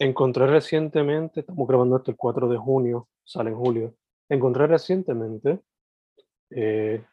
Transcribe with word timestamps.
encontré 0.00 0.46
recientemente, 0.46 1.40
estamos 1.40 1.68
grabando 1.68 1.96
hasta 1.96 2.10
el 2.10 2.16
4 2.16 2.48
de 2.48 2.56
junio, 2.56 3.08
sale 3.22 3.50
en 3.50 3.56
julio. 3.56 3.94
Encontré 4.28 4.66
recientemente, 4.66 5.60
eh, 6.50 7.04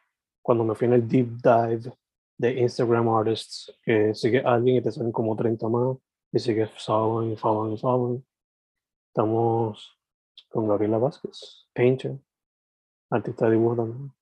cuando 0.41 0.63
me 0.63 0.73
fui 0.73 0.87
en 0.87 0.93
el 0.93 1.07
deep 1.07 1.27
dive 1.43 1.93
de 2.37 2.61
Instagram 2.61 3.09
artists, 3.09 3.77
que 3.83 4.15
sigue 4.15 4.39
alguien 4.39 4.77
y 4.77 4.81
te 4.81 4.91
salen 4.91 5.11
como 5.11 5.35
30 5.35 5.67
más, 5.67 5.97
y 6.31 6.39
sigue 6.39 6.67
following, 6.67 7.37
following, 7.37 7.77
following. 7.77 8.25
Estamos 9.09 9.99
con 10.47 10.67
Gabriela 10.67 10.97
Vázquez, 10.97 11.67
painter, 11.73 12.17
artista 13.09 13.45
de 13.45 13.51
dibujo 13.51 13.75
también. 13.75 14.13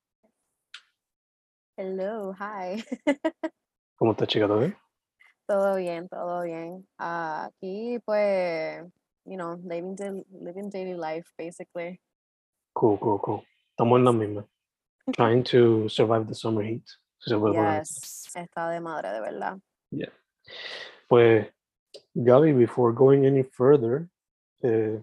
Hello, 1.76 2.32
hi. 2.32 2.82
¿Cómo 3.96 4.12
está, 4.12 4.26
chica? 4.26 4.48
¿Todo 4.48 4.60
bien? 4.60 4.76
Todo 5.46 5.76
bien, 5.76 6.08
todo 6.08 6.42
bien. 6.42 6.86
Ah, 6.98 7.46
aquí, 7.46 7.98
pues, 8.04 8.84
you 9.24 9.36
know, 9.36 9.56
living, 9.64 9.94
daily, 9.94 10.24
living 10.30 10.70
daily 10.70 10.94
life, 10.94 11.32
basically. 11.38 12.00
Cool, 12.74 12.98
cool, 12.98 13.18
cool. 13.20 13.42
Estamos 13.70 13.98
en 13.98 14.04
la 14.04 14.12
misma. 14.12 14.44
Trying 15.14 15.44
to 15.44 15.88
survive 15.88 16.26
the 16.26 16.34
summer 16.34 16.64
heat. 16.64 16.84
si 17.18 17.30
se 17.30 17.38
puede 17.38 17.54
poner 17.54 17.80
así. 17.80 18.00
Yes, 18.00 18.36
está 18.36 18.70
de 18.70 18.80
madre, 18.80 19.10
de 19.12 19.20
verdad. 19.20 19.58
Yeah. 19.90 20.12
Pues, 21.08 21.46
Gaby, 22.14 22.52
before 22.52 22.92
going 22.92 23.26
any 23.26 23.42
further, 23.42 24.08
eh, 24.62 25.00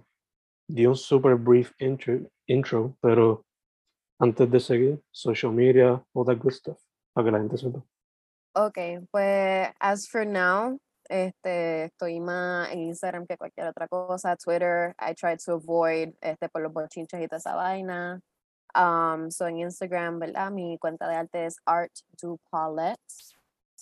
di 0.67 0.85
un 0.85 0.95
super 0.95 1.35
brief 1.35 1.73
intro, 1.79 2.29
intro, 2.47 2.95
pero 3.01 3.45
antes 4.19 4.49
de 4.49 4.59
seguir, 4.59 5.01
social 5.11 5.51
media, 5.51 6.03
all 6.13 6.25
that 6.25 6.39
good 6.39 6.53
stuff, 6.53 6.79
para 7.13 7.25
que 7.25 7.31
la 7.31 7.39
gente 7.39 7.57
sepa. 7.57 7.83
Ok, 8.55 8.77
pues, 9.09 9.69
as 9.79 10.07
for 10.07 10.25
now, 10.27 10.79
este, 11.09 11.85
estoy 11.85 12.19
más 12.19 12.71
en 12.71 12.83
Instagram 12.83 13.25
que 13.25 13.35
cualquier 13.37 13.67
otra 13.67 13.87
cosa. 13.87 14.35
Twitter, 14.35 14.93
I 14.99 15.15
try 15.15 15.35
to 15.37 15.53
avoid, 15.53 16.13
este, 16.21 16.49
por 16.49 16.61
los 16.61 16.71
bochinches 16.71 17.19
y 17.19 17.27
toda 17.27 17.37
esa 17.37 17.55
vaina. 17.55 18.21
Um, 18.75 19.31
so 19.31 19.47
en 19.47 19.59
Instagram, 19.59 20.19
¿verdad? 20.19 20.51
Mi 20.51 20.77
cuenta 20.77 21.07
de 21.07 21.15
arte 21.15 21.45
es 21.45 21.55
Art 21.65 21.91
to 22.17 22.39
Paulette. 22.51 22.99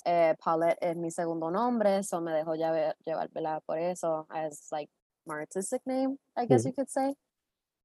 Eh, 0.05 0.35
Paulette 0.39 0.77
es 0.81 0.95
mi 0.95 1.11
segundo 1.11 1.51
nombre, 1.51 2.03
so 2.03 2.21
me 2.21 2.31
dejo 2.31 2.55
llevar, 2.55 2.95
llevar 3.05 3.29
¿verdad? 3.29 3.61
por 3.65 3.77
eso, 3.77 4.25
as 4.29 4.67
like 4.71 4.89
my 5.25 5.35
artistic 5.35 5.81
name, 5.85 6.17
I 6.35 6.45
guess 6.45 6.65
you 6.65 6.73
could 6.73 6.89
say. 6.89 7.13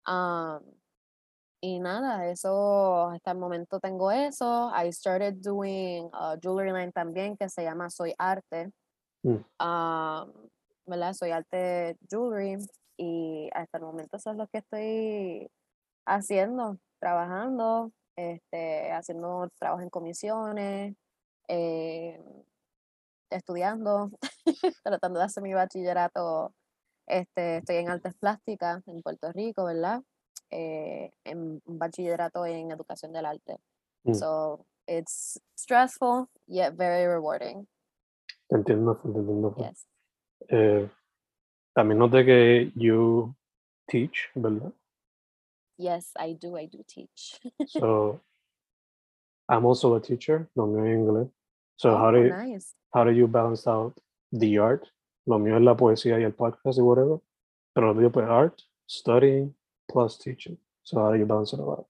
Um, 0.07 0.61
y 1.61 1.81
nada, 1.81 2.29
eso, 2.31 3.09
hasta 3.09 3.31
el 3.33 3.39
momento 3.39 3.81
tengo 3.81 4.11
eso. 4.11 4.71
I 4.75 4.93
started 4.93 5.37
doing 5.43 6.09
a 6.13 6.37
jewelry 6.41 6.73
line 6.73 6.93
también 6.93 7.37
que 7.37 7.49
se 7.49 7.63
llama 7.65 7.91
Soy 7.91 8.15
Arte. 8.19 8.71
Mm. 9.23 9.45
Um, 9.61 10.49
¿verdad? 10.87 11.15
Soy 11.15 11.31
Arte 11.31 11.97
Jewelry. 12.09 12.59
Y 12.99 13.51
hasta 13.53 13.79
el 13.79 13.85
momento 13.85 14.17
eso 14.17 14.31
es 14.31 14.37
lo 14.37 14.47
que 14.49 14.59
estoy 14.59 15.51
haciendo, 16.07 16.79
trabajando, 16.99 17.93
este, 18.17 18.93
haciendo 18.93 19.51
trabajo 19.59 19.83
en 19.83 19.91
comisiones, 19.91 20.97
eh, 21.49 22.23
estudiando, 23.31 24.11
tratando 24.85 25.19
de 25.21 25.27
hacer 25.27 25.43
mi 25.43 25.53
bachillerato. 25.53 26.55
Este, 27.07 27.59
estoy 27.59 27.77
en 27.77 27.91
artes 27.91 28.15
plásticas 28.17 28.87
en 28.89 29.03
Puerto 29.03 29.31
Rico, 29.33 29.65
¿verdad? 29.65 30.03
Eh, 30.51 31.13
en 31.25 31.61
bachillerato 31.67 32.47
en 32.47 32.71
educación 32.71 33.13
del 33.13 33.27
arte. 33.27 33.59
Mm. 34.05 34.15
So 34.15 34.65
it's 34.87 35.41
stressful 35.57 36.29
yet 36.47 36.75
very 36.77 37.07
rewarding. 37.07 37.67
Te 38.49 38.57
entiendo, 38.57 38.95
te 38.97 39.09
entiendo. 39.09 39.55
Yes. 39.59 39.87
Eh, 40.49 40.89
también 41.75 41.99
noté 41.99 42.25
que 42.25 42.73
you 42.77 43.35
teach, 43.89 44.31
¿verdad? 44.35 44.73
Yes, 45.79 46.13
I 46.19 46.35
do. 46.35 46.57
I 46.57 46.67
do 46.69 46.83
teach. 46.85 47.41
So, 47.69 48.21
I'm 49.49 49.67
also 49.67 49.95
a 49.97 50.01
teacher, 50.01 50.49
lo 50.55 50.67
mío 50.67 50.85
es 50.87 50.97
inglés. 50.97 51.31
So, 51.77 51.91
how, 51.97 52.09
Oh, 52.09 52.13
do 52.13 52.19
you, 52.23 52.31
nice. 52.31 52.75
how 52.95 53.05
do 53.05 53.11
you 53.11 53.27
balance 53.27 53.67
out 53.67 54.01
the 54.33 54.59
art? 54.59 54.87
Lo 55.27 55.39
mío 55.39 55.57
es 55.57 55.63
la 55.63 55.75
poesía 55.77 56.19
y 56.21 56.23
el 56.25 56.33
podcast 56.33 56.79
y 56.79 56.83
whatever. 56.83 57.19
Pero 57.75 57.89
lo 57.89 57.95
mío 57.95 58.11
pues 58.11 58.27
art, 58.29 58.61
studying, 58.89 59.55
plus 59.89 60.17
teaching. 60.19 60.59
So, 60.83 60.99
how 61.01 61.13
do 61.13 61.19
you 61.19 61.27
balance 61.27 61.53
it 61.53 61.61
all 61.61 61.71
out? 61.73 61.89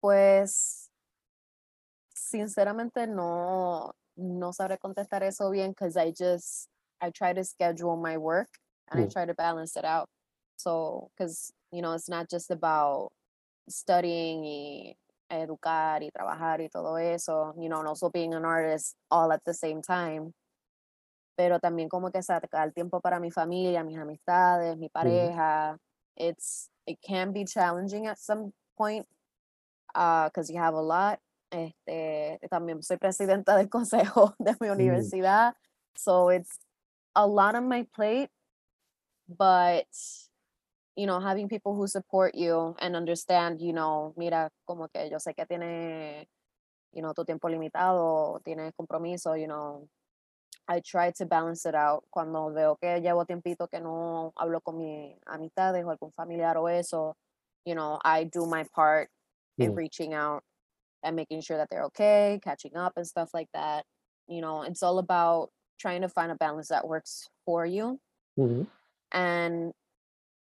Pues, 0.00 0.90
sinceramente 2.14 3.06
no, 3.06 3.92
no 4.16 4.52
sabré 4.52 4.78
contestar 4.78 5.22
eso 5.22 5.50
bien 5.50 5.70
because 5.70 5.96
I 5.96 6.12
just, 6.12 6.68
I 7.00 7.10
try 7.10 7.32
to 7.32 7.44
schedule 7.44 7.96
my 7.96 8.16
work 8.16 8.48
and 8.90 9.00
I 9.00 9.06
Mm. 9.06 9.12
try 9.12 9.26
to 9.26 9.34
balance 9.34 9.76
it 9.76 9.84
out. 9.84 10.08
So, 10.56 11.10
because, 11.16 11.52
you 11.72 11.82
know, 11.82 11.92
it's 11.94 12.08
not 12.08 12.28
just 12.28 12.50
about 12.50 13.10
studying 13.68 14.44
y 14.44 14.96
educar 15.30 16.02
y 16.02 16.10
trabajar 16.10 16.60
y 16.60 16.68
todo 16.72 16.96
eso, 16.96 17.54
you 17.58 17.68
know, 17.68 17.78
and 17.80 17.88
also 17.88 18.10
being 18.10 18.34
an 18.34 18.44
artist 18.44 18.96
all 19.10 19.32
at 19.32 19.44
the 19.44 19.54
same 19.54 19.82
time. 19.82 20.32
Pero 21.36 21.60
también 21.60 21.88
como 21.88 22.10
que 22.10 22.22
sacar 22.22 22.72
tiempo 22.72 23.00
para 23.00 23.20
mi 23.20 23.30
familia, 23.30 23.84
mis 23.84 23.98
amistades, 23.98 24.76
mi 24.76 24.88
pareja. 24.88 25.78
It's, 26.18 26.68
it 26.86 26.98
can 27.00 27.32
be 27.32 27.44
challenging 27.44 28.06
at 28.06 28.18
some 28.18 28.52
point 28.76 29.06
ah, 29.94 30.28
because 30.28 30.50
you 30.50 30.58
have 30.58 30.74
a 30.74 30.82
lot. 30.82 31.20
Este, 31.50 32.38
también 32.50 32.82
soy 32.82 32.98
presidenta 32.98 33.56
del 33.56 33.68
consejo 33.70 34.34
de 34.38 34.54
mi 34.60 34.68
mm. 34.68 34.72
universidad. 34.72 35.54
So 35.96 36.28
it's 36.28 36.58
a 37.14 37.26
lot 37.26 37.54
on 37.54 37.68
my 37.68 37.86
plate, 37.94 38.30
but 39.28 39.86
you 40.98 41.06
know, 41.06 41.20
having 41.20 41.48
people 41.48 41.76
who 41.76 41.86
support 41.86 42.34
you 42.34 42.74
and 42.80 42.96
understand, 42.96 43.60
you 43.60 43.72
know, 43.72 44.12
mira, 44.16 44.50
como 44.66 44.88
que 44.88 45.08
yo 45.08 45.18
sé 45.18 45.32
que 45.34 45.46
tiene, 45.46 46.26
you 46.92 47.02
know, 47.02 47.12
tu 47.12 47.24
tiempo 47.24 47.48
limitado, 47.48 48.40
tienes 48.44 48.72
compromiso, 48.74 49.34
you 49.40 49.46
know, 49.46 49.88
I 50.68 50.80
try 50.80 51.10
to 51.12 51.26
balance 51.26 51.64
it 51.66 51.74
out. 51.74 52.04
Cuando 52.10 52.50
veo 52.52 52.76
que 52.76 53.00
llevo 53.00 53.24
tiempito 53.26 53.68
que 53.70 53.80
no 53.80 54.32
hablo 54.36 54.60
con 54.62 54.76
mis 54.78 55.16
amistades 55.26 55.84
o 55.84 55.90
algún 55.90 56.12
familiar 56.14 56.56
o 56.58 56.66
eso, 56.66 57.16
you 57.64 57.74
know, 57.74 57.98
I 58.04 58.24
do 58.24 58.46
my 58.46 58.64
part 58.74 59.10
in 59.58 59.72
Mm. 59.72 59.76
reaching 59.76 60.14
out 60.14 60.44
and 61.02 61.16
making 61.16 61.40
sure 61.42 61.56
that 61.58 61.68
they're 61.70 61.84
okay, 61.86 62.40
catching 62.42 62.76
up 62.76 62.94
and 62.96 63.06
stuff 63.06 63.30
like 63.34 63.50
that. 63.54 63.86
You 64.28 64.40
know, 64.42 64.62
it's 64.62 64.82
all 64.82 64.98
about 64.98 65.50
trying 65.78 66.02
to 66.02 66.08
find 66.08 66.32
a 66.32 66.36
balance 66.36 66.68
that 66.68 66.86
works 66.88 67.28
for 67.46 67.66
you. 67.66 68.00
Ujú. 68.36 68.66
and 69.12 69.72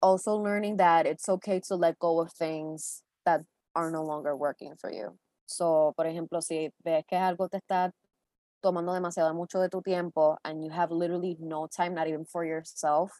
also 0.02 0.36
learning 0.36 0.76
that 0.78 1.06
it's 1.06 1.28
okay 1.28 1.60
to 1.60 1.76
let 1.76 1.98
go 1.98 2.20
of 2.20 2.32
things 2.32 3.02
that 3.24 3.42
are 3.74 3.90
no 3.90 4.04
longer 4.04 4.36
working 4.36 4.74
for 4.76 4.90
you. 4.92 5.18
So, 5.46 5.94
por 5.96 6.06
ejemplo, 6.06 6.42
si 6.42 6.70
ves 6.84 7.04
que 7.08 7.18
algo 7.18 7.48
te 7.50 7.58
está 7.58 7.92
tomando 8.66 8.92
demasiado 8.92 9.32
mucho 9.32 9.60
de 9.60 9.68
tu 9.68 9.80
tiempo 9.80 10.36
and 10.44 10.64
you 10.64 10.70
have 10.70 10.90
literally 10.90 11.36
no 11.38 11.68
time, 11.68 11.94
not 11.94 12.08
even 12.08 12.24
for 12.24 12.44
yourself, 12.44 13.12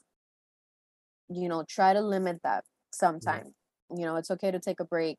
you 1.29 1.49
know, 1.49 1.63
try 1.69 1.93
to 1.93 2.01
limit 2.01 2.41
that 2.43 2.65
sometime. 2.91 3.55
You 3.97 4.05
know, 4.07 4.17
it's 4.17 4.31
okay 4.33 4.51
to 4.51 4.59
take 4.59 4.81
a 4.81 4.85
break 4.85 5.19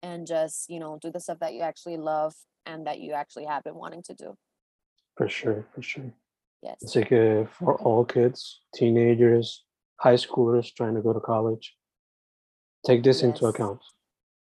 and 0.00 0.28
just, 0.28 0.70
you 0.70 0.78
know, 0.78 0.98
do 1.02 1.10
the 1.10 1.18
stuff 1.18 1.40
that 1.40 1.54
you 1.54 1.62
actually 1.62 1.96
love 1.96 2.34
and 2.64 2.86
that 2.86 3.00
you 3.00 3.12
actually 3.12 3.46
have 3.46 3.64
been 3.64 3.74
wanting 3.74 4.02
to 4.04 4.14
do. 4.14 4.36
For 5.16 5.28
sure, 5.28 5.66
for 5.74 5.82
sure. 5.82 6.12
Yes. 6.62 6.76
Así 6.84 7.04
que 7.04 7.42
uh, 7.42 7.46
for 7.46 7.74
all 7.82 8.04
kids, 8.04 8.60
teenagers, 8.74 9.64
high 9.96 10.14
schoolers 10.14 10.72
trying 10.72 10.94
to 10.94 11.02
go 11.02 11.12
to 11.12 11.20
college, 11.20 11.74
take 12.86 13.02
this 13.02 13.22
into 13.22 13.46
account. 13.46 13.80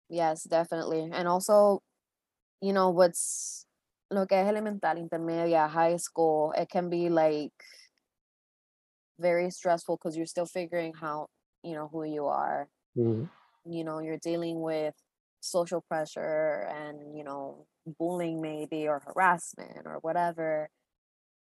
Yes, 0.08 0.44
definitely. 0.44 1.10
And 1.12 1.26
also, 1.26 1.82
you 2.60 2.72
know, 2.72 2.90
what's 2.90 3.66
lo 4.12 4.26
que 4.26 4.36
es 4.36 4.48
elemental, 4.48 4.98
intermedia, 4.98 5.68
high 5.68 5.96
school, 5.98 6.52
it 6.56 6.68
can 6.68 6.90
be 6.90 7.08
like 7.08 7.52
very 9.18 9.50
stressful 9.50 9.96
because 9.96 10.16
you're 10.16 10.26
still 10.26 10.46
figuring 10.46 10.92
out, 11.02 11.28
you 11.62 11.74
know, 11.74 11.88
who 11.88 12.04
you 12.04 12.26
are. 12.26 12.68
Mhm. 12.96 13.30
You 13.64 13.84
know, 13.84 14.00
you're 14.00 14.18
dealing 14.18 14.60
with 14.60 14.94
social 15.40 15.82
pressure 15.82 16.68
and, 16.70 17.16
you 17.16 17.24
know, 17.24 17.66
bullying 17.98 18.40
maybe 18.40 18.88
or 18.88 19.00
harassment 19.00 19.86
or 19.86 19.98
whatever. 20.00 20.68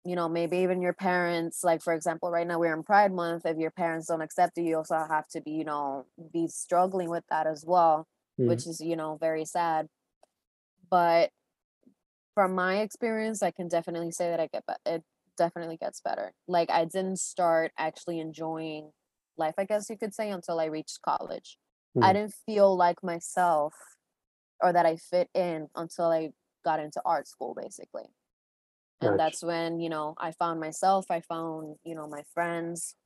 You 0.04 0.16
know, 0.16 0.28
maybe 0.28 0.58
even 0.58 0.82
your 0.82 0.94
parents, 0.94 1.64
like 1.64 1.82
for 1.82 1.94
example, 1.94 2.30
right 2.30 2.46
now 2.46 2.58
we're 2.60 2.74
in 2.74 2.84
Pride 2.84 3.12
Month. 3.12 3.46
If 3.46 3.58
your 3.58 3.70
parents 3.72 4.08
don't 4.08 4.22
accept 4.22 4.58
you, 4.58 4.64
you 4.64 4.76
also 4.78 4.96
have 5.08 5.28
to 5.28 5.40
be, 5.42 5.52
you 5.52 5.64
know, 5.64 6.06
be 6.32 6.48
struggling 6.48 7.10
with 7.10 7.24
that 7.30 7.46
as 7.46 7.64
well 7.66 8.06
Mhm. 8.38 8.48
which 8.48 8.66
is 8.66 8.80
you 8.80 8.96
know 8.96 9.16
very 9.16 9.44
sad 9.44 9.88
but 10.90 11.30
from 12.34 12.54
my 12.54 12.80
experience 12.80 13.42
i 13.42 13.50
can 13.50 13.68
definitely 13.68 14.10
say 14.10 14.28
that 14.30 14.40
i 14.40 14.48
get 14.52 14.64
be- 14.66 14.90
it 14.92 15.02
definitely 15.36 15.76
gets 15.76 16.00
better. 16.00 16.32
Like 16.46 16.70
i 16.70 16.84
didn't 16.84 17.18
start 17.18 17.72
actually 17.76 18.20
enjoying 18.20 18.92
life 19.36 19.54
i 19.58 19.64
guess 19.64 19.90
you 19.90 19.96
could 19.98 20.14
say 20.14 20.30
until 20.30 20.60
i 20.60 20.66
reached 20.66 21.00
college. 21.02 21.58
I 22.00 22.12
Mhm. 22.12 22.14
didn't 22.14 22.34
feel 22.46 22.76
like 22.76 23.02
myself 23.02 23.74
or 24.62 24.72
that 24.72 24.86
i 24.86 24.96
fit 24.96 25.28
in 25.34 25.68
until 25.74 26.06
i 26.12 26.30
got 26.64 26.80
into 26.80 27.00
art 27.04 27.26
school 27.28 27.54
basically. 27.54 28.04
And 29.00 29.18
that's 29.18 29.42
when 29.42 29.80
you 29.80 29.88
know 29.88 30.14
i 30.18 30.30
found 30.32 30.60
myself 30.60 31.06
i 31.10 31.20
found 31.20 31.76
you 31.84 31.94
know 31.94 32.06
my 32.08 32.22
friends. 32.34 32.96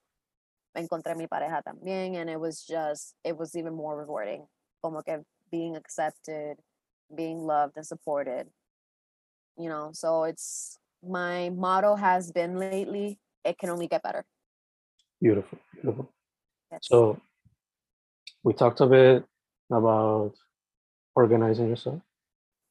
Encontré 0.77 1.17
mi 1.17 1.27
pareja 1.27 1.63
también 1.65 2.17
and 2.17 2.29
it 2.31 2.39
was 2.39 2.63
just 2.65 3.15
it 3.25 3.37
was 3.37 3.57
even 3.57 3.75
more 3.75 3.97
rewarding. 3.97 4.47
Como 4.83 5.03
que 5.03 5.25
being 5.51 5.77
accepted 5.77 6.59
being 7.15 7.39
loved 7.41 7.77
and 7.77 7.87
supported 7.87 8.49
you 9.59 9.69
know 9.69 9.91
so 9.93 10.25
it's 10.25 10.79
my 11.03 11.51
motto 11.51 11.95
has 11.97 12.33
been 12.33 12.57
lately 12.57 13.19
it 13.45 13.59
can 13.59 13.71
only 13.71 13.87
get 13.87 14.03
better 14.03 14.25
Beautiful, 15.21 15.59
beautiful. 15.75 16.13
Yes. 16.71 16.81
So 16.83 17.21
we 18.45 18.53
talked 18.53 18.81
a 18.81 18.87
bit 18.87 19.25
about 19.71 20.35
organizing 21.17 21.69
yourself, 21.69 22.01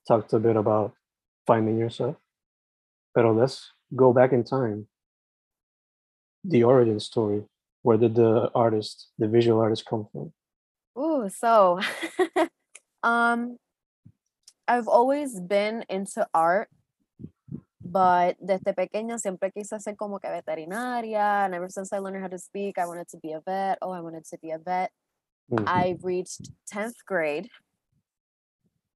talked 0.08 0.32
a 0.32 0.40
bit 0.40 0.56
about 0.56 0.94
finding 1.46 1.78
yourself. 1.78 2.16
But 3.14 3.26
let's 3.34 3.72
go 3.96 4.14
back 4.14 4.32
in 4.32 4.44
time. 4.46 4.88
The 6.46 6.64
origin 6.64 7.00
story. 7.02 7.44
Where 7.82 7.98
did 7.98 8.16
the 8.16 8.50
artist, 8.56 9.10
the 9.18 9.28
visual 9.28 9.60
artist, 9.60 9.86
come 9.86 10.08
from? 10.12 10.32
Ooh, 10.98 11.30
so 11.30 11.82
um 13.04 13.58
I've 14.70 14.88
always 14.88 15.40
been 15.40 15.84
into 15.90 16.28
art, 16.34 16.70
but 17.98 18.38
desde 18.40 18.76
pequeña 18.76 19.18
siempre 19.18 19.52
quise 19.52 19.80
ser 19.80 19.96
como 19.96 20.20
que 20.20 20.30
veterinaria. 20.30 21.46
And 21.46 21.56
ever 21.56 21.68
since 21.68 21.92
I 21.92 21.98
learned 21.98 22.22
how 22.22 22.28
to 22.28 22.38
speak, 22.38 22.78
I 22.78 22.86
wanted 22.86 23.08
to 23.08 23.18
be 23.18 23.32
a 23.32 23.42
vet. 23.42 23.80
Oh, 23.82 23.90
I 23.90 24.02
wanted 24.02 24.24
to 24.26 24.38
be 24.38 24.52
a 24.52 24.60
vet. 24.60 24.92
Mhm. 25.50 25.64
I 25.66 25.98
reached 26.04 26.52
10th 26.68 27.04
grade 27.08 27.50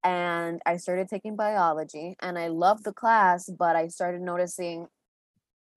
and 0.04 0.62
I 0.64 0.76
started 0.76 1.08
taking 1.08 1.34
biology 1.34 2.14
and 2.20 2.38
I 2.38 2.46
loved 2.46 2.84
the 2.84 2.92
class, 2.92 3.50
but 3.50 3.74
I 3.74 3.88
started 3.88 4.20
noticing 4.20 4.86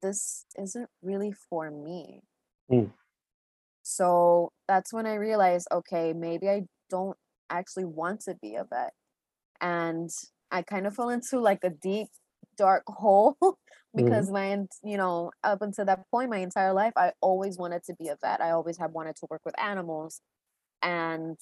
this 0.03 0.45
isn't 0.55 0.91
really 1.01 1.31
for 1.31 1.71
me. 1.71 2.21
Mm. 2.69 2.93
So 3.81 4.51
that's 4.67 4.93
when 4.93 5.07
I 5.07 5.15
realized 5.15 5.67
okay, 5.71 6.13
maybe 6.13 6.47
I 6.47 6.67
don't 6.91 7.17
actually 7.49 7.85
want 7.85 8.21
to 8.25 8.35
be 8.35 8.53
a 8.53 8.65
vet. 8.65 8.93
And 9.61 10.11
I 10.51 10.61
kind 10.61 10.85
of 10.85 10.93
fell 10.93 11.09
into 11.09 11.39
like 11.39 11.63
a 11.63 11.71
deep, 11.71 12.09
dark 12.57 12.83
hole 12.87 13.37
because 13.95 14.29
my, 14.31 14.47
en- 14.51 14.67
you 14.83 14.97
know, 14.97 15.31
up 15.43 15.61
until 15.61 15.85
that 15.85 16.09
point, 16.11 16.29
my 16.29 16.37
entire 16.39 16.73
life, 16.73 16.93
I 16.97 17.13
always 17.21 17.57
wanted 17.57 17.83
to 17.85 17.93
be 17.95 18.09
a 18.09 18.17
vet. 18.21 18.41
I 18.41 18.51
always 18.51 18.77
have 18.77 18.91
wanted 18.91 19.15
to 19.17 19.27
work 19.29 19.41
with 19.45 19.59
animals. 19.59 20.21
And 20.81 21.37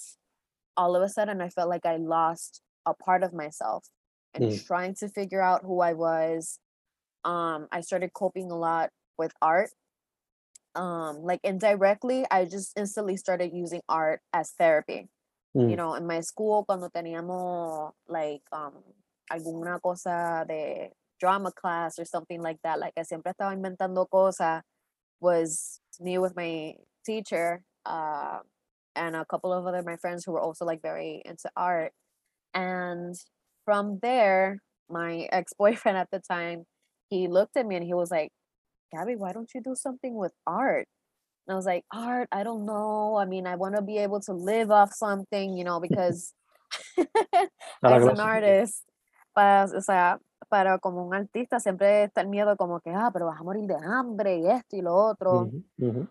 all 0.77 0.95
of 0.95 1.01
a 1.01 1.09
sudden, 1.09 1.41
I 1.41 1.49
felt 1.49 1.69
like 1.69 1.85
I 1.85 1.97
lost 1.97 2.61
a 2.85 2.93
part 2.93 3.23
of 3.23 3.33
myself 3.33 3.87
and 4.33 4.45
Mm. 4.45 4.65
trying 4.65 4.95
to 4.95 5.09
figure 5.09 5.41
out 5.41 5.63
who 5.63 5.81
I 5.81 5.93
was. 5.93 6.59
Um, 7.23 7.67
I 7.71 7.81
started 7.81 8.13
coping 8.13 8.51
a 8.51 8.57
lot 8.57 8.89
with 9.17 9.33
art. 9.41 9.69
Um, 10.75 11.21
like 11.23 11.39
indirectly, 11.43 12.25
I 12.31 12.45
just 12.45 12.73
instantly 12.77 13.15
started 13.17 13.53
using 13.53 13.81
art 13.87 14.21
as 14.33 14.51
therapy. 14.57 15.07
Mm. 15.55 15.69
You 15.69 15.75
know, 15.75 15.93
in 15.93 16.07
my 16.07 16.21
school, 16.21 16.65
cuando 16.65 16.89
teníamos 16.89 17.93
like 18.07 18.41
um 18.51 18.73
alguna 19.29 19.79
cosa 19.79 20.43
de 20.47 20.91
drama 21.19 21.51
class 21.51 21.99
or 21.99 22.05
something 22.05 22.41
like 22.41 22.57
that, 22.63 22.79
like 22.79 22.93
I 22.97 23.03
siempre 23.03 23.33
estaba 23.33 23.53
inventando 23.53 24.07
cosas, 24.09 24.61
was 25.19 25.79
me 25.99 26.17
with 26.17 26.35
my 26.35 26.75
teacher, 27.05 27.63
uh, 27.85 28.39
and 28.95 29.15
a 29.15 29.25
couple 29.25 29.53
of 29.53 29.65
other 29.65 29.81
my 29.83 29.97
friends 29.97 30.23
who 30.25 30.31
were 30.31 30.41
also 30.41 30.65
like 30.65 30.81
very 30.81 31.21
into 31.25 31.49
art. 31.55 31.91
And 32.53 33.15
from 33.65 33.99
there, 34.01 34.59
my 34.89 35.27
ex-boyfriend 35.31 35.97
at 35.97 36.09
the 36.11 36.19
time, 36.19 36.65
he 37.09 37.27
looked 37.27 37.57
at 37.57 37.65
me 37.65 37.75
and 37.75 37.85
he 37.85 37.93
was 37.93 38.11
like, 38.11 38.31
Gabby, 38.91 39.15
why 39.15 39.31
don't 39.31 39.49
you 39.55 39.61
do 39.61 39.75
something 39.75 40.15
with 40.15 40.33
art? 40.45 40.87
And 41.47 41.53
I 41.53 41.55
was 41.55 41.65
like, 41.65 41.83
art, 41.91 42.29
I 42.31 42.43
don't 42.43 42.65
know. 42.65 43.17
I 43.17 43.25
mean, 43.25 43.47
I 43.47 43.55
want 43.55 43.75
to 43.75 43.81
be 43.81 43.97
able 43.97 44.21
to 44.21 44.33
live 44.33 44.71
off 44.71 44.93
something, 44.93 45.57
you 45.57 45.63
know, 45.63 45.79
because 45.79 46.33
as 46.97 48.05
an 48.05 48.19
artist, 48.19 48.83
para, 49.35 49.67
o 49.75 49.79
sea, 49.79 50.17
para 50.53 50.77
como 50.77 51.03
un 51.03 51.15
artista 51.15 51.59
siempre 51.59 52.03
está 52.03 52.21
el 52.21 52.27
miedo 52.27 52.55
como 52.57 52.79
que, 52.79 52.91
ah, 52.91 53.09
pero 53.11 53.25
vas 53.25 53.39
a 53.39 53.43
morir 53.43 53.65
de 53.65 53.75
hambre 53.75 54.37
y 54.37 54.45
esto 54.45 54.75
y 54.75 54.83
lo 54.83 54.93
otro. 54.93 55.47
Mhm, 55.47 55.63
mhm. 55.77 56.07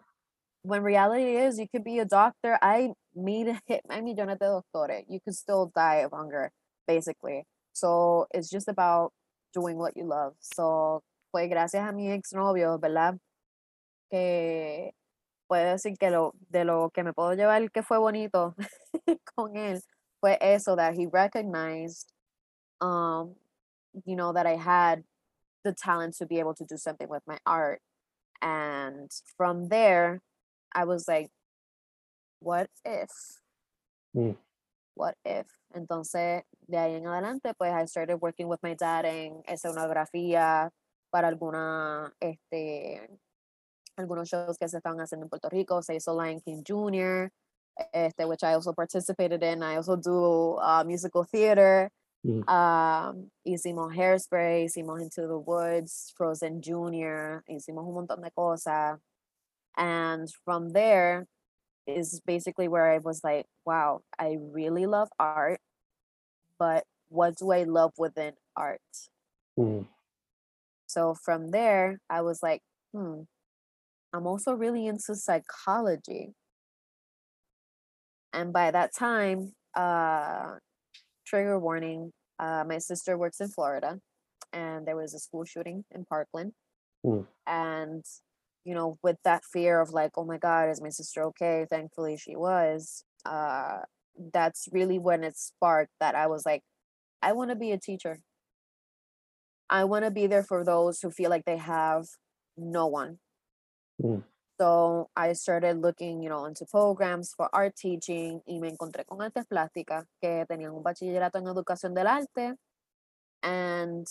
When 0.64 0.82
reality 0.82 1.36
is, 1.36 1.58
you 1.60 1.68
could 1.68 1.84
be 1.84 2.00
a 2.00 2.04
doctor. 2.04 2.58
I 2.60 2.92
made 3.14 3.56
hit 3.68 3.82
hay 3.88 4.02
millones 4.02 4.40
de 4.40 4.46
doctores. 4.46 5.04
You 5.08 5.20
could 5.20 5.36
still 5.36 5.70
die 5.72 6.02
of 6.04 6.10
hunger, 6.12 6.50
basically. 6.88 7.44
So 7.72 8.26
it's 8.34 8.50
just 8.50 8.66
about 8.66 9.12
doing 9.54 9.78
what 9.78 9.96
you 9.96 10.06
love. 10.08 10.34
So 10.40 11.04
fue 11.30 11.46
gracias 11.46 11.88
a 11.88 11.92
mi 11.92 12.10
exnovio, 12.10 12.80
¿verdad? 12.80 13.16
Que 14.10 14.92
puedo 15.46 15.70
decir 15.70 15.96
que 15.98 16.10
lo, 16.10 16.32
de 16.50 16.64
lo 16.64 16.90
que 16.90 17.04
me 17.04 17.12
puedo 17.12 17.34
llevar 17.34 17.70
que 17.70 17.84
fue 17.84 17.98
bonito 17.98 18.56
con 19.36 19.56
él 19.56 19.80
fue 20.20 20.36
eso 20.40 20.74
that 20.74 20.94
he 20.94 21.06
recognized 21.06 22.12
um 22.80 23.36
you 24.04 24.16
know 24.16 24.32
that 24.32 24.46
I 24.46 24.56
had 24.56 25.04
the 25.64 25.72
talent 25.72 26.16
to 26.18 26.26
be 26.26 26.38
able 26.40 26.54
to 26.54 26.64
do 26.64 26.76
something 26.76 27.08
with 27.08 27.22
my 27.26 27.38
art 27.46 27.80
and 28.40 29.10
from 29.36 29.68
there 29.68 30.20
I 30.74 30.84
was 30.84 31.06
like 31.08 31.30
what 32.40 32.68
if 32.84 33.10
Mm. 34.14 34.36
what 34.94 35.16
if 35.24 35.46
entonces 35.74 36.42
de 36.68 36.76
ahí 36.76 36.96
en 36.96 37.06
adelante 37.06 37.54
pues 37.54 37.72
I 37.72 37.86
started 37.86 38.16
working 38.20 38.46
with 38.46 38.60
my 38.62 38.74
dad 38.74 39.06
en 39.06 39.42
escenografía 39.48 40.70
para 41.10 41.28
alguna 41.28 42.12
este 42.20 43.08
algunos 43.96 44.28
shows 44.28 44.58
que 44.58 44.68
se 44.68 44.78
estaban 44.78 45.00
haciendo 45.00 45.24
en 45.24 45.30
Puerto 45.30 45.48
Rico 45.48 45.80
se 45.82 45.94
hizo 45.94 46.12
Lion 46.20 46.40
King 46.40 46.62
Jr. 46.62 47.30
este 47.92 48.26
which 48.26 48.42
I 48.42 48.52
also 48.52 48.74
participated 48.74 49.42
in 49.42 49.62
I 49.62 49.76
also 49.76 49.96
do 49.96 50.58
uh, 50.60 50.84
musical 50.84 51.24
theater 51.24 51.90
Mm. 52.24 52.48
um, 52.48 53.30
hicimos 53.46 53.94
Hairspray 53.96 54.64
hicimos 54.64 55.02
Into 55.02 55.26
the 55.26 55.38
Woods 55.38 56.12
Frozen 56.16 56.62
Jr. 56.62 57.42
hicimos 57.50 57.86
un 57.86 57.94
montón 58.06 58.22
de 58.22 58.30
cosas 58.30 58.98
and 59.76 60.28
from 60.44 60.70
there 60.70 61.26
is 61.86 62.20
basically 62.24 62.68
where 62.68 62.92
I 62.92 62.98
was 62.98 63.22
like 63.24 63.46
wow 63.64 64.02
I 64.18 64.38
really 64.40 64.86
love 64.86 65.08
art 65.18 65.60
but 66.58 66.84
what 67.08 67.36
do 67.36 67.50
I 67.50 67.64
love 67.64 67.92
within 67.98 68.34
art 68.56 68.80
Mm. 69.58 69.86
so 70.86 71.14
from 71.14 71.50
there 71.50 71.98
I 72.08 72.22
was 72.22 72.42
like 72.42 72.62
hmm 72.94 73.22
I'm 74.12 74.26
also 74.26 74.52
really 74.52 74.86
into 74.86 75.14
psychology. 75.14 76.34
And 78.32 78.52
by 78.52 78.70
that 78.70 78.94
time, 78.94 79.54
uh, 79.74 80.56
trigger 81.32 81.58
warning, 81.58 82.12
uh, 82.38 82.64
my 82.66 82.78
sister 82.78 83.16
works 83.16 83.40
in 83.40 83.48
Florida 83.48 83.98
and 84.52 84.86
there 84.86 84.96
was 84.96 85.14
a 85.14 85.18
school 85.18 85.44
shooting 85.44 85.84
in 85.90 86.04
Parkland. 86.04 86.52
Mm. 87.04 87.26
And, 87.46 88.04
you 88.64 88.74
know, 88.74 88.98
with 89.02 89.16
that 89.24 89.42
fear 89.50 89.80
of 89.80 89.90
like, 89.90 90.10
oh 90.16 90.26
my 90.26 90.36
God, 90.36 90.68
is 90.68 90.82
my 90.82 90.90
sister 90.90 91.22
okay? 91.24 91.66
Thankfully, 91.70 92.18
she 92.18 92.36
was. 92.36 93.04
Uh, 93.24 93.78
that's 94.32 94.68
really 94.72 94.98
when 94.98 95.24
it 95.24 95.38
sparked 95.38 95.92
that 96.00 96.14
I 96.14 96.26
was 96.26 96.44
like, 96.44 96.62
I 97.22 97.32
want 97.32 97.50
to 97.50 97.56
be 97.56 97.72
a 97.72 97.78
teacher. 97.78 98.20
I 99.70 99.84
want 99.84 100.04
to 100.04 100.10
be 100.10 100.26
there 100.26 100.42
for 100.42 100.64
those 100.64 101.00
who 101.00 101.10
feel 101.10 101.30
like 101.30 101.46
they 101.46 101.56
have 101.56 102.04
no 102.58 102.86
one. 102.88 103.20
Mm. 104.02 104.22
So 104.62 105.10
I 105.16 105.32
started 105.32 105.82
looking, 105.82 106.22
you 106.22 106.28
know, 106.28 106.44
into 106.44 106.64
programs 106.66 107.34
for 107.34 107.50
art 107.52 107.74
teaching 107.74 108.42
y 108.46 108.60
me 108.60 108.68
encontré 108.68 109.04
con 109.04 109.20
artes 109.20 109.44
plásticas 109.44 110.06
que 110.20 110.46
tenían 110.46 110.70
un 110.70 110.84
bachillerato 110.84 111.38
en 111.38 111.48
educación 111.48 111.94
del 111.94 112.06
arte. 112.06 112.54
And 113.42 114.06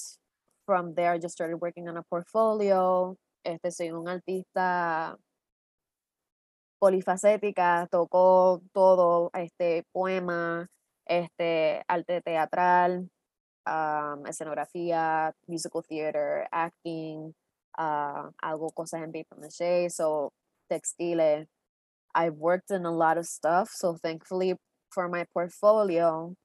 from 0.65 0.93
there 0.93 1.13
I 1.13 1.20
just 1.20 1.36
started 1.36 1.55
working 1.55 1.88
on 1.88 1.96
a 1.96 2.03
portfolio. 2.03 3.15
Este, 3.46 3.72
soy 3.72 3.91
un 3.91 4.10
artista 4.10 5.17
polifacética, 6.79 7.88
toco 7.89 8.62
todo, 8.74 9.31
este, 9.34 9.86
poema, 9.93 10.67
este, 11.05 11.81
arte 11.88 12.22
teatral, 12.22 13.10
um, 13.65 14.27
escenografía, 14.27 15.34
musical 15.48 15.81
theater, 15.81 16.46
acting, 16.51 17.34
uh, 17.77 18.29
hago 18.41 18.70
cosas 18.72 19.01
en 19.01 19.13
paper 19.13 19.38
maché, 19.39 19.89
so 19.89 20.34
textiles. 20.71 21.47
I've 22.15 22.35
worked 22.35 22.71
in 22.71 22.85
a 22.85 22.91
lot 22.91 23.17
of 23.17 23.25
stuff, 23.25 23.69
so 23.71 23.95
thankfully 24.01 24.55
for 24.89 25.09
my 25.09 25.25
portfolio, 25.33 26.35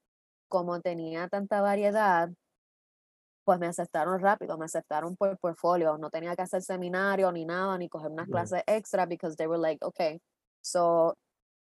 como 0.50 0.80
tenía 0.80 1.28
tanta 1.30 1.60
variedad, 1.60 2.32
pues 3.44 3.58
me 3.60 3.66
aceptaron 3.68 4.20
rápido, 4.20 4.58
me 4.58 4.64
aceptaron 4.66 5.16
por 5.16 5.36
portfolio, 5.38 5.96
no 5.98 6.10
tenía 6.10 6.34
que 6.36 6.42
hacer 6.42 6.62
seminario 6.62 7.32
ni 7.32 7.44
nada, 7.44 7.78
ni 7.78 7.88
coger 7.88 8.10
unas 8.10 8.28
Yeah. 8.28 8.46
clases 8.46 8.62
extra 8.66 9.06
because 9.06 9.36
they 9.36 9.46
were 9.46 9.58
like, 9.58 9.78
okay, 9.82 10.18
so 10.62 11.14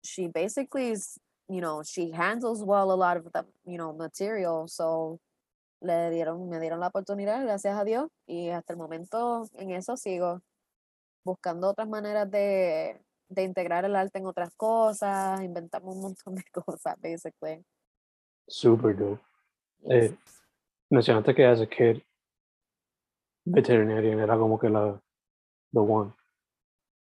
she 0.03 0.27
basically 0.27 0.91
is, 0.91 1.17
you 1.48 1.62
know, 1.62 1.84
she 1.84 2.12
handles 2.12 2.63
well 2.63 2.91
a 2.91 2.98
lot 2.98 3.17
of 3.17 3.31
the, 3.34 3.43
you 3.65 3.77
know, 3.77 3.93
material, 3.93 4.67
so 4.67 5.19
le 5.81 6.10
dieron, 6.12 6.50
me 6.50 6.57
dieron 6.60 6.79
la 6.79 6.89
oportunidad, 6.89 7.43
gracias 7.43 7.77
a 7.77 7.84
Dios, 7.86 8.07
y 8.27 8.50
hasta 8.50 8.74
el 8.74 8.77
momento 8.77 9.45
en 9.53 9.72
eso 9.72 9.95
sigo 9.95 10.41
buscando 11.25 11.70
otras 11.70 11.89
maneras 11.89 12.29
de, 12.29 13.01
de 13.27 13.44
integrar 13.44 13.84
el 13.84 13.96
arte 13.96 14.20
en 14.20 14.27
otras 14.27 14.55
cosas, 14.55 15.41
inventamos 15.41 15.96
un 15.96 16.01
montón 16.01 16.36
de 16.36 16.44
cosas, 16.53 16.96
basically. 17.01 17.65
Super 18.48 18.96
dope. 18.96 19.22
Yes. 19.79 20.12
Eh, 20.12 20.17
mencionaste 20.89 21.34
que 21.34 21.46
as 21.46 21.62
a 21.62 21.65
kid, 21.65 22.01
veterinarian 23.46 24.20
era 24.20 24.38
como 24.38 24.58
que 24.58 24.70
la 24.70 25.01
the 25.74 25.79
one. 25.79 26.13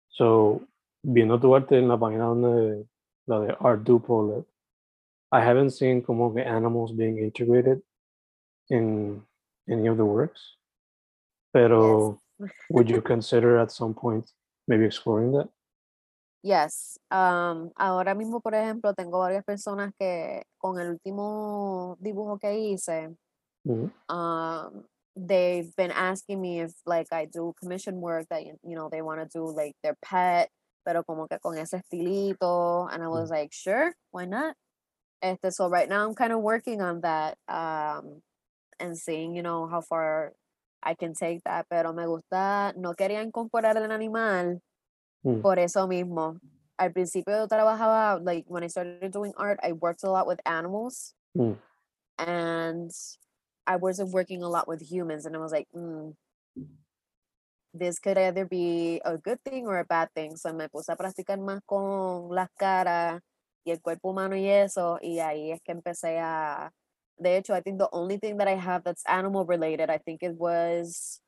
So, 0.08 0.62
viendo 1.02 1.38
tu 1.38 1.54
arte 1.54 1.78
en 1.78 1.88
la 1.88 1.98
página 1.98 2.24
donde 2.24 2.86
la 3.26 3.40
de 3.40 3.56
Art 3.60 3.82
Duplo, 3.82 4.46
I 5.30 5.40
haven't 5.40 5.70
seen 5.70 6.02
como 6.02 6.32
que 6.32 6.42
animals 6.42 6.92
being 6.92 7.18
integrated 7.18 7.82
in 8.70 9.22
any 9.68 9.88
of 9.88 9.96
the 9.96 10.04
works. 10.04 10.58
Pero 11.52 12.18
would 12.70 12.90
you 12.90 13.00
consider 13.00 13.58
at 13.58 13.70
some 13.70 13.94
point 13.94 14.30
maybe 14.68 14.84
exploring 14.84 15.32
that? 15.32 15.48
Yes. 16.42 16.98
Um, 17.10 17.72
ahora 17.76 18.14
mismo, 18.14 18.40
por 18.40 18.52
ejemplo, 18.54 18.94
tengo 18.94 19.18
varias 19.18 19.44
personas 19.44 19.92
que 19.98 20.42
con 20.58 20.78
el 20.78 20.90
último 20.90 21.96
dibujo 22.00 22.38
que 22.40 22.54
hice, 22.54 23.16
Mhm. 23.64 23.90
um, 24.08 24.84
they've 25.16 25.74
been 25.76 25.90
asking 25.90 26.40
me 26.40 26.60
if 26.60 26.72
like 26.84 27.08
I 27.12 27.24
do 27.26 27.52
commission 27.58 28.00
work 28.00 28.26
that 28.30 28.44
you 28.44 28.76
know 28.76 28.88
they 28.90 29.02
want 29.02 29.20
to 29.20 29.26
do 29.38 29.44
like 29.50 29.74
their 29.82 29.96
pet, 30.02 30.50
pero 30.84 31.02
como 31.02 31.26
que 31.26 31.38
con 31.38 31.56
ese 31.58 31.74
estilito, 31.74 32.86
and 32.92 33.02
I 33.02 33.08
was 33.08 33.30
like, 33.30 33.52
sure, 33.52 33.94
why 34.12 34.26
not? 34.26 34.54
Este, 35.22 35.50
so 35.50 35.68
right 35.68 35.88
now 35.88 36.06
I'm 36.06 36.14
kind 36.14 36.32
of 36.32 36.42
working 36.42 36.80
on 36.80 37.00
that, 37.00 37.38
um, 37.48 38.22
and 38.78 38.96
seeing 38.96 39.34
you 39.34 39.42
know 39.42 39.66
how 39.66 39.80
far 39.80 40.32
I 40.86 40.94
can 40.94 41.14
take 41.14 41.42
that, 41.44 41.66
pero 41.68 41.92
me 41.92 42.06
gusta, 42.06 42.72
no 42.76 42.94
quería 42.94 43.22
incorporar 43.22 43.76
el 43.76 43.90
animal 43.90 44.60
Mm. 45.24 45.42
por 45.42 45.58
eso 45.58 45.88
mismo. 45.88 46.38
Al 46.78 46.92
principio 46.92 47.34
yo 47.36 47.48
trabajaba, 47.48 48.20
like 48.22 48.44
when 48.48 48.62
I 48.62 48.68
started 48.68 49.10
doing 49.10 49.32
art, 49.36 49.58
I 49.62 49.72
worked 49.72 50.04
a 50.04 50.10
lot 50.10 50.26
with 50.28 50.38
animals 50.46 51.14
Mm. 51.36 51.58
and 52.18 52.90
I 53.66 53.76
wasn't 53.76 54.12
working 54.12 54.42
a 54.44 54.48
lot 54.48 54.68
with 54.68 54.80
humans. 54.82 55.26
And 55.26 55.34
I 55.34 55.40
was 55.40 55.50
like, 55.52 55.66
mm, 55.74 56.14
this 57.74 57.98
could 57.98 58.16
either 58.18 58.44
be 58.46 59.00
a 59.04 59.18
good 59.18 59.40
thing 59.42 59.66
or 59.66 59.78
a 59.78 59.84
bad 59.84 60.08
thing. 60.14 60.36
So 60.36 60.52
me 60.52 60.68
puse 60.68 60.88
a 60.88 60.96
practicar 60.96 61.38
más 61.40 61.60
con 61.66 62.30
las 62.34 62.48
caras 62.56 63.20
y 63.64 63.72
el 63.72 63.80
cuerpo 63.80 64.10
humano 64.10 64.36
y 64.36 64.46
eso. 64.48 64.98
Y 65.02 65.18
ahí 65.18 65.50
es 65.50 65.60
que 65.62 65.72
empecé 65.72 66.18
a. 66.20 66.70
De 67.18 67.36
hecho, 67.38 67.54
I 67.54 67.60
think 67.62 67.78
the 67.78 67.88
only 67.92 68.18
thing 68.18 68.36
that 68.38 68.48
I 68.48 68.56
have 68.56 68.82
that's 68.84 69.02
animal 69.06 69.44
related, 69.46 69.88
I 69.90 69.98
think 69.98 70.22
it 70.22 70.34
was 70.36 71.20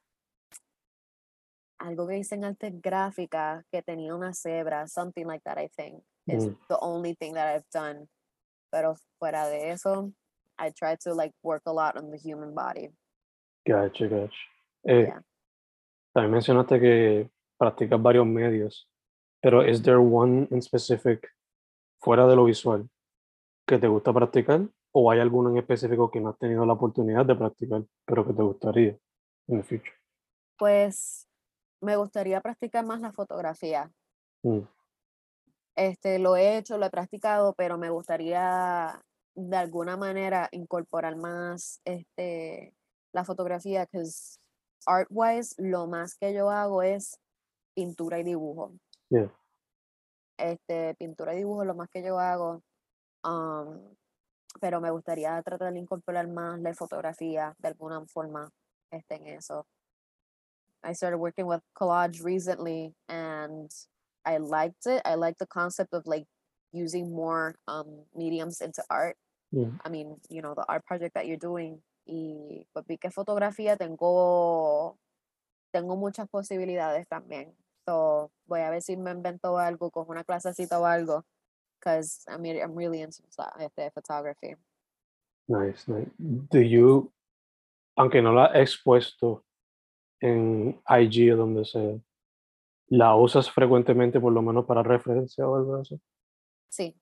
algo 1.81 2.07
que 2.09 2.19
hice 2.19 2.35
en 2.35 2.45
arte 2.45 2.71
gráfica 2.73 3.65
que 3.73 3.83
tenía 3.83 4.15
una 4.15 4.33
cebra, 4.35 4.87
something 4.89 5.25
like 5.27 5.43
that, 5.45 5.59
I 5.59 5.69
think. 5.69 6.03
Is 6.27 6.45
Mm. 6.47 6.59
the 6.69 6.79
only 6.83 7.15
thing 7.15 7.35
that 7.35 7.49
I've 7.55 7.65
done. 7.73 8.09
Pero 8.71 8.97
fuera 9.19 9.49
de 9.49 9.71
eso, 9.71 10.13
I 10.59 10.71
try 10.73 10.97
to 11.05 11.15
like 11.15 11.33
work 11.43 11.63
a 11.67 11.73
lot 11.73 11.97
on 11.97 12.11
the 12.11 12.19
human 12.19 12.53
body. 12.55 12.91
Gotcha, 13.67 14.07
gotcha. 14.09 14.37
Eh, 14.87 15.05
Yeah. 15.07 15.23
También 16.15 16.33
mencionaste 16.33 16.81
que 16.81 17.31
practicas 17.59 18.03
varios 18.03 18.27
medios, 18.27 18.87
pero 19.41 19.63
¿is 19.63 19.81
there 19.83 19.99
one 20.01 20.49
in 20.51 20.61
specific 20.61 21.31
fuera 22.03 22.27
de 22.27 22.35
lo 22.37 22.45
visual 22.45 22.89
que 23.67 23.79
te 23.79 23.87
gusta 23.89 24.13
practicar 24.13 24.69
o 24.93 25.11
hay 25.11 25.21
alguno 25.21 25.51
en 25.51 25.59
específico 25.59 26.11
que 26.11 26.21
no 26.21 26.31
has 26.31 26.39
tenido 26.39 26.65
la 26.65 26.73
oportunidad 26.75 27.27
de 27.27 27.35
practicar, 27.35 27.85
pero 28.05 28.27
que 28.27 28.33
te 28.33 28.43
gustaría 28.43 28.99
en 29.49 29.57
el 29.57 29.65
future? 29.65 29.93
Pues 30.59 31.29
me 31.81 31.97
gustaría 31.97 32.41
practicar 32.41 32.85
más 32.85 33.01
la 33.01 33.13
fotografía. 33.13 33.91
Mm, 34.43 34.61
Este, 35.77 36.19
lo 36.19 36.37
he 36.37 36.59
hecho, 36.59 36.77
lo 36.79 36.87
he 36.87 36.91
practicado, 36.91 37.55
pero 37.55 37.79
me 37.79 37.91
gustaría 37.91 39.01
de 39.35 39.57
alguna 39.57 39.97
manera 39.97 40.49
incorporar 40.51 41.17
más 41.17 41.81
este, 41.85 42.75
la 43.13 43.25
fotografía, 43.25 43.87
que 43.87 44.03
art 44.87 45.09
wise, 45.11 45.55
lo 45.59 45.87
más 45.87 46.17
que 46.17 46.35
yo 46.35 46.51
hago 46.51 46.83
es 46.83 47.21
pintura 47.75 48.19
y 48.19 48.25
dibujo. 48.25 48.73
Yeah. 49.11 49.33
Este, 50.37 50.95
pintura 50.97 51.35
y 51.35 51.39
dibujo, 51.39 51.65
lo 51.65 51.75
más 51.75 51.89
que 51.91 52.03
yo 52.03 52.19
hago. 52.19 52.63
um, 53.25 53.95
pero 54.61 54.81
me 54.81 54.91
gustaría 54.91 55.43
tratar 55.43 55.73
de 55.73 55.79
incorporar 55.79 56.29
más 56.29 56.61
la 56.61 56.75
fotografía 56.75 57.55
de 57.59 57.69
alguna 57.69 58.05
forma 58.07 58.51
este, 58.91 59.17
en 59.17 59.27
eso. 59.27 59.67
I 60.83 60.93
started 60.93 61.19
working 61.19 61.47
with 61.47 61.61
collage 61.75 62.23
recently 62.23 62.95
and 63.09 63.71
I 64.25 64.39
liked 64.39 64.87
it. 64.87 65.03
I 65.05 65.15
like 65.15 65.37
the 65.39 65.47
concept 65.47 65.93
of 65.93 66.07
like 66.07 66.27
using 66.73 67.13
more 67.13 67.57
um, 67.67 68.05
mediums 68.15 68.61
into 68.61 68.83
art. 68.89 69.17
I 69.85 69.89
mean, 69.89 70.17
you 70.29 70.43
know, 70.43 70.55
the 70.55 70.65
art 70.69 70.85
project 70.85 71.15
that 71.15 71.27
you're 71.27 71.37
doing. 71.39 71.83
Y 72.07 72.67
pues 72.73 72.87
vi 72.87 72.97
que 72.97 73.11
fotografía 73.11 73.77
tengo, 73.77 74.97
tengo 75.73 75.97
muchas 75.97 76.29
posibilidades 76.29 77.07
también. 77.09 77.55
So 77.87 78.31
voy 78.47 78.61
a 78.61 78.71
ver 78.71 78.83
si 78.83 78.97
me 78.97 79.11
invento 79.11 79.59
algo, 79.59 79.91
cojo 79.91 80.13
una 80.13 80.25
clasecita 80.25 80.79
o 80.79 80.85
algo. 80.85 81.25
Because 81.79 82.25
I 82.29 82.37
mean, 82.39 82.61
I'm 82.61 82.75
really 82.75 83.03
into 83.03 83.23
este, 83.61 83.91
photography. 83.95 84.57
Nice, 85.49 85.87
nice. 85.89 86.11
Do 86.19 86.61
you, 86.61 87.11
aunque 87.97 88.21
no 88.23 88.33
la 88.33 88.53
expuesto 88.55 89.45
en 90.21 90.81
IG 90.89 91.33
o 91.33 91.37
donde 91.37 91.65
sea, 91.65 91.99
la 92.91 93.15
usas 93.17 93.51
frecuentemente 93.51 94.21
por 94.21 94.33
lo 94.33 94.43
menos 94.43 94.67
para 94.67 94.83
referencia 94.83 95.47
o 95.49 95.57
algo 95.57 95.77
así? 95.77 96.01
Sí. 96.71 96.95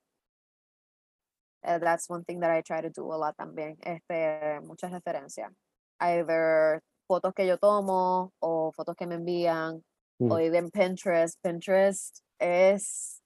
Uh, 1.64 1.78
that's 1.78 2.08
one 2.08 2.22
thing 2.24 2.40
that 2.40 2.50
I 2.50 2.60
try 2.62 2.80
to 2.80 2.90
do 2.90 3.12
a 3.12 3.16
lot 3.16 3.36
también. 3.36 3.76
Este, 3.80 4.60
muchas 4.62 4.92
referencias. 4.92 5.52
Either 5.98 6.82
fotos 7.08 7.32
que 7.34 7.46
yo 7.46 7.56
tomo 7.56 8.32
o 8.40 8.70
fotos 8.72 8.94
que 8.96 9.06
me 9.06 9.16
envían 9.16 9.82
o 10.20 10.38
Mm. 10.38 10.40
even 10.40 10.70
Pinterest. 10.70 11.38
Pinterest 11.42 12.22
es, 12.38 13.22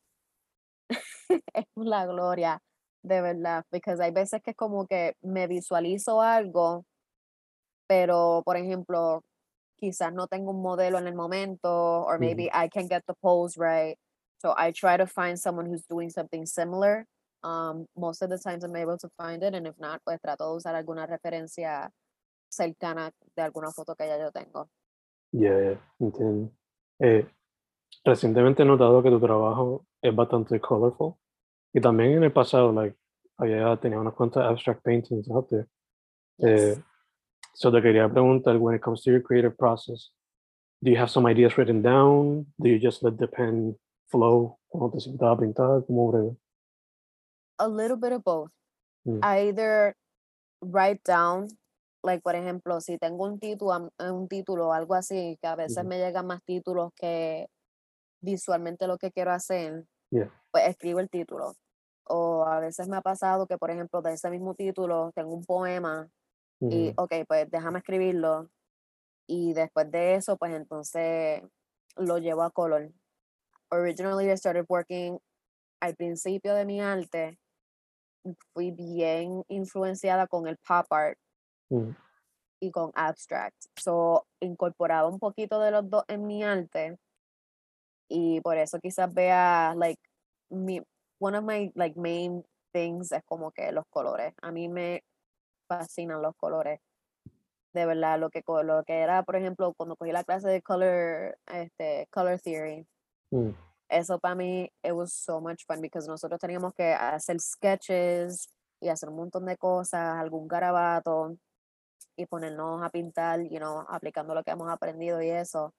es 1.55 1.67
la 1.77 2.07
gloria, 2.07 2.61
de 3.03 3.21
verdad. 3.21 3.65
Because 3.71 4.03
hay 4.03 4.11
veces 4.11 4.43
que 4.43 4.51
es 4.51 4.57
como 4.57 4.87
que 4.87 5.15
me 5.23 5.47
visualizo 5.47 6.21
algo, 6.21 6.85
pero 7.89 8.43
por 8.45 8.57
ejemplo, 8.57 9.23
quizás 9.77 10.13
no 10.13 10.27
tengo 10.27 10.51
un 10.51 10.63
modelo 10.63 10.99
en 10.99 11.07
el 11.07 11.15
momento, 11.15 12.05
or 12.05 12.19
maybe 12.19 12.51
I 12.53 12.69
can 12.69 12.87
get 12.89 13.03
the 13.07 13.15
pose 13.23 13.57
right. 13.57 13.97
So 14.39 14.55
I 14.57 14.73
try 14.73 14.97
to 14.97 15.07
find 15.07 15.39
someone 15.39 15.67
who's 15.67 15.87
doing 15.87 16.11
something 16.11 16.47
similar. 16.47 17.07
Um, 17.43 17.87
most 17.97 18.23
of 18.23 18.29
the 18.29 18.39
times 18.39 18.65
I'm 18.65 18.77
able 18.77 18.99
to 18.99 19.09
find 19.17 19.43
it, 19.43 19.55
and 19.55 19.67
if 19.67 19.75
not, 19.79 20.03
pues 20.05 20.21
trato 20.21 20.45
de 20.45 20.57
usar 20.57 20.75
alguna 20.75 21.07
referencia 21.07 21.91
cercana 22.51 23.11
de 23.37 23.43
alguna 23.43 23.71
foto 23.71 23.95
que 23.95 24.07
ya 24.07 24.19
yo 24.19 24.31
tengo. 24.31 24.69
Ya, 25.33 25.57
ya, 25.59 25.81
entiendo. 25.99 26.53
Eh, 26.99 27.27
recientemente 28.05 28.63
he 28.63 28.67
notado 28.67 29.03
que 29.03 29.11
tu 29.11 29.21
trabajo 29.21 29.87
es 30.03 30.15
bastante 30.15 30.61
colorful. 30.61 31.15
Y 31.73 31.81
también 31.81 32.13
en 32.13 32.25
el 32.25 32.33
pasado, 32.33 32.73
like, 32.73 32.97
había 33.37 33.77
tenido 33.77 34.01
unas 34.01 34.15
cuantas 34.15 34.45
abstract 34.45 34.83
paintings 34.83 35.31
out 35.31 35.49
there. 35.49 35.67
Yes. 36.39 36.79
Eh, 36.79 36.83
so 37.55 37.71
te 37.71 37.81
quería 37.81 38.09
preguntar, 38.09 38.57
when 38.57 38.75
it 38.75 38.83
comes 38.83 39.03
to 39.03 39.11
your 39.11 39.23
creative 39.23 39.57
process, 39.57 40.13
do 40.83 40.91
you 40.91 40.99
have 40.99 41.11
some 41.11 41.27
ideas 41.31 41.57
written 41.57 41.83
down? 41.83 42.47
Do 42.59 42.69
you 42.69 42.79
just 42.79 43.03
let 43.03 43.19
the 43.19 43.29
pen 43.29 43.77
flow 44.11 44.59
cuando 44.69 44.91
te 44.91 45.01
sientas 45.01 45.29
a 45.29 45.37
pintar? 45.37 45.85
¿Cómo 45.87 46.11
breve? 46.11 46.37
a 47.61 47.69
little 47.69 47.97
bit 47.97 48.13
of 48.13 48.25
both. 48.25 48.51
Mm. 49.07 49.21
I 49.23 49.49
either 49.49 49.95
write 50.61 51.05
down, 51.05 51.49
like 52.03 52.23
por 52.23 52.35
ejemplo, 52.35 52.81
si 52.81 52.99
tengo 52.99 53.25
un 53.25 53.39
título, 53.39 53.93
un 53.99 54.29
título 54.29 54.69
o 54.69 54.73
algo 54.73 54.95
así, 54.95 55.39
que 55.41 55.47
a 55.47 55.57
veces 55.57 55.85
me 55.85 55.99
llegan 55.99 56.27
más 56.27 56.43
títulos 56.45 56.91
que 56.97 57.47
visualmente 58.21 58.87
lo 58.87 58.99
que 58.99 59.11
quiero 59.11 59.33
hacer, 59.33 59.85
Yeah. 60.13 60.29
pues 60.51 60.67
escribo 60.69 60.99
el 60.99 61.09
título. 61.09 61.55
O 62.05 62.45
a 62.45 62.59
veces 62.59 62.89
me 62.89 62.97
ha 62.97 63.01
pasado 63.01 63.47
que, 63.47 63.57
por 63.57 63.71
ejemplo, 63.71 64.03
de 64.03 64.13
ese 64.15 64.29
mismo 64.31 64.55
título 64.55 65.13
tengo 65.15 65.33
un 65.33 65.45
poema 65.45 66.11
y, 66.61 66.93
ok, 66.97 67.13
pues 67.29 67.49
déjame 67.51 67.79
escribirlo. 67.79 68.51
Y 69.29 69.55
después 69.55 69.91
de 69.91 70.17
eso, 70.17 70.37
pues 70.37 70.53
entonces 70.53 71.43
lo 71.97 72.19
llevo 72.19 72.43
a 72.43 72.51
color. 72.51 72.91
Originally 73.71 74.29
I 74.29 74.37
started 74.37 74.67
working 74.69 75.21
al 75.81 75.95
principio 75.95 76.55
de 76.55 76.65
mi 76.65 76.81
arte, 76.81 77.39
fui 78.53 78.73
bien 78.73 79.45
influenciada 79.49 80.27
con 80.27 80.49
el 80.49 80.59
pop 80.59 80.87
art 80.91 81.17
ujú, 81.71 81.95
y 82.61 82.71
con 82.73 82.91
abstract. 82.95 83.57
So, 83.77 84.27
incorporaba 84.41 85.09
un 85.09 85.21
poquito 85.21 85.61
de 85.61 85.71
los 85.71 85.89
dos 85.89 86.05
en 86.09 86.27
mi 86.27 86.43
arte 86.43 86.99
y 88.11 88.41
por 88.41 88.59
eso 88.59 88.79
quizás 88.81 89.13
vea, 89.15 89.73
like, 89.77 90.01
mi, 90.51 90.83
one 91.21 91.39
of 91.39 91.45
my, 91.45 91.71
like, 91.77 91.99
main 91.99 92.45
things 92.73 93.13
es 93.13 93.23
como 93.25 93.53
que 93.53 93.71
los 93.73 93.85
colores. 93.89 94.35
A 94.43 94.51
mí 94.51 94.69
me 94.69 95.05
fascinan 95.69 96.21
los 96.21 96.35
colores. 96.37 96.81
De 97.73 97.87
verdad, 97.87 98.19
lo 98.19 98.31
que, 98.31 98.43
lo 98.47 98.83
que 98.85 98.99
era, 98.99 99.23
por 99.23 99.37
ejemplo, 99.37 99.73
cuando 99.75 99.95
cogí 99.97 100.11
la 100.11 100.25
clase 100.25 100.49
de 100.49 100.61
color, 100.61 101.39
este, 101.47 102.09
color 102.11 102.41
theory, 102.41 102.85
ujú, 103.31 103.55
eso 103.89 104.19
para 104.19 104.35
mí, 104.35 104.71
it 104.83 104.93
was 104.93 105.13
so 105.13 105.41
much 105.41 105.65
fun 105.67 105.81
because 105.81 106.09
nosotros 106.09 106.41
teníamos 106.41 106.75
que 106.75 106.93
hacer 106.93 107.39
sketches 107.41 108.49
y 108.81 108.89
hacer 108.89 109.09
un 109.09 109.17
montón 109.17 109.47
de 109.47 109.57
cosas, 109.57 110.17
algún 110.19 110.49
garabato 110.49 111.37
y 112.17 112.27
ponernos 112.27 112.83
a 112.83 112.91
pintar, 112.91 113.41
you 113.43 113.59
know, 113.59 113.85
aplicando 113.89 114.35
lo 114.35 114.43
que 114.43 114.51
hemos 114.51 114.69
aprendido 114.69 115.23
y 115.23 115.31
eso. 115.31 115.73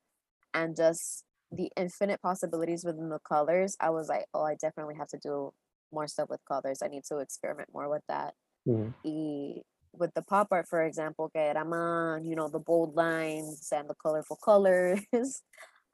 And 0.54 0.76
just 0.78 1.26
the 1.52 1.72
infinite 1.76 2.22
possibilities 2.22 2.84
within 2.86 3.10
the 3.10 3.20
colors, 3.20 3.76
I 3.80 3.90
was 3.90 4.10
like, 4.10 4.26
oh, 4.34 4.44
I 4.44 4.56
definitely 4.56 4.96
have 4.96 5.10
to 5.10 5.18
do 5.18 5.54
more 5.92 6.08
stuff 6.08 6.30
with 6.30 6.40
colors. 6.48 6.82
I 6.84 6.88
need 6.88 7.04
to 7.06 7.18
experiment 7.20 7.70
more 7.74 7.90
with 7.90 8.04
that. 8.08 8.34
ujú. 8.66 8.94
Y 9.04 9.62
with 9.94 10.14
the 10.16 10.22
pop 10.22 10.48
art, 10.52 10.68
for 10.70 10.84
example, 10.84 11.30
que 11.30 11.42
era 11.42 11.66
más, 11.66 12.26
you 12.26 12.36
know, 12.36 12.48
the 12.50 12.60
bold 12.60 12.96
lines 12.96 13.70
and 13.74 13.90
the 13.90 13.96
colorful 13.96 14.38
colors. 14.44 15.02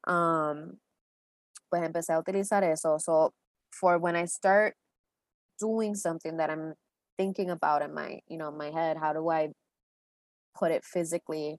um, 0.07 0.79
pues 1.69 1.83
empecé 1.83 2.13
a 2.13 2.19
utilizar 2.19 2.63
eso. 2.63 2.97
So 2.99 3.31
for 3.71 3.97
when 3.99 4.15
I 4.15 4.25
start 4.25 4.75
doing 5.59 5.95
something 5.95 6.37
that 6.37 6.49
I'm 6.49 6.75
thinking 7.17 7.49
about 7.49 7.81
in 7.81 7.93
my, 7.93 8.21
you 8.27 8.37
know, 8.37 8.51
my 8.51 8.71
head, 8.71 8.97
how 8.97 9.13
do 9.13 9.29
I 9.29 9.49
put 10.57 10.71
it 10.71 10.83
physically? 10.83 11.57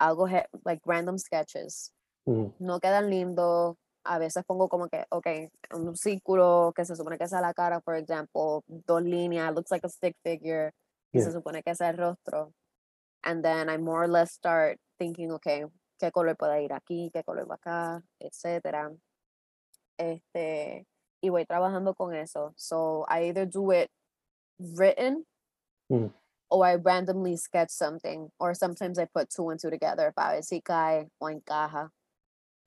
I'll 0.00 0.16
go 0.16 0.26
ahead 0.26 0.46
like 0.64 0.80
random 0.86 1.18
sketches. 1.18 1.92
No 2.26 2.80
quedan 2.80 3.10
lindos. 3.10 3.76
A 4.04 4.18
veces 4.18 4.44
pongo 4.44 4.68
como 4.68 4.88
que, 4.88 5.04
ok, 5.10 5.26
un 5.74 5.96
círculo 5.96 6.72
que 6.74 6.84
se 6.84 6.96
supone 6.96 7.18
que 7.18 7.28
sea 7.28 7.40
la 7.40 7.54
cara, 7.54 7.80
for 7.80 7.94
example, 7.94 8.62
dos 8.66 9.02
líneas, 9.02 9.54
looks 9.54 9.70
like 9.70 9.86
a 9.86 9.88
stick 9.88 10.16
figure, 10.24 10.72
y 11.12 11.20
se 11.20 11.26
Yeah. 11.26 11.32
supone 11.32 11.62
que 11.62 11.74
sea 11.74 11.90
el 11.90 11.98
rostro. 11.98 12.52
And 13.22 13.44
then 13.44 13.68
I 13.68 13.78
more 13.78 14.02
or 14.04 14.08
less 14.08 14.32
start 14.32 14.78
thinking, 14.98 15.30
okay, 15.32 15.64
qué 16.00 16.10
color 16.10 16.36
puede 16.36 16.64
ir 16.64 16.72
aquí, 16.72 17.10
qué 17.12 17.22
color 17.22 17.48
va 17.48 17.54
acá, 17.54 18.02
etcétera. 18.18 18.90
Este, 19.96 20.84
y 21.22 21.28
voy 21.28 21.44
trabajando 21.46 21.94
con 21.94 22.12
eso. 22.14 22.52
So 22.56 23.04
I 23.08 23.28
either 23.28 23.46
do 23.46 23.70
it 23.72 23.88
written 24.58 25.24
Mm. 25.88 26.12
or 26.50 26.66
I 26.66 26.74
randomly 26.76 27.36
sketch 27.36 27.70
something, 27.70 28.30
or 28.40 28.54
sometimes 28.54 28.98
I 28.98 29.04
put 29.06 29.28
two 29.30 29.50
and 29.50 29.60
two 29.60 29.70
together 29.70 30.12
para 30.12 30.36
ver 30.36 30.42
si 30.42 30.60
cae 30.60 31.08
o 31.20 31.28
encaja. 31.28 31.90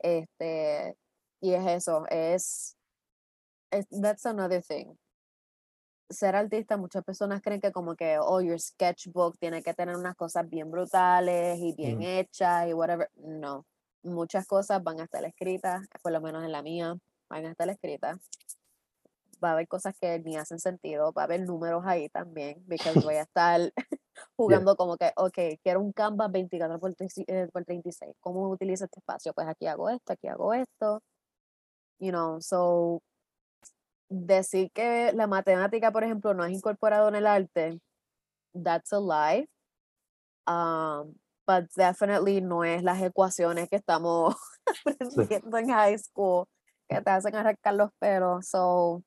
Este, 0.06 0.96
y 1.42 1.54
es 1.54 1.66
eso, 1.66 2.06
es, 2.10 2.78
es 3.72 3.88
that's 3.90 4.26
another 4.28 4.64
thing. 4.64 4.94
Ser 6.12 6.36
artista, 6.36 6.78
muchas 6.78 7.04
personas 7.04 7.42
creen 7.42 7.60
que 7.60 7.72
como 7.72 7.96
que, 7.96 8.20
oh, 8.20 8.40
your 8.40 8.60
sketchbook 8.60 9.36
tiene 9.40 9.64
que 9.64 9.74
tener 9.74 9.96
unas 9.96 10.16
cosas 10.16 10.48
bien 10.48 10.70
brutales 10.70 11.58
y 11.60 11.74
bien 11.74 11.98
Mm. 11.98 12.02
hechas 12.04 12.68
y 12.68 12.74
whatever. 12.74 13.10
No, 13.16 13.66
muchas 14.04 14.46
cosas 14.46 14.84
van 14.84 15.00
a 15.00 15.06
estar 15.06 15.26
escritas, 15.26 15.88
por 16.04 16.12
lo 16.12 16.22
menos 16.22 16.44
en 16.44 16.52
la 16.52 16.62
mía, 16.62 16.96
van 17.28 17.46
a 17.48 17.50
estar 17.52 17.68
escritas. 17.68 18.20
Va 19.46 19.50
a 19.50 19.54
haber 19.54 19.68
cosas 19.68 19.96
que 20.00 20.20
ni 20.20 20.38
hacen 20.38 20.60
sentido, 20.60 21.14
va 21.14 21.24
a 21.24 21.26
haber 21.26 21.42
números 21.42 21.84
ahí 21.86 22.10
también, 22.10 22.64
because 22.68 23.00
voy 23.02 23.16
a 23.16 23.22
estar 23.30 23.62
jugando 24.36 24.76
como 24.76 24.98
que, 24.98 25.12
ok, 25.16 25.60
quiero 25.64 25.82
un 25.82 25.92
canvas 25.94 26.32
24 26.32 26.80
por, 26.80 26.96
36, 26.96 27.28
eh, 27.30 27.48
por 27.54 27.66
36. 27.66 28.16
¿Cómo 28.22 28.50
utilizo 28.50 28.86
este 28.86 29.00
espacio? 29.00 29.34
Pues 29.34 29.48
aquí 29.48 29.68
hago 29.68 29.90
esto, 29.90 30.14
aquí 30.14 30.28
hago 30.28 30.54
esto. 30.54 31.02
You 32.00 32.12
know, 32.12 32.42
so 32.42 33.02
decir 34.10 34.72
que 34.74 35.12
la 35.14 35.28
matemática, 35.28 35.92
por 35.92 36.04
ejemplo, 36.04 36.34
no 36.34 36.44
es 36.46 36.52
incorporado 36.52 37.08
en 37.10 37.16
el 37.16 37.28
arte, 37.28 37.80
that's 38.54 38.94
a 38.94 39.00
lie. 39.00 39.48
Um, 40.48 41.16
but 41.48 41.66
definitely 41.76 42.42
no 42.42 42.64
es 42.64 42.84
las 42.84 43.02
ecuaciones 43.02 43.70
que 43.70 43.78
estamos 43.78 44.36
aprendiendo 44.86 45.58
en 45.58 45.70
high 45.70 45.98
school 45.98 46.48
que 46.88 47.02
te 47.02 47.10
hacen 47.10 47.36
arrancar 47.36 47.76
los 47.76 47.92
pelos. 48.00 48.48
So 48.48 49.04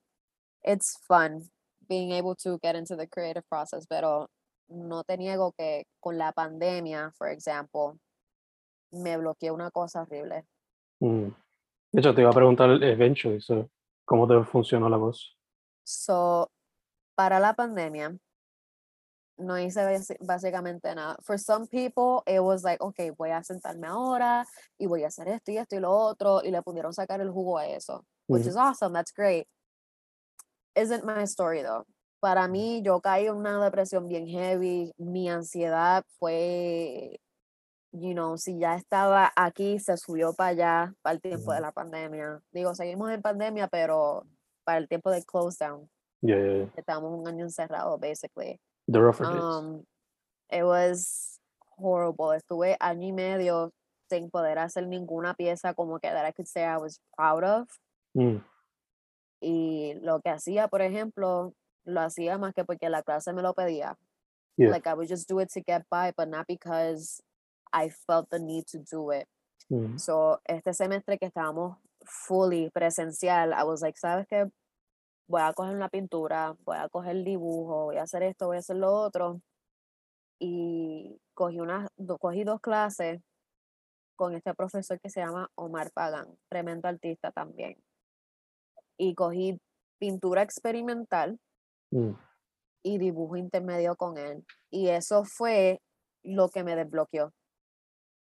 it's 0.69 0.99
fun 1.09 1.49
being 1.89 2.13
able 2.13 2.35
to 2.35 2.59
get 2.63 2.77
into 2.77 2.95
the 2.95 3.07
creative 3.07 3.43
process, 3.49 3.87
pero 3.89 4.29
no 4.69 5.03
te 5.03 5.17
niego 5.17 5.55
que 5.59 5.85
con 6.01 6.19
la 6.19 6.33
pandemia, 6.33 7.11
for 7.17 7.29
example, 7.29 7.99
me 8.93 9.17
bloqueé 9.17 9.51
una 9.51 9.71
cosa 9.71 10.03
horrible. 10.03 10.45
Mm. 11.01 11.31
De 11.91 12.01
hecho, 12.01 12.15
te 12.15 12.21
iba 12.21 12.31
a 12.31 12.35
preguntar 12.35 12.83
eventually, 12.83 13.41
so, 13.41 13.71
¿cómo 14.05 14.29
te 14.29 14.45
funcionó 14.45 14.91
la 14.91 14.99
voz? 14.99 15.35
So, 15.85 16.51
para 17.17 17.41
la 17.41 17.55
pandemia, 17.55 18.15
no 19.39 19.59
hice 19.59 19.81
básicamente 20.21 20.95
nada. 20.95 21.17
For 21.23 21.39
some 21.39 21.67
people, 21.67 22.23
it 22.27 22.41
was 22.41 22.63
like, 22.63 22.83
okay, 22.83 23.11
voy 23.11 23.31
a 23.31 23.43
sentarme 23.43 23.87
ahora 23.87 24.45
y 24.79 24.87
voy 24.87 25.05
a 25.05 25.07
hacer 25.07 25.29
esto 25.29 25.51
y 25.53 25.57
esto 25.57 25.77
y 25.77 25.81
lo 25.81 25.91
otro, 25.93 26.43
y 26.45 26.51
le 26.51 26.61
pudieron 26.61 26.93
sacar 26.93 27.23
el 27.23 27.31
jugo 27.31 27.57
a 27.57 27.67
eso, 27.67 28.05
which 28.27 28.43
Ujú. 28.43 28.51
is 28.51 28.57
awesome, 28.57 28.93
that's 28.93 29.13
great. 29.13 29.47
Isn't 30.79 31.05
my 31.05 31.25
story 31.25 31.63
though. 31.63 31.85
Para 32.21 32.49
mí, 32.49 32.83
yo 32.83 33.01
caí 33.01 33.27
en 33.27 33.37
una 33.37 33.63
depresión 33.63 34.09
bien 34.09 34.27
heavy, 34.27 34.93
mi 34.99 35.29
ansiedad 35.29 36.05
fue, 36.19 37.21
you 37.93 38.13
know, 38.13 38.37
si 38.37 38.59
ya 38.59 38.75
estaba 38.75 39.33
aquí, 39.37 39.79
se 39.79 39.97
subió 39.97 40.33
para 40.33 40.51
allá, 40.51 40.95
para 41.03 41.15
el 41.15 41.21
tiempo 41.21 41.53
de 41.53 41.61
la 41.61 41.71
pandemia. 41.73 42.41
Digo, 42.53 42.75
seguimos 42.75 43.11
en 43.13 43.23
pandemia, 43.23 43.69
pero 43.69 44.25
para 44.65 44.79
el 44.79 44.89
tiempo 44.89 45.11
de 45.11 45.25
close 45.25 45.65
down, 45.65 45.89
Yeah, 46.21 46.37
yeah, 46.37 46.57
yeah. 46.57 46.67
estábamos 46.77 47.19
un 47.19 47.29
año 47.29 47.45
encerrado, 47.45 47.99
basically. 47.99 48.59
The 48.89 49.01
rougher. 49.01 49.27
Um, 49.27 49.85
it 50.51 50.65
was 50.65 51.39
horrible. 51.77 52.33
Estuve 52.33 52.77
año 52.81 53.07
y 53.07 53.13
medio 53.13 53.73
sin 54.11 54.31
poder 54.31 54.59
hacer 54.59 54.87
ninguna 54.87 55.35
pieza 55.35 55.75
como 55.75 55.99
que 55.99 56.09
that 56.11 56.25
I 56.25 56.33
could 56.33 56.49
say 56.49 56.65
I 56.65 56.79
was 56.79 57.01
proud 57.17 57.45
of. 57.45 57.69
Mm. 58.17 58.43
Y 59.41 59.95
lo 60.01 60.21
que 60.21 60.31
hacía, 60.31 60.69
por 60.69 60.83
ejemplo, 60.83 61.53
lo 61.85 62.01
hacía 62.01 62.39
más 62.39 62.55
que 62.55 62.65
porque 62.65 62.89
la 62.91 63.03
clase 63.03 63.33
me 63.33 63.43
lo 63.43 63.55
pedía. 63.55 63.97
Yeah. 64.57 64.71
Like 64.71 64.89
I 64.89 64.95
would 64.95 65.09
just 65.09 65.29
do 65.29 65.41
it 65.41 65.51
to 65.55 65.61
get 65.65 65.85
by, 65.89 66.13
but 66.17 66.29
not 66.29 66.47
because 66.49 67.23
I 67.73 67.91
felt 67.91 68.29
the 68.31 68.41
need 68.41 68.65
to 68.73 68.79
do 68.79 69.13
it. 69.13 69.29
Mm. 69.71 69.99
So, 69.99 70.41
este 70.45 70.73
semestre 70.73 71.19
que 71.19 71.27
estábamos 71.29 71.77
fully 72.05 72.71
presencial, 72.71 73.53
I 73.53 73.63
was 73.65 73.83
like, 73.83 73.97
¿sabes 73.99 74.27
qué? 74.29 74.51
Voy 75.29 75.43
a 75.43 75.53
coger 75.53 75.77
una 75.77 75.89
pintura, 75.91 76.57
voy 76.65 76.79
a 76.79 76.89
coger 76.89 77.17
el 77.17 77.25
dibujo, 77.25 77.85
voy 77.85 77.99
a 77.99 78.03
hacer 78.03 78.23
esto, 78.23 78.47
voy 78.47 78.57
a 78.57 78.61
hacer 78.61 78.77
lo 78.77 78.93
otro. 78.93 79.41
Y 80.41 81.21
cogí, 81.35 81.61
una, 81.61 81.89
do- 81.97 82.19
cogí 82.19 82.45
dos 82.45 82.61
clases 82.61 83.21
con 84.17 84.35
este 84.35 84.55
profesor 84.55 84.99
que 85.01 85.11
se 85.11 85.21
llama 85.21 85.51
Omar 85.55 85.91
Pagan, 85.93 86.27
tremendo 86.49 86.89
artista 86.89 87.31
también. 87.31 87.77
Y 88.99 89.15
cogí 89.15 89.59
pintura 89.99 90.43
experimental 90.43 91.39
Mm. 91.91 92.13
y 92.83 92.99
dibujo 92.99 93.37
intermedio 93.37 93.97
con 93.97 94.19
él. 94.19 94.45
Y 94.71 94.89
eso 94.89 95.25
fue 95.25 95.81
lo 96.23 96.51
que 96.51 96.63
me 96.65 96.77
desbloqueó. 96.77 97.33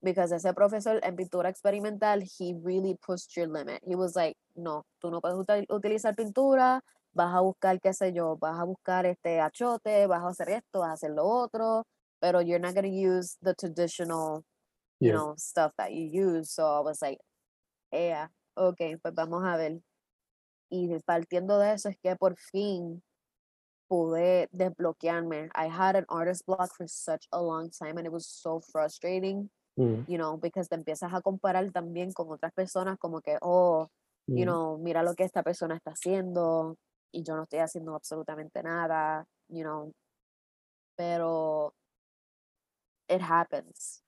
Because 0.01 0.33
ese 0.33 0.53
profesor 0.53 1.01
en 1.03 1.15
pintura 1.17 1.49
experimental, 1.49 2.23
he 2.23 2.55
really 2.63 2.95
pushed 3.05 3.35
your 3.35 3.49
limit. 3.49 3.81
He 3.85 3.95
was 3.95 4.15
like, 4.15 4.37
no, 4.55 4.85
tú 5.01 5.11
no 5.11 5.19
puedes 5.19 5.35
util- 5.37 5.65
utilizar 5.69 6.15
pintura, 6.15 6.81
vas 7.13 7.35
a 7.35 7.41
buscar, 7.41 7.81
qué 7.81 7.91
sé 7.93 8.13
yo, 8.13 8.37
vas 8.37 8.57
a 8.57 8.63
buscar 8.63 9.05
este 9.05 9.41
achote, 9.41 10.07
vas 10.07 10.23
a 10.23 10.29
hacer 10.29 10.49
esto, 10.49 10.79
vas 10.79 10.91
a 10.91 10.93
hacer 10.93 11.11
lo 11.11 11.25
otro, 11.25 11.83
pero 12.21 12.39
you're 12.39 12.59
not 12.59 12.73
going 12.73 12.85
to 12.85 12.89
use 12.89 13.37
the 13.41 13.53
traditional, 13.55 14.45
you 15.01 15.11
know, 15.11 15.35
stuff 15.37 15.73
that 15.77 15.91
you 15.91 16.05
use. 16.05 16.49
So 16.53 16.63
I 16.65 16.79
was 16.79 17.01
like, 17.01 17.19
yeah, 17.91 18.29
ok, 18.55 18.97
pues 19.01 19.13
vamos 19.13 19.43
a 19.43 19.57
ver. 19.57 19.81
Y 20.69 20.87
partiendo 21.05 21.57
de 21.59 21.73
eso 21.73 21.89
es 21.89 21.97
que 21.97 22.15
por 22.15 22.37
fin 22.37 23.01
pude 23.89 24.47
desbloquearme. 24.51 25.49
I 25.55 25.67
had 25.67 25.95
an 25.95 26.05
artist 26.09 26.45
block 26.45 26.75
for 26.75 26.87
such 26.87 27.27
a 27.31 27.41
long 27.41 27.69
time 27.71 27.97
and 27.97 28.05
it 28.05 28.11
was 28.11 28.27
so 28.27 28.61
frustrating, 28.61 29.49
Mm. 29.77 30.05
you 30.07 30.17
know, 30.17 30.37
because 30.37 30.69
te 30.69 30.75
empiezas 30.75 31.13
a 31.13 31.21
comparar 31.21 31.71
también 31.71 32.13
con 32.13 32.29
otras 32.31 32.53
personas 32.53 32.97
como 32.99 33.21
que, 33.21 33.37
oh, 33.41 33.87
you 34.35 34.45
Mm. 34.45 34.45
know, 34.45 34.77
mira 34.77 35.03
lo 35.03 35.15
que 35.15 35.23
esta 35.25 35.43
persona 35.43 35.75
está 35.75 35.91
haciendo 35.91 36.77
y 37.11 37.23
yo 37.23 37.35
no 37.35 37.43
estoy 37.43 37.59
haciendo 37.59 37.95
absolutamente 37.95 38.61
nada, 38.63 39.25
you 39.49 39.63
know. 39.63 39.91
Pero 40.97 41.73
it 43.07 43.21
happens. 43.21 44.03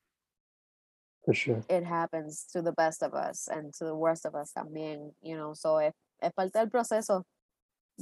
For 1.25 1.33
sure. 1.33 1.63
It 1.69 1.83
happens 1.83 2.45
to 2.53 2.61
the 2.61 2.73
best 2.73 3.01
of 3.03 3.13
us 3.13 3.47
and 3.47 3.73
to 3.75 3.85
the 3.85 3.95
worst 3.95 4.25
of 4.25 4.35
us 4.35 4.51
también, 4.53 5.13
you 5.21 5.37
know. 5.37 5.53
So 5.53 5.77
es, 5.77 5.93
es 6.21 6.33
parte 6.33 6.59
del 6.59 6.69
proceso. 6.69 7.25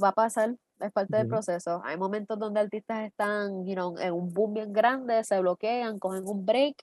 Va 0.02 0.08
a 0.08 0.12
pasar, 0.12 0.56
es 0.78 0.92
parte 0.92 1.16
del 1.16 1.28
proceso. 1.28 1.82
Hay 1.84 1.96
momentos 1.96 2.38
donde 2.38 2.60
artistas 2.60 3.00
están, 3.06 3.66
you 3.66 3.74
know, 3.74 3.96
en 3.98 4.12
un 4.12 4.32
boom 4.32 4.54
bien 4.54 4.72
grande, 4.72 5.24
se 5.24 5.40
bloquean, 5.40 5.98
cogen 5.98 6.26
un 6.26 6.44
break 6.44 6.76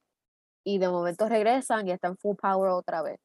y 0.66 0.78
de 0.80 0.90
momento 0.90 1.30
regresan 1.30 1.88
y 1.88 1.92
están 1.92 2.18
full 2.18 2.36
power 2.36 2.70
otra 2.70 3.02
vez. 3.02 3.20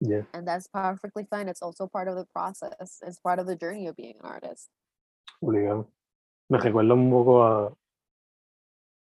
Yeah. 0.00 0.26
And 0.32 0.46
that's 0.46 0.68
perfectly 0.68 1.24
fine. 1.24 1.48
It's 1.48 1.62
also 1.62 1.88
part 1.88 2.08
of 2.08 2.16
the 2.16 2.24
process. 2.32 3.02
It's 3.04 3.18
part 3.18 3.38
of 3.38 3.46
the 3.46 3.56
journey 3.56 3.88
of 3.88 3.96
being 3.96 4.16
an 4.22 4.26
artist. 4.26 4.70
Obligado. 5.42 5.88
Me 6.48 6.58
recuerda 6.58 6.94
un 6.94 7.10
poco 7.10 7.42
a, 7.42 7.76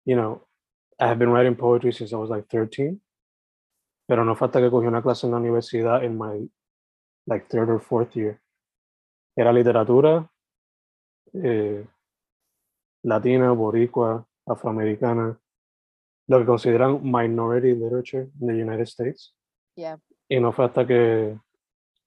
you 0.06 0.16
know, 0.16 0.42
I 1.00 1.08
have 1.08 1.20
been 1.20 1.30
writing 1.30 1.56
poetry 1.56 1.92
since 1.92 2.14
I 2.14 2.18
was 2.18 2.30
like 2.30 2.48
13, 2.48 3.02
pero 4.08 4.24
no 4.24 4.36
falta 4.36 4.62
que 4.62 4.70
cogí 4.70 4.88
una 4.88 5.02
clase 5.02 5.26
en 5.26 5.32
la 5.32 5.38
universidad 5.38 6.04
in 6.04 6.18
my 6.18 6.48
like 7.28 7.48
third 7.48 7.70
or 7.70 7.80
fourth 7.80 8.16
year. 8.16 8.40
Era 9.38 9.52
literatura 9.52 10.30
eh, 11.44 11.86
latina, 13.04 13.54
boricua, 13.54 14.26
afroamericana, 14.48 15.38
lo 16.28 16.40
que 16.40 16.46
consideran 16.46 17.04
minority 17.04 17.74
literature 17.74 18.30
in 18.42 18.48
the 18.48 18.54
United 18.54 18.88
States. 18.88 19.34
Yeah. 19.76 20.00
Y 20.30 20.40
no 20.40 20.52
fue 20.52 20.66
hasta 20.66 20.88
que 20.88 21.38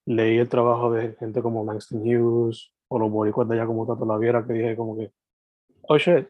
leí 0.07 0.39
el 0.39 0.49
trabajo 0.49 0.91
de 0.93 1.15
gente 1.15 1.43
como 1.43 1.65
Langston 1.65 2.01
Hughes 2.01 2.73
o 2.89 2.99
los 2.99 3.11
boricuas 3.11 3.49
de 3.49 3.55
allá 3.55 3.67
como 3.67 3.87
Tato 3.87 4.07
Laviera 4.07 4.47
que 4.47 4.55
dije 4.55 4.77
como 4.77 4.97
que, 4.97 5.13
oh 5.89 5.99
shit, 5.99 6.29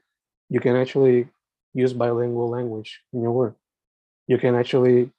you 0.51 0.61
can 0.61 0.77
actually 0.77 1.29
use 1.74 1.94
bilingual 1.94 2.51
language 2.51 3.01
in 3.12 3.22
your 3.22 3.33
work. 3.33 3.57
You 4.27 4.38
can 4.38 4.57
actually 4.57 5.11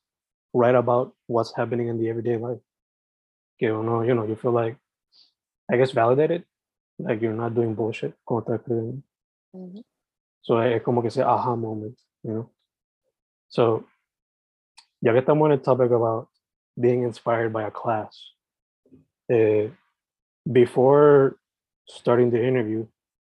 write 0.54 0.76
about 0.76 1.16
what's 1.28 1.54
happening 1.56 1.88
in 1.88 1.98
the 1.98 2.10
everyday 2.10 2.38
life. 2.38 2.62
Que 3.60 3.68
know, 3.68 4.02
you 4.04 4.16
know, 4.16 4.26
you 4.26 4.36
feel 4.36 4.54
like, 4.54 4.78
I 5.70 5.78
guess 5.78 5.92
validated, 5.92 6.46
like 6.98 7.22
you're 7.22 7.34
not 7.34 7.54
doing 7.54 7.76
bullshit 7.76 8.14
como 8.26 8.42
escribiendo. 8.42 9.04
Ujú. 9.54 9.84
So 10.42 10.60
es 10.62 10.82
como 10.82 11.02
que 11.02 11.10
ese 11.10 11.20
aha 11.20 11.56
moment, 11.56 11.98
you 12.24 12.32
know. 12.32 12.50
So, 13.50 13.86
ya 15.02 15.12
que 15.12 15.20
estamos 15.20 15.48
en 15.48 15.52
el 15.54 15.60
topic 15.60 15.92
about 15.92 16.30
being 16.80 17.04
inspired 17.04 17.52
by 17.52 17.64
a 17.64 17.72
class, 17.72 18.34
eh, 19.30 19.70
before 20.50 21.38
starting 21.88 22.32
the 22.32 22.42
interview, 22.42 22.88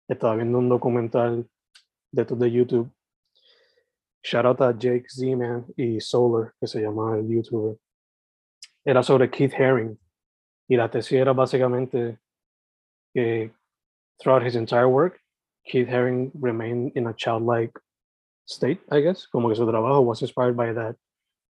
estaba 0.09 0.35
viendo 0.35 0.59
un 0.59 0.69
documental 0.69 1.47
de 2.11 2.23
de 2.25 2.49
YouTube. 2.49 2.91
Shout 4.23 4.45
out 4.45 4.61
a 4.61 4.73
Jake 4.73 5.09
Z-Man 5.09 5.73
y 5.77 5.99
Solar, 5.99 6.53
que 6.59 6.67
se 6.67 6.79
llama 6.81 7.17
el 7.17 7.27
YouTuber. 7.27 7.77
Era 8.85 9.01
sobre 9.01 9.29
Keith 9.29 9.53
Haring. 9.53 9.97
Y 10.71 10.77
la 10.77 10.89
tesis 10.89 11.19
era 11.19 11.33
básicamente 11.33 12.17
que 13.13 13.51
throughout 14.21 14.41
his 14.41 14.55
entire 14.55 14.87
work, 14.87 15.19
Keith 15.65 15.89
Haring 15.89 16.31
remained 16.33 16.93
in 16.95 17.07
a 17.07 17.13
childlike 17.13 17.77
state, 18.45 18.79
I 18.89 19.01
guess. 19.01 19.27
Como 19.27 19.49
que 19.49 19.55
su 19.55 19.65
trabajo 19.65 19.99
was 19.99 20.21
inspired 20.21 20.55
by 20.55 20.71
that 20.71 20.95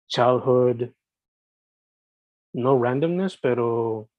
childhood, 0.10 0.92
no 2.56 2.76
randomness, 2.76 3.38
pero 3.40 4.10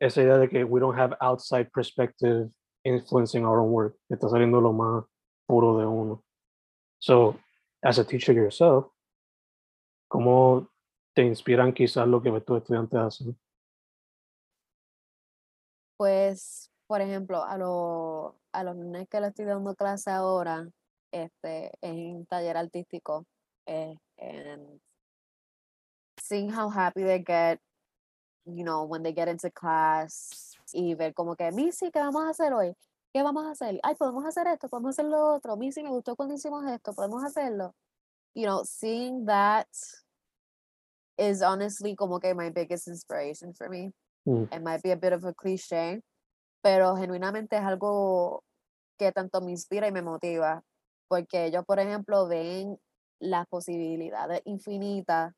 esa 0.00 0.20
idea 0.20 0.38
de 0.38 0.46
que 0.46 0.62
we 0.62 0.78
don't 0.78 0.96
have 0.96 1.12
outside 1.20 1.72
perspective 1.72 2.48
influencing 2.84 3.44
our 3.44 3.58
own 3.58 3.72
work. 3.72 3.96
Está 4.08 4.30
saliendo 4.30 4.62
lo 4.62 4.72
más 4.72 5.04
puro 5.48 5.78
de 5.78 5.84
uno. 5.84 6.22
So, 7.00 7.36
as 7.82 7.98
a 7.98 8.04
teacher 8.04 8.34
yourself, 8.34 8.86
¿cómo 10.08 10.68
te 11.16 11.22
inspiran 11.22 11.72
quizás 11.72 12.06
lo 12.06 12.20
que 12.20 12.30
tus 12.42 12.58
estudiantes 12.58 13.00
hacen? 13.00 13.38
Pues, 15.96 16.70
por 16.86 17.00
ejemplo, 17.00 17.42
a, 17.42 17.56
los 17.56 18.34
a 18.52 18.62
los 18.62 18.76
nenes 18.76 19.08
que 19.08 19.18
le 19.18 19.28
estoy 19.28 19.46
dando 19.46 19.74
clase 19.74 20.10
ahora, 20.10 20.68
este, 21.10 21.72
en 21.80 22.26
taller 22.26 22.58
artístico, 22.58 23.24
eh, 23.64 23.96
and 24.18 24.78
seeing 26.20 26.50
how 26.52 26.68
happy 26.68 27.02
they 27.02 27.24
get, 27.26 27.60
you 28.44 28.62
know, 28.62 28.84
when 28.84 29.02
they 29.02 29.14
get 29.14 29.26
into 29.26 29.50
class, 29.50 30.54
y 30.74 30.94
ver 30.94 31.14
como 31.14 31.34
que, 31.34 31.50
Missy, 31.50 31.90
¿qué 31.90 31.98
vamos 31.98 32.24
a 32.24 32.28
hacer 32.28 32.52
hoy? 32.52 32.74
¿Qué 33.14 33.22
vamos 33.22 33.46
a 33.46 33.52
hacer? 33.52 33.80
Ay, 33.82 33.94
podemos 33.94 34.26
hacer 34.26 34.46
esto, 34.48 34.68
podemos 34.68 34.90
hacer 34.90 35.06
lo 35.06 35.34
otro. 35.34 35.56
Missy, 35.56 35.82
me 35.82 35.88
gustó 35.88 36.14
cuando 36.14 36.34
hicimos 36.34 36.62
esto, 36.70 36.92
podemos 36.92 37.24
hacerlo. 37.24 37.74
You 38.34 38.44
know, 38.44 38.64
seeing 38.66 39.24
that 39.24 39.66
is 41.18 41.42
honestly 41.42 41.94
como 41.96 42.18
que 42.20 42.34
my 42.34 42.50
biggest 42.50 42.88
inspiration 42.88 43.52
for 43.54 43.68
me 43.68 43.92
Mm, 44.26 44.46
it 44.52 44.62
might 44.62 44.82
be 44.82 44.90
a 44.92 44.96
bit 44.96 45.12
of 45.12 45.24
a 45.24 45.34
cliche, 45.34 46.00
pero 46.62 46.96
genuinamente 46.96 47.56
es 47.56 47.62
algo 47.64 48.42
que 48.98 49.12
tanto 49.12 49.40
me 49.42 49.52
inspira 49.52 49.88
y 49.88 49.92
me 49.92 50.02
motiva, 50.02 50.62
porque 51.08 51.46
ellos, 51.46 51.64
por 51.66 51.78
ejemplo, 51.80 52.28
ven 52.28 52.78
las 53.20 53.46
posibilidades 53.48 54.42
infinitas 54.46 55.32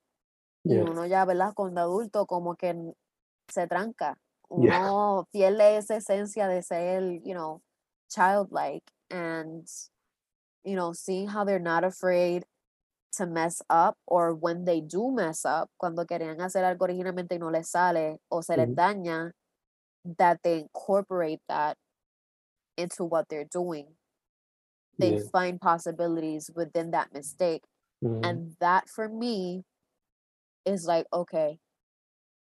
y 0.68 0.80
yeah, 0.80 0.84
uno 0.84 1.06
ya, 1.06 1.24
¿verdad? 1.24 1.52
Cuando 1.54 1.80
adulto 1.82 2.26
como 2.26 2.56
que 2.56 2.74
se 3.48 3.66
tranca, 3.68 4.18
Yeah. 4.56 4.90
uno 4.90 5.28
pierde 5.32 5.76
esa 5.78 5.96
esencia 5.96 6.48
de 6.48 6.62
ser, 6.62 7.02
you 7.24 7.34
know, 7.34 7.62
childlike 8.10 8.84
and, 9.10 9.66
you 10.64 10.74
know, 10.76 10.92
seeing 10.92 11.28
how 11.28 11.44
they're 11.44 11.58
not 11.60 11.84
afraid 11.84 12.44
to 13.12 13.26
mess 13.26 13.62
up 13.70 13.96
or 14.06 14.34
when 14.34 14.64
they 14.64 14.80
do 14.80 15.10
mess 15.12 15.44
up, 15.44 15.70
cuando 15.78 16.04
querían 16.04 16.40
hacer 16.40 16.64
algo 16.64 16.84
originalmente 16.86 17.32
y 17.34 17.38
no 17.38 17.50
les 17.50 17.68
sale 17.70 18.18
o 18.30 18.42
se 18.42 18.56
les 18.56 18.68
Ujú. 18.68 18.74
daña, 18.74 19.32
that 20.18 20.42
they 20.42 20.60
incorporate 20.60 21.40
that 21.48 21.76
into 22.76 23.04
what 23.04 23.28
they're 23.28 23.44
doing. 23.44 23.96
They 24.98 25.16
yeah, 25.16 25.28
find 25.32 25.60
possibilities 25.60 26.50
within 26.54 26.90
that 26.90 27.12
mistake. 27.12 27.64
mhm, 28.02 28.22
And 28.22 28.56
that 28.60 28.88
for 28.88 29.08
me 29.08 29.64
is 30.64 30.86
like, 30.86 31.06
okay, 31.12 31.58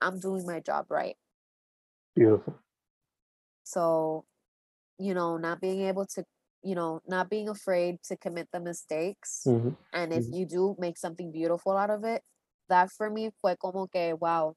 I'm 0.01 0.19
doing 0.19 0.45
my 0.47 0.59
job 0.61 0.87
right. 0.91 1.17
beautiful. 2.15 2.59
So, 3.63 4.25
you 4.99 5.13
know, 5.13 5.37
not 5.37 5.61
being 5.61 5.81
able 5.81 6.05
to, 6.07 6.25
you 6.63 6.75
know, 6.75 7.01
not 7.07 7.29
being 7.29 7.49
afraid 7.49 8.01
to 8.03 8.17
commit 8.17 8.47
the 8.51 8.59
mistakes. 8.59 9.43
Mhm, 9.45 9.75
And 9.91 10.13
if 10.13 10.25
Mhm. 10.25 10.33
you 10.33 10.45
do 10.45 10.75
make 10.79 10.97
something 10.97 11.31
beautiful 11.31 11.77
out 11.77 11.89
of 11.91 12.03
it, 12.03 12.23
that 12.69 12.89
for 12.91 13.09
me 13.09 13.31
fue 13.41 13.55
como 13.57 13.87
que, 13.87 14.13
wow, 14.13 14.55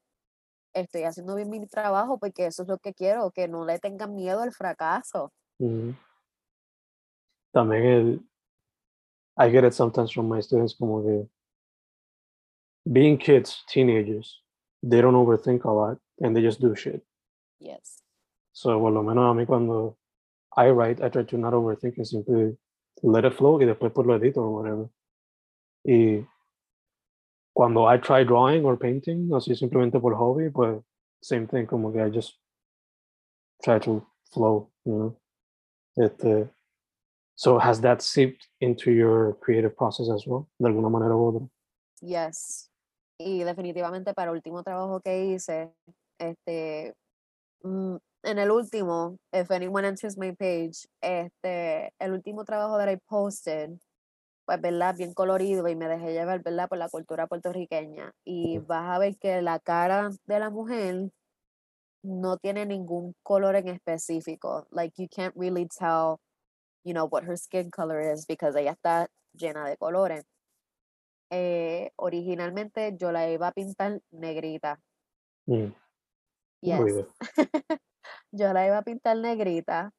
estoy 0.74 1.02
haciendo 1.04 1.34
bien 1.36 1.50
mi 1.50 1.66
trabajo 1.66 2.18
porque 2.18 2.46
eso 2.46 2.62
es 2.62 2.68
lo 2.68 2.78
que 2.78 2.94
quiero, 2.94 3.30
que 3.30 3.48
no 3.48 3.64
le 3.64 3.78
tengan 3.78 4.14
miedo 4.14 4.40
al 4.40 4.52
fracaso. 4.52 5.32
mhm. 5.60 5.96
También 7.52 7.84
el, 7.84 8.20
I 9.38 9.50
get 9.50 9.64
it 9.64 9.74
sometimes 9.74 10.12
from 10.12 10.28
my 10.28 10.40
students 10.40 10.74
como 10.74 11.02
que 11.02 11.28
being 12.90 13.18
kids, 13.18 13.64
teenagers, 13.68 14.42
they 14.82 15.00
don't 15.00 15.14
overthink 15.14 15.64
a 15.64 15.70
lot 15.70 15.98
and 16.20 16.34
they 16.36 16.42
just 16.42 16.60
do 16.60 16.74
shit. 16.74 17.02
Yes. 17.58 18.02
So, 18.52 18.78
por 18.78 18.92
lo 18.92 19.02
menos 19.02 19.30
a 19.30 19.34
mí 19.34 19.46
cuando 19.46 19.98
I 20.56 20.70
write, 20.70 21.02
I 21.02 21.08
try 21.08 21.22
to 21.24 21.38
not 21.38 21.52
overthink 21.52 21.98
and 21.98 22.06
simply 22.06 22.56
let 23.02 23.24
it 23.24 23.34
flow 23.34 23.58
y 23.58 23.66
después 23.66 23.92
pues 23.92 24.06
lo 24.06 24.18
edito 24.18 24.38
or 24.38 24.50
whatever. 24.50 24.88
Y 25.84 26.26
cuando 27.54 27.86
I 27.86 27.98
try 27.98 28.24
drawing 28.24 28.64
or 28.64 28.76
painting, 28.78 29.30
así 29.32 29.54
simplemente 29.54 30.00
por 30.00 30.14
hobby, 30.14 30.50
pues 30.50 30.82
same 31.22 31.46
thing, 31.46 31.66
como 31.66 31.92
que 31.92 32.00
I 32.00 32.10
just 32.10 32.38
try 33.62 33.78
to 33.80 34.06
flow, 34.32 34.70
you 34.84 34.92
know. 34.92 35.16
Este, 35.98 36.50
so 37.34 37.58
has 37.58 37.80
that 37.80 38.02
seeped 38.02 38.46
into 38.60 38.90
your 38.90 39.34
creative 39.40 39.76
process 39.76 40.08
as 40.10 40.26
well, 40.26 40.48
de 40.58 40.68
alguna 40.68 40.90
manera 40.90 41.14
u 41.16 41.26
otra? 41.26 41.48
Yes. 42.00 42.70
Y 43.18 43.42
definitivamente 43.44 44.12
para 44.12 44.30
el 44.30 44.36
último 44.36 44.62
trabajo 44.62 45.00
que 45.00 45.24
hice, 45.24 45.72
este, 46.18 46.94
mm, 47.62 47.96
en 48.26 48.38
el 48.40 48.50
último, 48.50 49.18
if 49.32 49.50
anyone 49.50 49.86
enters 49.86 50.18
my 50.18 50.32
page, 50.32 50.88
este, 51.00 51.92
el 51.98 52.12
último 52.12 52.44
trabajo 52.44 52.76
that 52.76 52.88
I 52.90 52.96
posted, 53.08 53.78
pues, 54.44 54.60
¿verdad? 54.60 54.96
Bien 54.96 55.14
colorido 55.14 55.68
y 55.68 55.76
me 55.76 55.86
dejé 55.88 56.12
llevar, 56.12 56.42
¿verdad? 56.42 56.68
Por 56.68 56.78
la 56.78 56.88
cultura 56.88 57.28
puertorriqueña. 57.28 58.12
Y 58.24 58.58
vas 58.58 58.96
a 58.96 58.98
ver 58.98 59.16
que 59.18 59.42
la 59.42 59.60
cara 59.60 60.10
de 60.26 60.38
la 60.40 60.50
mujer 60.50 61.10
no 62.02 62.36
tiene 62.38 62.66
ningún 62.66 63.14
color 63.22 63.56
en 63.56 63.68
específico. 63.68 64.66
Like, 64.70 65.00
you 65.00 65.08
can't 65.08 65.34
really 65.36 65.68
tell, 65.68 66.18
you 66.84 66.92
know, 66.92 67.06
what 67.06 67.24
her 67.24 67.36
skin 67.36 67.70
color 67.70 68.00
is 68.00 68.26
because 68.26 68.56
ella 68.58 68.72
está 68.72 69.06
llena 69.34 69.68
de 69.68 69.76
colores. 69.76 70.24
Eh, 71.30 71.90
originalmente 71.96 72.96
yo 72.96 73.12
la 73.12 73.28
iba 73.30 73.48
a 73.48 73.52
pintar 73.52 74.00
negrita. 74.10 74.80
Mm, 75.46 75.72
Yes. 76.62 76.80
muy 76.80 76.92
bien. 76.92 77.06
yo 78.32 78.52
la 78.52 78.66
iba 78.66 78.78
a 78.78 78.82
pintar 78.82 79.16
negrita, 79.16 79.90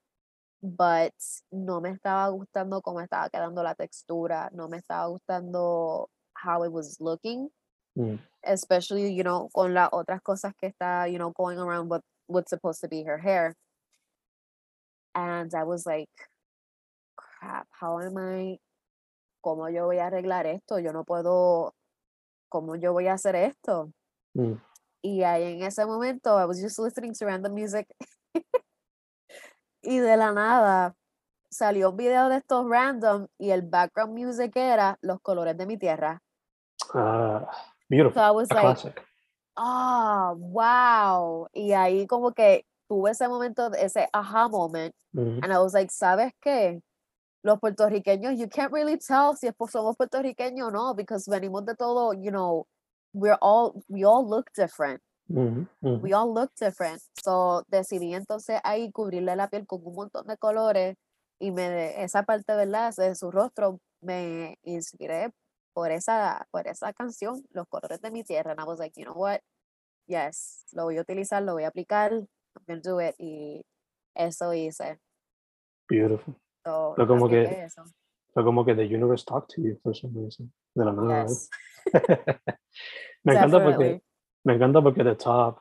but 0.62 1.14
no 1.52 1.82
me 1.82 1.90
estaba 1.92 2.30
gustando 2.30 2.82
cómo 2.82 3.02
estaba 3.02 3.30
quedando 3.30 3.64
la 3.64 3.76
textura, 3.76 4.50
no 4.54 4.68
me 4.70 4.78
estaba 4.78 5.08
gustando 5.08 6.10
how 6.36 6.64
it 6.64 6.72
was 6.72 7.00
looking, 7.00 7.50
Mm, 7.98 8.20
especially, 8.44 9.14
you 9.14 9.24
know, 9.24 9.50
con 9.54 9.74
las 9.74 9.90
otras 9.92 10.22
cosas 10.22 10.54
que 10.56 10.68
está, 10.68 11.12
you 11.12 11.18
know, 11.18 11.32
going 11.32 11.58
around 11.60 11.90
with 11.90 12.02
what's 12.28 12.50
supposed 12.50 12.82
to 12.82 12.88
be 12.88 13.04
her 13.04 13.18
hair. 13.18 13.56
And 15.16 15.54
I 15.56 15.64
was 15.64 15.86
like, 15.86 16.10
crap, 17.16 17.68
how 17.72 18.00
am 18.00 18.18
I, 18.18 18.60
cómo 19.44 19.70
yo 19.74 19.86
voy 19.86 19.98
a 19.98 20.08
arreglar 20.08 20.46
esto? 20.46 20.78
Yo 20.80 20.92
no 20.92 21.04
puedo, 21.04 21.74
¿cómo 22.50 22.76
yo 22.80 22.94
voy 22.94 23.08
a 23.08 23.14
hacer 23.14 23.36
esto? 23.36 23.92
mm, 24.36 24.62
Y 25.02 25.24
ahí 25.24 25.54
en 25.54 25.64
ese 25.64 25.86
momento, 25.86 26.40
I 26.40 26.46
was 26.46 26.60
just 26.62 26.80
listening 26.80 27.14
to 27.14 27.26
random 27.26 27.54
music. 27.54 27.88
y 29.82 30.00
de 30.00 30.18
la 30.18 30.32
nada 30.32 30.96
salió 31.50 31.92
un 31.92 31.98
video 31.98 32.30
de 32.30 32.38
estos 32.38 32.68
random 32.70 33.28
y 33.38 33.52
el 33.52 33.62
background 33.62 34.18
music 34.18 34.52
era 34.56 34.98
los 35.02 35.20
colores 35.22 35.58
de 35.58 35.66
mi 35.66 35.78
tierra. 35.78 36.22
ah, 36.94 37.46
So 37.50 37.90
beautiful. 37.90 38.22
I 38.22 38.32
was 38.32 38.52
A 38.52 38.56
like, 38.56 38.66
classic. 38.68 39.02
ah, 39.56 40.34
wow. 40.36 41.48
Y 41.54 41.72
ahí 41.72 42.06
como 42.06 42.34
que 42.34 42.66
tuve 42.90 43.12
ese 43.12 43.28
momento, 43.28 43.72
ese 43.74 44.08
aha 44.12 44.50
moment. 44.50 44.94
Mhm. 45.14 45.42
And 45.44 45.54
I 45.54 45.58
was 45.60 45.74
like, 45.74 45.90
¿sabes 45.92 46.34
qué? 46.42 46.82
Los 47.44 47.60
puertorriqueños, 47.60 48.38
you 48.38 48.50
can't 48.50 48.74
really 48.74 48.98
tell 48.98 49.36
si 49.38 49.48
es 49.48 49.54
somos 49.70 49.96
puertorriqueños 49.96 50.68
o 50.68 50.72
no, 50.72 50.94
because 50.96 51.30
venimos 51.30 51.66
de 51.66 51.76
todo, 51.76 52.12
you 52.14 52.32
know, 52.32 52.68
we're 53.18 53.38
all, 53.42 53.84
we 53.90 54.04
all 54.06 54.28
look 54.28 54.50
different. 54.56 55.02
Mhm, 55.30 55.68
mhm. 55.82 56.02
we 56.02 56.14
all 56.14 56.34
look 56.34 56.52
different. 56.60 57.02
So 57.22 57.64
decidí 57.68 58.14
entonces 58.14 58.62
ahí 58.64 58.92
cubrirle 58.92 59.36
la 59.36 59.50
piel 59.50 59.66
con 59.68 59.82
un 59.84 59.94
montón 59.96 60.26
de 60.28 60.38
colores 60.38 60.96
y 61.40 61.52
me 61.52 62.02
esa 62.02 62.24
parte, 62.24 62.56
¿verdad? 62.56 62.94
De 62.96 63.14
su 63.16 63.30
rostro 63.30 63.80
me 64.02 64.58
inspiré 64.64 65.32
por 65.74 65.92
esa, 65.92 66.48
por 66.52 66.68
esa 66.68 66.94
canción, 66.94 67.44
Los 67.52 67.68
colores 67.68 68.00
de 68.02 68.10
mi 68.12 68.24
tierra. 68.24 68.52
And 68.52 68.60
I 68.62 68.64
was 68.64 68.80
like, 68.80 68.94
you 69.00 69.06
know 69.06 69.16
what? 69.16 69.40
Yes, 70.08 70.66
lo 70.72 70.86
voy 70.86 70.98
a 70.98 71.02
utilizar, 71.02 71.44
lo 71.44 71.54
voy 71.54 71.66
a 71.66 71.68
aplicar, 71.68 72.14
I'm 72.14 72.28
gonna 72.66 72.82
do 72.82 73.02
it. 73.02 73.16
Y 73.20 73.62
eso 74.16 74.54
hice. 74.54 75.00
Beautiful. 75.90 76.36
So, 76.64 76.94
Fue 76.96 77.06
como 77.08 77.28
que- 77.28 77.66
eso. 77.66 77.84
Fue 78.34 78.44
como 78.44 78.64
que 78.64 78.76
the 78.76 78.84
universe 78.86 79.26
talked 79.26 79.50
to 79.56 79.62
you 79.62 79.78
for 79.84 79.94
some 79.96 80.14
reason. 80.18 80.54
De 80.74 80.86
la 80.86 80.94
nada. 80.94 81.26
Yes, 81.26 81.50
me 83.24 83.34
encanta 83.34 83.64
porque 83.64 84.02
me 84.46 84.54
encanta 84.54 84.82
porque 84.82 85.04
the 85.04 85.16
top, 85.16 85.60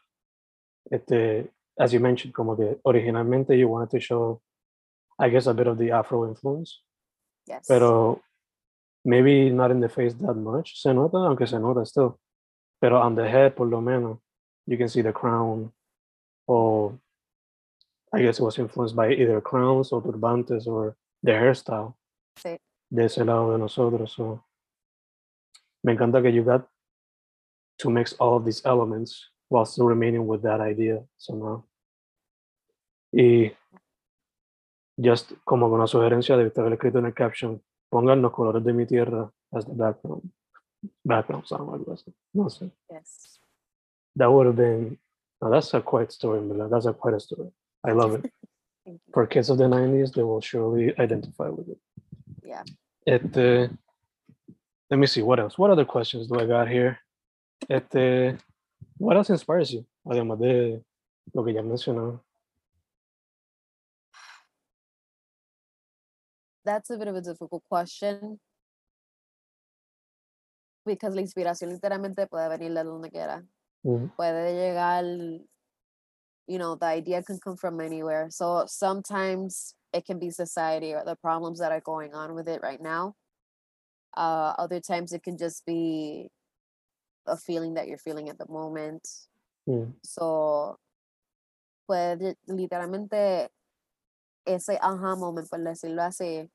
este, 0.91 1.51
as 1.79 1.93
you 1.93 2.01
mentioned, 2.01 2.33
como 2.35 2.57
que 2.57 2.79
originalmente 2.85 3.57
you 3.59 3.69
wanted 3.69 3.91
to 3.91 4.01
show, 4.01 4.41
I 5.19 5.29
guess, 5.31 5.47
a 5.47 5.53
bit 5.55 5.67
of 5.67 5.79
the 5.79 5.91
Afro 5.93 6.27
influence, 6.29 6.83
Yes. 7.47 7.67
pero 7.69 8.21
maybe 9.05 9.51
not 9.51 9.71
in 9.71 9.81
the 9.81 9.89
face 9.89 10.15
that 10.15 10.35
much. 10.37 10.81
Se 10.81 10.93
nota, 10.93 11.19
aunque 11.19 11.47
se 11.47 11.59
nota 11.59 11.85
still. 11.85 12.19
Pero 12.81 13.01
on 13.01 13.15
the 13.15 13.29
head, 13.29 13.55
por 13.55 13.67
lo 13.69 13.81
menos, 13.81 14.19
you 14.67 14.77
can 14.77 14.89
see 14.89 15.03
the 15.03 15.13
crown, 15.13 15.73
or 16.47 16.99
I 18.13 18.23
guess 18.23 18.39
it 18.39 18.43
was 18.43 18.59
influenced 18.59 18.95
by 18.97 19.13
either 19.13 19.41
crowns 19.41 19.93
or 19.93 20.03
turbantes 20.03 20.67
or 20.67 20.97
the 21.23 21.33
hairstyle 21.33 21.95
Sí. 22.37 22.59
de 22.91 23.05
ese 23.05 23.25
lado 23.25 23.53
de 23.53 23.59
nosotros. 23.59 24.13
So, 24.13 24.45
me 25.83 25.93
encanta 25.93 26.21
que 26.23 26.31
you 26.33 26.45
got 26.45 26.69
to 27.79 27.91
mix 27.91 28.15
all 28.15 28.37
of 28.37 28.45
these 28.45 28.65
elements 28.65 29.29
while 29.49 29.65
still 29.65 29.87
remaining 29.87 30.27
with 30.27 30.43
that 30.43 30.61
idea 30.61 31.03
somehow. 31.19 31.63
Y 33.13 33.53
just 34.99 35.33
como 35.45 35.69
una 35.69 35.87
sugerencia 35.87 36.37
de 36.37 36.51
haber 36.57 36.73
escrito 36.73 36.99
en 36.99 37.07
el 37.07 37.15
caption, 37.15 37.63
pongan 37.91 38.23
los 38.23 38.33
colores 38.33 38.65
de 38.65 38.73
mi 38.73 38.87
tierra 38.87 39.31
as 39.53 39.65
the 39.67 39.73
background. 39.73 40.31
Background 41.05 41.47
sound 41.47 41.73
algo 41.73 41.93
así. 41.93 42.13
No 42.33 42.49
sé. 42.49 42.71
Yes. 42.91 43.41
That 44.17 44.31
would 44.31 44.47
have 44.47 44.57
been, 44.57 44.99
no, 45.41 45.51
that's 45.51 45.75
a 45.75 45.81
quite 45.81 46.13
story, 46.13 46.41
¿verdad? 46.41 46.71
That's 46.71 46.87
a 46.87 46.93
quite 46.93 47.15
a 47.15 47.21
story. 47.21 47.51
I 47.85 47.93
love 47.93 48.15
it. 48.15 48.33
For 49.13 49.27
kids 49.27 49.51
of 49.51 49.59
the 49.59 49.65
90s, 49.65 50.15
they 50.15 50.23
will 50.23 50.41
surely 50.41 50.95
identify 50.99 51.49
with 51.49 51.69
it. 51.69 51.79
Yeah. 52.45 52.63
Este, 53.07 53.71
let 54.91 54.99
me 54.99 55.07
see, 55.07 55.23
what 55.23 55.41
else? 55.41 55.59
What 55.59 55.71
other 55.71 55.85
questions 55.85 56.29
do 56.29 56.39
I 56.39 56.47
got 56.47 56.69
here? 56.69 56.99
Este, 57.69 58.39
what 58.99 59.17
else 59.17 59.31
inspires 59.31 59.71
you? 59.73 59.85
Además 60.05 60.39
de 60.39 60.85
lo 61.33 61.45
que 61.45 61.53
ya 61.53 61.63
mencionaba. 61.63 62.21
That's 66.65 66.91
a 66.91 66.97
bit 66.97 67.09
of 67.09 67.15
a 67.17 67.21
difficult 67.21 67.63
question. 67.69 68.41
Because 70.85 71.15
la 71.15 71.21
inspiración 71.21 71.71
literalmente 71.71 72.27
puede 72.29 72.49
venir 72.49 72.75
de 72.75 72.85
donde 72.85 73.11
quiera. 73.11 73.45
Mm, 73.85 74.09
Puede 74.17 74.55
llegar, 74.55 75.05
you 76.47 76.59
know, 76.59 76.77
the 76.77 76.87
idea 76.87 77.23
can 77.23 77.39
come 77.39 77.57
from 77.57 77.81
anywhere. 77.81 78.29
So 78.31 78.65
sometimes 78.67 79.75
it 79.93 80.05
can 80.05 80.19
be 80.19 80.31
society 80.31 80.93
or 80.93 81.05
the 81.05 81.17
problems 81.17 81.59
that 81.59 81.73
are 81.73 81.81
going 81.81 82.15
on 82.15 82.35
with 82.35 82.49
it 82.49 82.61
right 82.63 82.81
now. 82.81 83.15
Uh, 84.17 84.55
other 84.59 84.81
times 84.81 85.13
it 85.13 85.23
can 85.23 85.37
just 85.37 85.65
be 85.67 86.31
a 87.27 87.37
feeling 87.37 87.75
that 87.75 87.87
you're 87.89 87.99
feeling 87.99 88.29
at 88.29 88.39
the 88.39 88.47
moment. 88.49 89.07
mm, 89.67 89.93
So, 90.03 90.79
puede 91.87 92.37
literalmente 92.47 93.51
ese 94.45 94.79
aha 94.81 95.17
moment, 95.17 95.49
por 95.49 95.61
decirlo 95.61 96.03
así, 96.03 96.51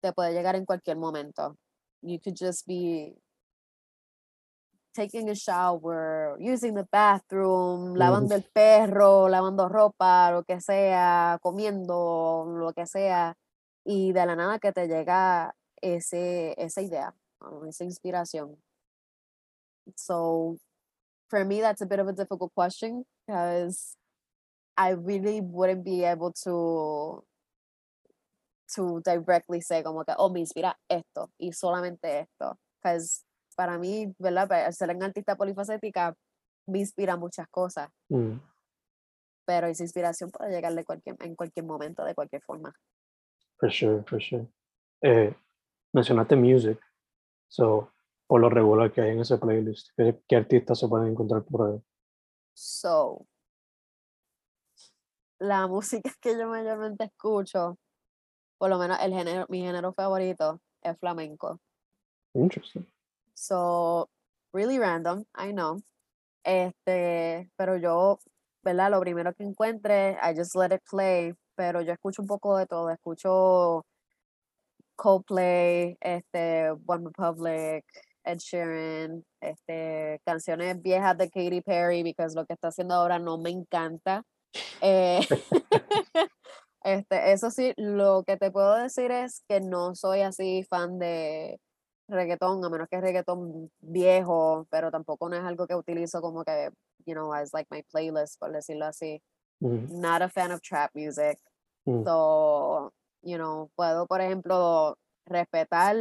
te 0.00 0.12
puede 0.12 0.32
llegar 0.32 0.56
en 0.56 0.64
cualquier 0.66 0.96
momento. 0.96 1.56
You 2.02 2.18
could 2.18 2.36
just 2.36 2.66
be 2.66 3.16
taking 4.94 5.28
a 5.30 5.34
shower, 5.34 6.36
using 6.38 6.74
the 6.74 6.86
bathroom, 6.90 7.94
lavando 7.94 8.34
el 8.34 8.42
perro, 8.42 9.28
lavando 9.28 9.68
ropa, 9.68 10.30
lo 10.30 10.42
que 10.44 10.60
sea, 10.60 11.38
comiendo, 11.42 12.44
lo 12.46 12.72
que 12.72 12.86
sea, 12.86 13.36
y 13.84 14.12
de 14.12 14.26
la 14.26 14.36
nada 14.36 14.58
que 14.58 14.72
te 14.72 14.86
llega 14.88 15.54
ese, 15.80 16.54
esa 16.58 16.82
idea, 16.82 17.14
esa 17.68 17.84
inspiración. 17.84 18.62
So, 19.96 20.58
for 21.28 21.44
me, 21.44 21.60
that's 21.60 21.80
a 21.80 21.86
bit 21.86 21.98
of 21.98 22.08
a 22.08 22.12
difficult 22.12 22.52
question 22.54 23.04
because 23.26 23.96
I 24.76 24.90
really 24.90 25.40
wouldn't 25.40 25.84
be 25.84 26.04
able 26.04 26.32
to 26.44 27.24
to 28.74 29.02
directly 29.04 29.60
say 29.60 29.82
como 29.82 30.04
que, 30.04 30.14
oh, 30.16 30.30
me 30.30 30.40
inspira 30.40 30.74
esto 30.88 31.30
y 31.38 31.52
solamente 31.52 32.20
esto. 32.20 32.58
Because 32.82 33.24
para 33.54 33.78
mí, 33.78 34.14
¿verdad? 34.18 34.48
Para 34.48 34.72
ser 34.72 34.94
una 34.96 35.06
artista 35.06 35.36
polifacética, 35.36 36.14
me 36.66 36.80
inspira 36.80 37.16
muchas 37.16 37.48
cosas, 37.48 37.90
mm. 38.08 38.36
pero 39.44 39.66
esa 39.66 39.82
inspiración 39.82 40.30
puede 40.30 40.52
llegar 40.52 40.74
de 40.74 40.84
cualquier, 40.84 41.16
en 41.20 41.34
cualquier 41.34 41.66
momento, 41.66 42.04
de 42.04 42.14
cualquier 42.14 42.42
forma. 42.42 42.72
For 43.58 43.70
sure, 43.70 44.02
for 44.04 44.20
sure. 44.20 44.46
Eh, 45.02 45.34
mencionaste 45.92 46.36
music. 46.36 46.80
So, 47.48 47.90
por 48.32 48.40
lo 48.40 48.48
regular 48.48 48.90
que 48.90 49.02
hay 49.02 49.10
en 49.10 49.20
ese 49.20 49.36
playlist, 49.36 49.90
¿qué, 49.94 50.18
qué 50.26 50.36
artistas 50.36 50.78
se 50.78 50.88
pueden 50.88 51.08
encontrar 51.08 51.44
por 51.44 51.68
ahí? 51.68 51.82
So, 52.54 53.26
la 55.38 55.66
música 55.68 56.10
que 56.18 56.38
yo 56.38 56.48
mayormente 56.48 57.04
escucho, 57.04 57.76
por 58.56 58.70
lo 58.70 58.78
menos 58.78 58.96
el 59.02 59.12
género, 59.12 59.44
mi 59.50 59.60
género 59.60 59.92
favorito 59.92 60.62
es 60.80 60.98
flamenco. 60.98 61.60
Interesting. 62.32 62.86
So, 63.34 64.08
really 64.54 64.78
random, 64.78 65.26
I 65.36 65.52
know. 65.52 65.82
Este, 66.42 67.50
pero 67.54 67.76
yo, 67.76 68.18
¿verdad? 68.62 68.92
Lo 68.92 69.00
primero 69.00 69.34
que 69.34 69.44
encuentre, 69.44 70.12
I 70.22 70.34
just 70.34 70.56
let 70.56 70.74
it 70.74 70.80
play. 70.90 71.34
Pero 71.54 71.82
yo 71.82 71.92
escucho 71.92 72.22
un 72.22 72.28
poco 72.28 72.56
de 72.56 72.66
todo. 72.66 72.88
Escucho 72.88 73.84
Coldplay, 74.96 75.98
este, 76.00 76.70
One 76.86 77.04
Republic, 77.04 77.84
Ed 78.24 78.38
Sheeran, 78.38 79.24
este, 79.40 80.20
canciones 80.24 80.80
viejas 80.80 81.16
de 81.18 81.30
Katy 81.30 81.60
Perry, 81.62 82.02
because 82.02 82.34
lo 82.34 82.46
que 82.46 82.54
está 82.54 82.68
haciendo 82.68 82.94
ahora 82.94 83.18
no 83.18 83.38
me 83.38 83.50
encanta. 83.50 84.22
Eh, 84.80 85.20
este, 86.84 87.32
eso 87.32 87.50
sí, 87.50 87.72
lo 87.76 88.22
que 88.24 88.36
te 88.36 88.50
puedo 88.50 88.74
decir 88.76 89.10
es 89.10 89.42
que 89.48 89.60
no 89.60 89.94
soy 89.94 90.20
así 90.22 90.64
fan 90.68 90.98
de 90.98 91.58
reggaetón, 92.08 92.64
a 92.64 92.68
menos 92.68 92.88
que 92.88 92.96
es 92.96 93.02
reggaetón 93.02 93.70
viejo, 93.80 94.66
pero 94.70 94.90
tampoco 94.90 95.28
no 95.28 95.36
es 95.36 95.44
algo 95.44 95.66
que 95.66 95.74
utilizo 95.74 96.20
como 96.20 96.44
que, 96.44 96.70
you 97.06 97.14
know, 97.14 97.32
as 97.32 97.52
like 97.52 97.68
my 97.70 97.82
playlist, 97.90 98.38
por 98.38 98.52
decirlo 98.52 98.86
así. 98.86 99.22
Mm, 99.60 100.00
Not 100.00 100.22
a 100.22 100.28
fan 100.28 100.52
of 100.52 100.60
trap 100.60 100.90
music. 100.94 101.38
Mm. 101.86 102.04
So, 102.04 102.92
you 103.22 103.36
know, 103.36 103.70
puedo, 103.76 104.06
por 104.06 104.20
ejemplo, 104.20 104.96
respetar, 105.26 105.96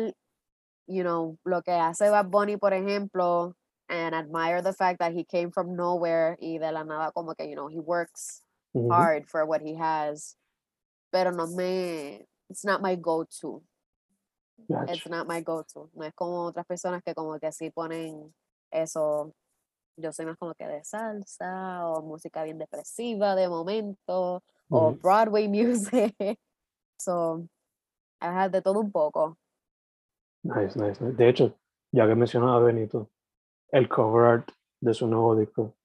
you 0.88 1.04
know, 1.04 1.38
lo 1.46 1.62
que 1.62 1.72
hace 1.72 2.10
Bad 2.10 2.30
Bunny, 2.32 2.58
por 2.58 2.72
ejemplo, 2.72 3.54
and 3.90 4.16
admire 4.16 4.62
the 4.62 4.74
fact 4.74 5.00
that 5.00 5.14
he 5.14 5.24
came 5.24 5.52
from 5.52 5.76
nowhere 5.76 6.38
y 6.42 6.58
de 6.58 6.72
la 6.72 6.84
nada 6.84 7.12
como 7.14 7.34
que, 7.34 7.46
you 7.46 7.56
know, 7.56 7.68
he 7.68 7.80
works 7.80 8.42
hard 8.90 9.30
for 9.30 9.46
what 9.46 9.62
he 9.62 9.76
has. 9.76 10.36
Pero 11.12 11.32
no 11.32 11.48
me, 11.48 12.26
it's 12.50 12.64
not 12.64 12.82
my 12.82 12.96
go-to. 12.96 13.62
Gotcha. 14.70 14.94
It's 14.94 15.10
not 15.10 15.28
my 15.28 15.42
go-to. 15.42 15.90
No 15.94 16.06
es 16.06 16.14
como 16.14 16.46
otras 16.46 16.66
personas 16.66 17.04
que 17.04 17.14
como 17.14 17.38
que 17.40 17.52
sí 17.52 17.70
ponen 17.72 18.34
eso. 18.72 19.34
Yo 19.98 20.12
soy 20.14 20.26
más 20.26 20.38
como 20.38 20.54
que 20.54 20.66
de 20.66 20.84
salsa 20.84 21.86
o 21.86 22.02
música 22.02 22.44
bien 22.44 22.58
depresiva 22.58 23.36
de 23.36 23.50
momento 23.50 24.42
o 24.70 24.92
Ujú. 24.92 25.00
Broadway 25.02 25.48
music. 25.50 26.16
So, 26.98 27.48
I 28.22 28.28
had 28.28 28.52
de 28.52 28.62
todo 28.62 28.80
un 28.80 28.92
poco. 28.92 29.38
Nice, 30.44 30.76
nice, 30.76 31.00
nice. 31.04 31.16
De 31.16 31.30
hecho, 31.30 31.58
ya 31.92 32.08
que 32.08 32.16
mencionaba 32.16 32.58
a 32.58 32.60
Benito, 32.60 33.12
el 33.72 33.88
cover 33.88 34.26
art 34.26 34.52
de 34.80 34.94
su 34.94 35.08
nuevo 35.08 35.36
disco, 35.36 35.76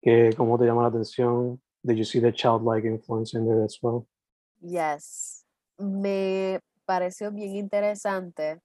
que 0.00 0.30
¿cómo 0.36 0.58
te 0.58 0.66
llama 0.66 0.82
la 0.82 0.88
atención? 0.88 1.60
Did 1.82 1.96
you 1.96 2.04
see 2.04 2.20
the 2.20 2.32
childlike 2.32 2.84
influence 2.84 3.36
in 3.36 3.46
there 3.46 3.64
as 3.64 3.78
well? 3.82 4.06
Yes. 4.60 5.44
Me 5.78 6.60
pareció 6.84 7.32
bien 7.32 7.56
interesante 7.56 8.60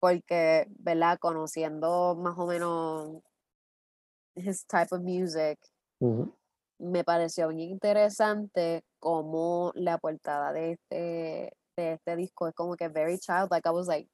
porque, 0.00 0.66
¿verdad? 0.78 1.18
Conociendo 1.18 2.14
más 2.14 2.38
o 2.38 2.46
menos 2.46 3.22
his 4.34 4.64
type 4.66 4.94
of 4.94 5.00
music, 5.02 5.58
me 6.78 7.02
pareció 7.04 7.48
bien 7.48 7.70
interesante 7.70 8.84
como 9.00 9.72
la 9.74 9.98
portada 9.98 10.52
de 10.52 10.72
este, 10.72 11.57
de 11.78 11.92
este 11.92 12.16
disco 12.16 12.48
es 12.48 12.54
como 12.54 12.76
que 12.76 12.88
very 12.88 13.18
childlike. 13.18 13.66
I 13.66 13.70
was 13.70 13.86
like, 13.86 14.08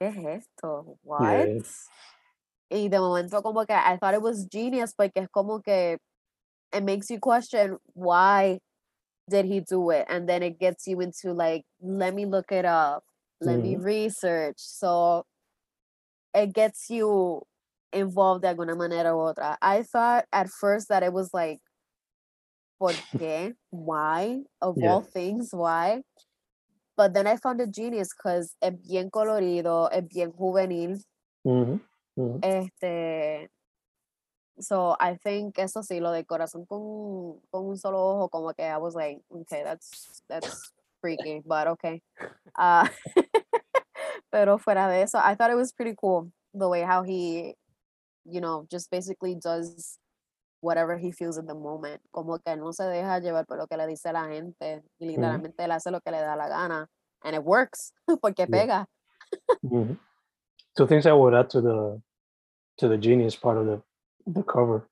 ¿qué 0.00 0.08
es 0.08 0.42
esto? 0.42 0.98
What? 1.02 1.46
Yeah. 1.46 1.62
Y 2.70 2.88
de 2.88 2.98
momento 2.98 3.42
como 3.42 3.66
que 3.66 3.74
I 3.74 3.98
thought 3.98 4.14
it 4.14 4.22
was 4.22 4.46
genius 4.50 4.94
porque 4.94 5.18
es 5.18 5.28
como 5.28 5.60
que 5.60 5.98
it 6.72 6.82
makes 6.82 7.10
you 7.10 7.18
question 7.18 7.78
why 7.94 8.60
did 9.28 9.44
he 9.44 9.60
do 9.60 9.90
it 9.90 10.06
and 10.08 10.26
then 10.26 10.42
it 10.42 10.58
gets 10.58 10.86
you 10.86 11.00
into 11.00 11.34
like 11.34 11.64
let 11.80 12.14
me 12.14 12.24
look 12.24 12.50
it 12.50 12.64
up 12.64 13.04
let 13.42 13.58
me 13.58 13.74
mm-hmm. 13.74 13.82
research 13.82 14.56
so 14.56 15.24
it 16.34 16.54
gets 16.54 16.88
you 16.88 17.42
involved 17.92 18.42
de 18.42 18.48
alguna 18.48 18.74
manera 18.74 19.14
u 19.14 19.20
otra 19.20 19.56
i 19.60 19.82
thought 19.82 20.24
at 20.32 20.48
first 20.48 20.88
that 20.88 21.02
it 21.02 21.12
was 21.12 21.28
like 21.34 21.60
¿por 22.82 22.94
qué? 23.16 23.54
why 23.70 24.42
of 24.60 24.76
Yeah. 24.76 24.94
all 24.94 25.02
things 25.02 25.50
why 25.52 26.02
but 26.96 27.14
then 27.14 27.28
i 27.28 27.36
found 27.36 27.60
it 27.60 27.70
genius 27.72 28.08
because 28.12 28.56
es 28.60 28.72
bien 28.82 29.08
colorido 29.08 29.88
es 29.92 30.02
bien 30.08 30.32
juvenil 30.32 31.00
Ujú, 31.44 31.80
ujú. 32.16 32.38
Este, 32.42 33.50
so 34.58 34.96
I 34.98 35.16
think 35.16 35.58
eso 35.58 35.82
sí, 35.82 36.00
lo 36.00 36.10
de 36.10 36.24
corazón 36.24 36.66
con, 36.66 37.40
con 37.50 37.66
un 37.66 37.76
solo 37.76 37.98
ojo, 37.98 38.28
como 38.28 38.52
que 38.52 38.64
I 38.64 38.78
was 38.78 38.94
like, 38.94 39.20
okay, 39.30 39.62
that's, 39.64 40.22
that's 40.28 40.72
freaky, 41.00 41.40
but 41.44 41.66
okay. 41.68 42.00
Ah, 42.56 42.88
pero 44.30 44.58
fuera 44.58 44.88
de 44.88 45.02
eso, 45.02 45.18
I 45.18 45.34
thought 45.34 45.50
it 45.50 45.56
was 45.56 45.72
pretty 45.72 45.94
cool 46.00 46.30
the 46.54 46.68
way 46.68 46.82
how 46.82 47.02
he, 47.02 47.54
you 48.24 48.40
know, 48.40 48.66
just 48.70 48.88
basically 48.90 49.34
does 49.34 49.98
whatever 50.62 50.96
he 50.96 51.12
feels 51.12 51.36
in 51.36 51.46
the 51.46 51.54
moment. 51.54 52.00
Como 52.10 52.38
que 52.38 52.56
no 52.56 52.72
se 52.72 52.84
deja 52.84 53.18
llevar 53.20 53.46
por 53.46 53.58
lo 53.58 53.66
que 53.66 53.76
le 53.76 53.86
dice 53.86 54.12
la 54.12 54.28
gente 54.28 54.82
y 54.98 55.06
literalmente 55.06 55.64
él 55.64 55.72
hace 55.72 55.90
lo 55.90 56.00
que 56.00 56.10
le 56.10 56.20
da 56.20 56.36
la 56.36 56.48
gana. 56.48 56.88
And 57.22 57.36
it 57.36 57.42
works, 57.42 57.92
porque 58.22 58.46
pega. 58.46 58.86
Two 60.74 60.86
things 60.86 61.06
I 61.06 61.12
would 61.12 61.34
add 61.34 61.50
to 61.50 61.60
the 61.60 62.02
to 62.78 62.88
the 62.88 62.96
genius 62.96 63.36
part 63.36 63.58
of 63.58 63.66
the 63.66 63.82
the 64.26 64.42
cover. 64.42 64.88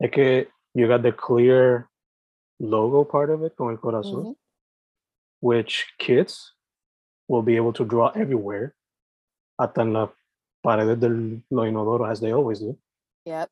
Es 0.00 0.10
que 0.10 0.48
you 0.74 0.86
got 0.86 1.02
the 1.02 1.12
clear 1.12 1.88
logo 2.58 3.04
part 3.04 3.30
of 3.30 3.42
it 3.42 3.56
con 3.56 3.70
el 3.70 3.78
corazón, 3.78 4.36
which 5.40 5.86
kids 5.98 6.52
will 7.28 7.42
be 7.42 7.56
able 7.56 7.72
to 7.72 7.84
draw 7.84 8.08
everywhere, 8.14 8.74
hasta 9.58 9.82
en 9.82 9.92
las 9.92 10.10
paredes 10.62 10.98
del 11.00 11.42
lo 11.50 11.62
inodoro, 11.62 12.04
as 12.04 12.20
they 12.20 12.32
always 12.32 12.60
do. 12.60 12.76
Yep. 13.24 13.48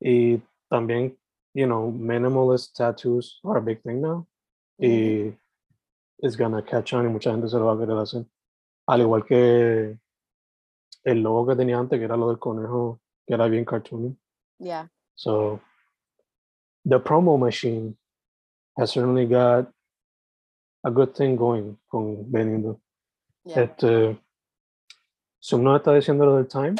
Y 0.00 0.40
también, 0.72 1.18
you 1.54 1.66
know, 1.66 1.90
minimalist 1.92 2.74
tattoos 2.74 3.40
are 3.44 3.58
a 3.58 3.60
big 3.60 3.82
thing 3.82 4.00
now. 4.00 4.26
y 4.78 5.32
it's 6.18 6.34
gonna 6.34 6.62
catch 6.62 6.94
on 6.94 7.04
y 7.04 7.08
mucha 7.08 7.30
gente 7.30 7.48
se 7.48 7.56
lo 7.58 7.66
va 7.66 7.74
a 7.74 7.78
querer 7.78 7.98
hacer. 7.98 8.24
Al 8.88 9.00
igual 9.02 9.24
que 9.24 9.98
el 11.04 11.22
logo 11.22 11.46
que 11.46 11.56
tenía 11.56 11.78
antes, 11.78 11.98
que 11.98 12.04
era 12.04 12.16
lo 12.16 12.28
del 12.28 12.38
conejo, 12.38 13.00
que 13.26 13.34
era 13.34 13.46
bien 13.48 13.64
cartoony. 13.64 14.16
Yeah. 14.58 14.88
So 15.14 15.60
the 16.84 16.98
promo 16.98 17.38
machine 17.38 17.96
has 18.78 18.90
certainly 18.92 19.26
got 19.26 19.70
a 20.84 20.90
good 20.90 21.14
thing 21.14 21.36
going 21.36 21.76
con 21.90 22.24
Benito. 22.30 22.80
Yeah. 23.44 23.64
Este, 23.64 24.18
Zoom 25.40 25.64
no 25.64 25.76
está 25.76 25.92
diciendo 25.92 26.24
lo 26.24 26.36
del 26.36 26.46
time, 26.48 26.76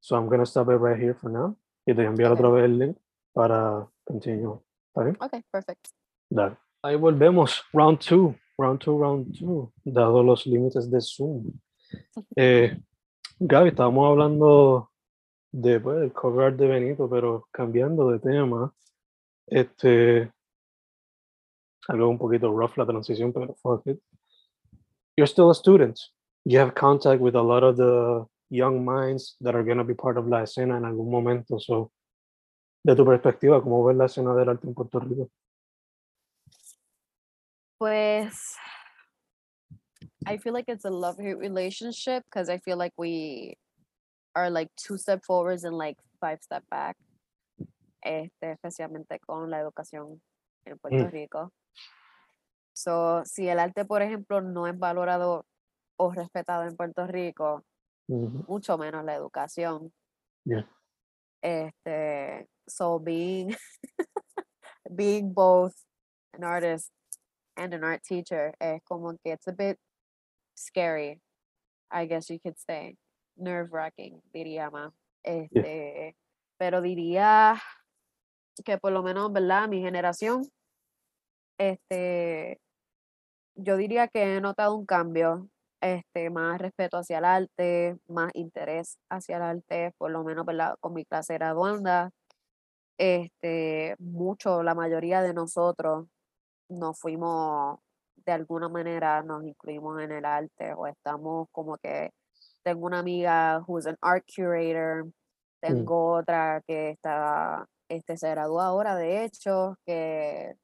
so 0.00 0.16
I'm 0.16 0.28
gonna 0.28 0.46
stop 0.46 0.68
it 0.68 0.76
right 0.78 0.98
here 0.98 1.14
for 1.14 1.30
now. 1.30 1.56
Y 1.86 1.92
te 1.92 2.02
voy 2.02 2.04
a 2.04 2.08
enviar 2.08 2.30
Okay. 2.32 2.44
otra 2.44 2.54
vez 2.54 2.64
el 2.64 2.78
link 2.78 2.96
para 3.32 3.88
continue. 4.04 4.60
¿Está 4.88 5.04
bien? 5.04 5.16
Okay, 5.20 5.42
perfect. 5.50 5.88
Dale. 6.30 6.56
Ahí 6.82 6.96
volvemos. 6.96 7.62
Round 7.72 7.98
two. 7.98 8.34
Round 8.58 8.80
two, 8.80 8.98
round 8.98 9.38
two. 9.38 9.72
Dado 9.84 10.22
los 10.22 10.46
límites 10.46 10.90
de 10.90 11.00
Zoom. 11.00 11.52
Eh, 12.36 12.80
Gaby, 13.38 13.68
estábamos 13.68 14.10
hablando 14.10 14.90
de, 15.50 15.78
pues, 15.78 16.00
del 16.00 16.12
cover 16.14 16.46
art 16.46 16.56
de 16.56 16.66
Benito, 16.66 17.08
pero 17.08 17.46
cambiando 17.52 18.10
de 18.10 18.18
tema. 18.18 18.72
Este. 19.46 20.32
Algo 21.88 22.08
un 22.08 22.18
poquito 22.18 22.50
rough 22.50 22.78
la 22.78 22.86
transición, 22.86 23.32
pero 23.32 23.54
fuck 23.56 23.86
it. 23.86 24.00
You're 25.16 25.26
still 25.26 25.50
a 25.50 25.54
student. 25.54 25.98
You 26.44 26.58
have 26.60 26.74
contact 26.74 27.20
with 27.20 27.34
a 27.34 27.42
lot 27.42 27.62
of 27.62 27.76
the 27.76 28.24
young 28.48 28.84
minds 28.84 29.36
that 29.40 29.54
are 29.54 29.64
going 29.64 29.78
to 29.78 29.84
be 29.84 29.94
part 29.94 30.16
of 30.16 30.26
la 30.28 30.42
escena 30.42 30.76
en 30.76 30.84
algún 30.84 31.10
momento. 31.10 31.58
So, 31.58 31.90
de 32.84 32.96
tu 32.96 33.04
perspectiva, 33.04 33.62
¿cómo 33.62 33.84
ves 33.84 33.96
la 33.96 34.06
escena 34.06 34.34
del 34.34 34.48
arte 34.48 34.66
en 34.66 34.74
Puerto 34.74 34.98
Rico? 35.00 35.30
Pues 37.78 38.56
I 40.26 40.38
feel 40.38 40.52
like 40.54 40.68
it's 40.68 40.84
a 40.84 40.90
love 40.90 41.18
hate 41.18 41.38
relationship 41.38 42.22
because 42.24 42.48
I 42.48 42.58
feel 42.58 42.76
like 42.76 42.92
we 42.96 43.56
are 44.34 44.50
like 44.50 44.70
two 44.76 44.96
step 44.96 45.24
forwards 45.24 45.64
and 45.64 45.76
like 45.76 45.98
five 46.20 46.38
step 46.42 46.64
back. 46.70 46.96
Este, 48.00 48.52
especialmente 48.52 49.20
con 49.20 49.48
la 49.48 49.60
educación 49.60 50.20
en 50.64 50.78
Puerto 50.78 51.08
Rico. 51.08 51.52
So, 52.72 53.24
si 53.24 53.48
el 53.48 53.58
arte, 53.60 53.84
por 53.84 54.02
ejemplo, 54.02 54.40
no 54.40 54.66
es 54.66 54.76
valorado 54.76 55.46
o 55.96 56.10
respetado 56.10 56.64
en 56.64 56.76
Puerto 56.76 57.06
Rico, 57.06 57.64
mucho 58.08 58.76
menos 58.76 59.04
la 59.04 59.14
educación. 59.14 59.92
Yeah. 60.44 60.68
Este, 61.42 62.48
so 62.68 62.98
being 62.98 63.54
being 64.94 65.32
both 65.32 65.74
an 66.34 66.44
artist 66.44 66.90
and 67.56 67.74
an 67.74 67.84
art 67.84 68.02
teacher, 68.02 68.54
es 68.60 68.80
como 68.84 69.12
que 69.24 69.32
it's 69.32 69.46
a 69.46 69.52
bit 69.52 69.78
scary, 70.54 71.20
I 71.90 72.06
guess 72.06 72.30
you 72.30 72.38
could 72.38 72.58
say. 72.58 72.96
Nerve 73.36 73.70
wracking, 73.72 74.20
diría 74.34 74.70
más. 74.70 74.92
Este, 75.24 76.16
pero 76.58 76.80
diría 76.82 77.60
que 78.64 78.78
por 78.78 78.92
lo 78.92 79.02
menos, 79.02 79.32
¿verdad? 79.32 79.68
Mi 79.68 79.80
generación, 79.80 80.48
este, 81.58 82.60
yo 83.54 83.76
diría 83.76 84.08
que 84.08 84.36
he 84.36 84.40
notado 84.40 84.76
un 84.76 84.86
cambio 84.86 85.48
este, 85.80 86.30
más 86.30 86.60
respeto 86.60 86.98
hacia 86.98 87.18
el 87.18 87.24
arte, 87.24 87.96
más 88.08 88.30
interés 88.34 88.98
hacia 89.10 89.36
el 89.36 89.42
arte, 89.42 89.92
por 89.98 90.10
lo 90.10 90.24
menos 90.24 90.46
¿verdad? 90.46 90.76
con 90.80 90.94
mi 90.94 91.04
clase 91.04 91.34
graduanda. 91.34 92.10
Este, 92.98 93.96
mucho, 93.98 94.62
la 94.62 94.74
mayoría 94.74 95.22
de 95.22 95.34
nosotros 95.34 96.06
nos 96.68 96.98
fuimos 96.98 97.80
de 98.16 98.32
alguna 98.32 98.68
manera, 98.68 99.22
nos 99.22 99.44
incluimos 99.44 100.00
en 100.00 100.12
el 100.12 100.24
arte 100.24 100.74
o 100.74 100.86
estamos 100.86 101.48
como 101.52 101.76
que 101.78 102.10
tengo 102.62 102.86
una 102.86 103.00
amiga 103.00 103.62
who's 103.66 103.86
an 103.86 103.96
art 104.00 104.24
curator, 104.34 105.10
tengo 105.60 106.12
otra 106.14 106.62
que 106.66 106.90
está, 106.90 107.66
este, 107.88 108.16
se 108.16 108.30
graduó 108.30 108.60
ahora, 108.60 108.96
de 108.96 109.24
hecho, 109.24 109.76
que 109.84 110.54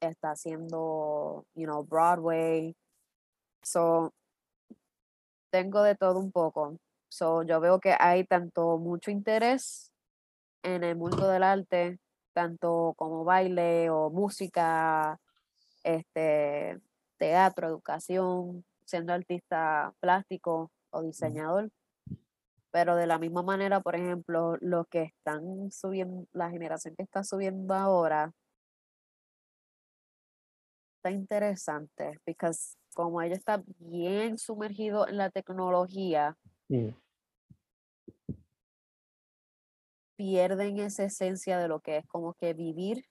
está 0.00 0.32
haciendo, 0.32 1.46
you 1.54 1.64
know, 1.66 1.84
Broadway. 1.84 2.74
So, 3.62 4.12
tengo 5.50 5.82
de 5.82 5.94
todo 5.94 6.18
un 6.18 6.32
poco. 6.32 6.78
So, 7.08 7.42
yo 7.44 7.60
veo 7.60 7.80
que 7.80 7.94
hay 7.98 8.24
tanto 8.24 8.78
mucho 8.78 9.10
interés 9.10 9.93
en 10.64 10.82
el 10.82 10.96
mundo 10.96 11.28
del 11.28 11.44
arte, 11.44 12.00
tanto 12.32 12.94
como 12.96 13.24
baile 13.24 13.90
o 13.90 14.10
música, 14.10 15.20
este, 15.84 16.80
teatro, 17.18 17.68
educación, 17.68 18.64
siendo 18.84 19.12
artista 19.12 19.94
plástico 20.00 20.72
o 20.90 21.02
diseñador. 21.02 21.70
Pero 22.72 22.96
de 22.96 23.06
la 23.06 23.18
misma 23.18 23.42
manera, 23.42 23.80
por 23.80 23.94
ejemplo, 23.94 24.56
los 24.60 24.88
que 24.88 25.02
están 25.02 25.70
subiendo, 25.70 26.26
la 26.32 26.50
generación 26.50 26.96
que 26.96 27.04
está 27.04 27.22
subiendo 27.22 27.74
ahora, 27.74 28.32
está 30.96 31.10
interesante, 31.10 32.18
porque 32.24 32.50
como 32.94 33.20
ella 33.22 33.34
está 33.36 33.62
bien 33.78 34.38
sumergido 34.38 35.06
en 35.06 35.18
la 35.18 35.30
tecnología, 35.30 36.36
Mm. 36.68 36.88
Pierden 40.16 40.78
esa 40.78 41.04
esencia 41.04 41.58
de 41.58 41.68
lo 41.68 41.80
que 41.80 41.98
es 41.98 42.06
como 42.06 42.34
que 42.34 42.54
vivir, 42.54 43.04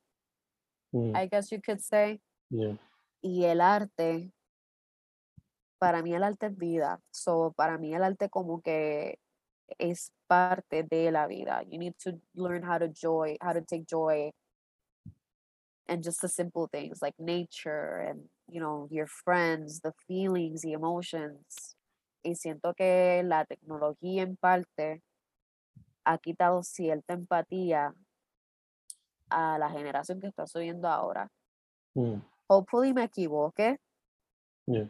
Mm. 0.91 1.16
I 1.16 1.28
guess 1.28 1.49
you 1.49 1.60
could 1.60 1.80
say, 1.80 2.22
Yeah. 2.51 2.78
y 3.22 3.45
el 3.45 3.62
arte, 3.62 4.32
para 5.80 6.04
mí 6.04 6.14
el 6.14 6.24
arte 6.24 6.45
es 6.47 6.56
vida, 6.58 6.99
so 7.12 7.51
para 7.58 7.78
mí 7.80 7.93
el 7.95 8.04
arte 8.04 8.30
como 8.30 8.62
que 8.62 9.18
es 9.80 10.12
parte 10.28 10.84
de 10.84 11.12
la 11.12 11.26
vida. 11.28 11.64
You 11.64 11.80
need 11.80 11.95
to 12.04 12.20
learn 12.36 12.64
how 12.64 12.78
to 12.78 12.88
joy, 12.89 13.38
how 13.41 13.54
to 13.54 13.62
take 13.62 13.86
joy 13.88 14.32
and 15.88 16.04
just 16.04 16.22
the 16.22 16.30
simple 16.30 16.68
things 16.68 17.01
like 17.01 17.16
nature 17.18 17.97
and 18.08 18.30
you 18.47 18.60
know 18.62 18.88
your 18.91 19.08
friends, 19.08 19.82
the 19.82 19.93
feelings, 20.08 20.62
the 20.62 20.74
emotions. 20.74 21.76
Y 22.24 22.36
siento 22.36 22.74
que 22.76 23.22
la 23.24 23.45
tecnología 23.45 24.22
en 24.22 24.38
parte 24.38 25.01
ha 26.06 26.18
quitado 26.18 26.64
cierta 26.64 27.14
empatía 27.14 27.93
a 29.30 29.58
la 29.58 29.70
generación 29.70 30.20
que 30.20 30.28
está 30.28 30.45
subiendo 30.47 30.88
ahora. 30.88 31.30
Mm. 31.95 32.16
Hopefully 32.47 32.93
me 32.93 33.04
equivoque, 33.06 33.80
Yeah. 34.66 34.89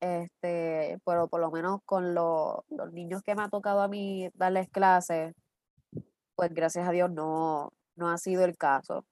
este, 0.00 0.98
pero 1.04 1.28
por 1.28 1.40
lo 1.40 1.50
menos 1.50 1.80
con 1.84 2.14
lo- 2.14 2.64
los 2.68 2.92
niños 2.92 3.22
que 3.22 3.34
me 3.34 3.42
ha 3.42 3.48
tocado 3.48 3.80
a 3.82 3.88
mí 3.88 4.30
darles 4.34 4.68
clases, 4.70 5.34
pues 6.36 6.52
gracias 6.52 6.88
a 6.88 6.90
Dios 6.92 7.10
no, 7.10 7.70
no 7.96 8.08
ha 8.10 8.18
sido 8.18 8.44
el 8.44 8.56
caso. 8.56 9.04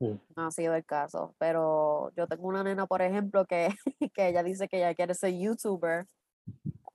No 0.00 0.46
ha 0.46 0.50
sido 0.52 0.74
el 0.76 0.84
caso. 0.84 1.34
Pero 1.38 2.10
yo 2.14 2.28
tengo 2.28 2.46
una 2.46 2.62
nena, 2.62 2.86
por 2.86 3.02
ejemplo, 3.02 3.44
que, 3.46 3.68
que 4.14 4.28
ella 4.28 4.42
dice 4.44 4.68
que 4.68 4.76
ella 4.78 4.94
quiere 4.94 5.14
ser 5.14 5.32
youtuber. 5.36 6.06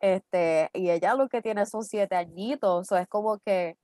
Este, 0.04 0.70
y 0.74 0.90
ella 0.92 1.16
lo 1.16 1.30
que 1.30 1.42
tiene 1.42 1.66
son 1.66 1.86
siete 1.86 2.16
añitos. 2.18 2.92
O 2.92 2.98
es 2.98 3.08
como 3.08 3.40
que, 3.40 3.78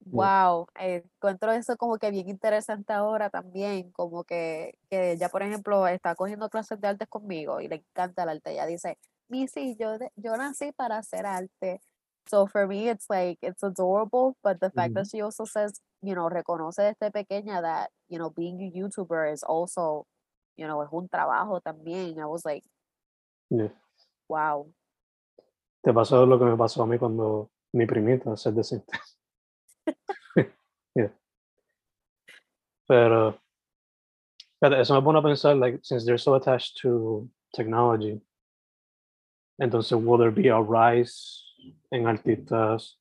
wow, 0.00 0.66
eh, 0.78 1.02
encuentro 1.16 1.52
eso 1.52 1.76
como 1.76 1.98
que 1.98 2.10
bien 2.10 2.28
interesante 2.28 2.92
ahora 2.92 3.30
también. 3.30 3.90
Como 3.92 4.24
que, 4.24 4.78
que 4.90 5.12
ella, 5.12 5.30
por 5.30 5.42
ejemplo, 5.42 5.86
está 5.88 6.14
cogiendo 6.14 6.50
clases 6.50 6.80
de 6.80 6.88
artes 6.88 7.08
conmigo 7.08 7.60
y 7.60 7.68
le 7.68 7.76
encanta 7.76 8.24
el 8.24 8.30
arte. 8.30 8.52
Ella 8.52 8.66
dice, 8.66 8.98
Missy, 9.28 9.76
yo, 9.78 9.96
yo 10.16 10.36
nací 10.36 10.72
para 10.72 10.98
hacer 10.98 11.26
arte. 11.26 11.80
So 12.26 12.46
for 12.46 12.66
me, 12.68 12.90
it's 12.90 13.06
like, 13.10 13.38
it's 13.42 13.62
adorable, 13.62 14.36
but 14.42 14.60
the 14.60 14.70
fact 14.70 14.94
Ujú. 14.94 14.94
that 14.94 15.08
she 15.10 15.22
also 15.22 15.44
says, 15.46 15.80
you 16.02 16.14
know, 16.14 16.28
reconoce 16.30 16.82
desde 16.82 17.10
pequeña 17.12 17.62
that, 17.62 17.90
you 18.08 18.18
know, 18.18 18.30
being 18.30 18.60
a 18.62 18.70
YouTuber 18.78 19.32
is 19.32 19.42
also, 19.42 20.06
you 20.56 20.66
know, 20.66 20.82
es 20.82 20.90
un 20.92 21.08
trabajo 21.08 21.60
también. 21.62 22.18
I 22.20 22.26
was 22.26 22.44
like, 22.44 22.64
Yeah. 23.50 23.68
wow. 24.28 24.66
Te 25.84 25.92
pasó 25.92 26.24
lo 26.24 26.38
que 26.38 26.46
me 26.46 26.56
pasó 26.56 26.82
a 26.82 26.86
mí 26.86 26.98
cuando 26.98 27.50
mi 27.74 27.84
primita 27.84 28.34
se 28.38 28.50
decente. 28.52 28.98
yeah. 30.94 31.12
Pero, 32.88 33.38
pero 34.58 34.80
eso 34.80 34.94
me 34.94 35.02
pone 35.02 35.18
a 35.18 35.22
pensar, 35.22 35.56
like, 35.56 35.80
since 35.82 36.06
they're 36.06 36.18
so 36.18 36.34
attached 36.36 36.80
to 36.80 37.28
technology, 37.52 38.18
entonces, 39.60 39.92
will 40.02 40.18
there 40.18 40.30
be 40.30 40.48
a 40.48 40.58
rise 40.58 41.44
en 41.92 42.06
artistas 42.06 42.96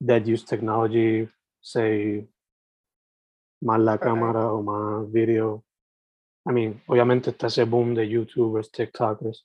that 0.00 0.26
use 0.26 0.44
technology, 0.44 1.28
say, 1.60 2.26
más 3.62 3.78
la 3.80 3.98
cámara 3.98 4.50
o 4.50 4.62
más 4.62 5.12
video? 5.12 5.62
I 6.46 6.52
mean, 6.52 6.82
obviamente 6.88 7.30
está 7.30 7.48
ese 7.48 7.64
boom 7.64 7.94
de 7.94 8.08
YouTubers, 8.08 8.70
TikTokers, 8.70 9.44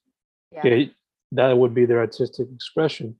Yeah. 0.49 0.61
que 0.61 0.95
that 1.32 1.57
would 1.57 1.73
be 1.73 1.86
their 1.86 1.99
artistic 1.99 2.47
expression. 2.53 3.19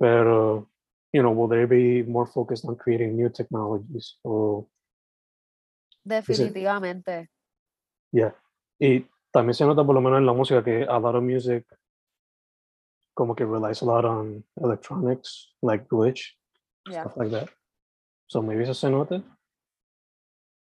Pero, 0.00 0.58
uh, 0.58 0.64
you 1.12 1.22
know, 1.22 1.30
will 1.30 1.48
they 1.48 1.64
be 1.64 2.02
more 2.02 2.26
focused 2.26 2.64
on 2.64 2.76
creating 2.76 3.16
new 3.16 3.28
technologies? 3.28 4.16
Or, 4.24 4.66
Definitivamente. 6.06 7.28
yeah. 8.12 8.32
Y 8.80 9.06
también 9.32 9.54
se 9.54 9.64
nota 9.64 9.84
por 9.84 9.94
lo 9.94 10.00
menos 10.00 10.18
en 10.18 10.26
la 10.26 10.32
música 10.32 10.64
que 10.64 10.82
a 10.84 10.98
lot 10.98 11.14
of 11.14 11.22
music 11.22 11.64
como 13.14 13.34
que 13.34 13.44
relies 13.46 13.82
a 13.82 13.84
lot 13.84 14.04
on 14.04 14.42
electronics, 14.60 15.54
like 15.62 15.86
glitch, 15.88 16.32
Yeah. 16.90 17.02
stuff 17.04 17.16
like 17.16 17.30
that. 17.30 17.48
So 18.26 18.42
maybe 18.42 18.64
eso 18.64 18.72
se 18.74 18.90
nota. 18.90 19.22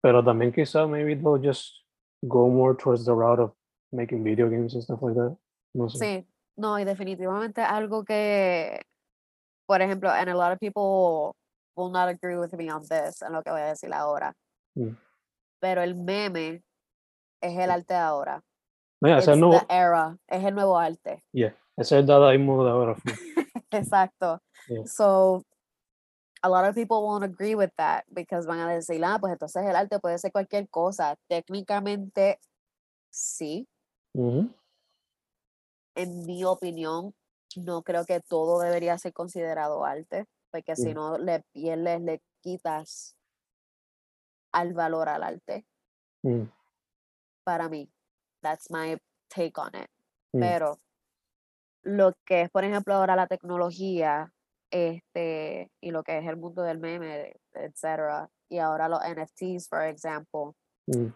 Pero 0.02 0.22
también 0.24 0.52
quizá 0.52 0.88
maybe 0.90 1.14
they'll 1.14 1.38
just 1.38 1.84
go 2.26 2.48
more 2.48 2.74
towards 2.74 3.04
the 3.04 3.14
route 3.14 3.38
of 3.38 3.52
making 3.92 4.24
video 4.24 4.48
games 4.48 4.74
and 4.74 4.82
stuff 4.82 5.00
like 5.02 5.14
that. 5.14 5.36
No 5.74 5.88
sé. 5.88 5.98
Sí, 5.98 6.26
no, 6.56 6.78
y 6.78 6.84
definitivamente 6.84 7.62
algo 7.62 8.04
que, 8.04 8.80
por 9.66 9.80
ejemplo, 9.80 10.10
and 10.10 10.28
a 10.28 10.34
lot 10.34 10.52
of 10.52 10.58
people 10.58 11.34
will 11.76 11.90
not 11.90 12.08
agree 12.08 12.36
with 12.36 12.52
me 12.54 12.70
on 12.70 12.82
this, 12.82 13.22
en 13.22 13.32
lo 13.32 13.42
que 13.42 13.50
voy 13.50 13.60
a 13.60 13.66
decir 13.66 13.92
ahora. 13.92 14.34
Mm. 14.74 14.96
Pero 15.60 15.82
el 15.82 15.94
meme 15.94 16.62
es 17.40 17.58
el 17.58 17.70
arte 17.70 17.94
de 17.94 18.00
ahora. 18.00 18.42
No, 19.00 19.08
yeah, 19.08 19.18
es 19.18 19.28
el 19.28 19.40
nuevo, 19.40 19.58
the 19.58 19.74
era, 19.74 20.16
es 20.28 20.44
el 20.44 20.54
nuevo 20.54 20.78
arte. 20.78 21.24
yeah, 21.32 21.56
ese 21.76 21.96
es 21.96 22.00
el 22.00 22.06
dadaísmo 22.06 22.64
de 22.64 22.70
ahora. 22.70 22.96
Exacto. 23.70 24.40
Yeah. 24.68 24.84
So, 24.86 25.44
a 26.42 26.48
lot 26.48 26.64
of 26.64 26.74
people 26.74 27.02
won't 27.02 27.24
agree 27.24 27.54
with 27.54 27.70
that 27.78 28.04
because 28.12 28.46
van 28.46 28.60
a 28.60 28.72
decir, 28.72 29.02
ah, 29.04 29.18
pues 29.18 29.32
entonces 29.32 29.64
el 29.64 29.76
arte 29.76 29.98
puede 29.98 30.18
ser 30.18 30.32
cualquier 30.32 30.68
cosa. 30.68 31.16
Técnicamente, 31.28 32.38
sí. 33.10 33.66
Ujú. 34.14 34.50
En 35.94 36.24
mi 36.26 36.44
opinión, 36.44 37.14
no 37.56 37.82
creo 37.82 38.04
que 38.04 38.20
todo 38.20 38.60
debería 38.60 38.96
ser 38.98 39.12
considerado 39.12 39.84
arte, 39.84 40.26
porque 40.50 40.76
si 40.76 40.94
no 40.94 41.18
le 41.18 41.42
pierdes, 41.52 42.00
le 42.00 42.22
quitas 42.40 43.16
al 44.52 44.74
valor 44.74 45.08
al 45.08 45.22
arte. 45.22 45.66
Mm, 46.22 46.44
Para 47.44 47.68
mí, 47.68 47.90
that's 48.42 48.70
my 48.70 48.96
take 49.28 49.52
on 49.56 49.70
it. 49.74 49.88
mm, 50.32 50.40
Pero 50.40 50.78
lo 51.82 52.12
que 52.24 52.42
es, 52.42 52.50
por 52.50 52.64
ejemplo, 52.64 52.94
ahora 52.94 53.16
la 53.16 53.26
tecnología, 53.26 54.32
este, 54.70 55.70
y 55.80 55.90
lo 55.90 56.02
que 56.02 56.18
es 56.18 56.26
el 56.26 56.36
mundo 56.36 56.62
del 56.62 56.78
meme, 56.78 57.34
etcétera, 57.52 58.30
y 58.48 58.58
ahora 58.58 58.88
los 58.88 59.00
NFTs, 59.04 59.68
por 59.68 59.82
ejemplo, 59.82 60.54
mm. 60.86 61.06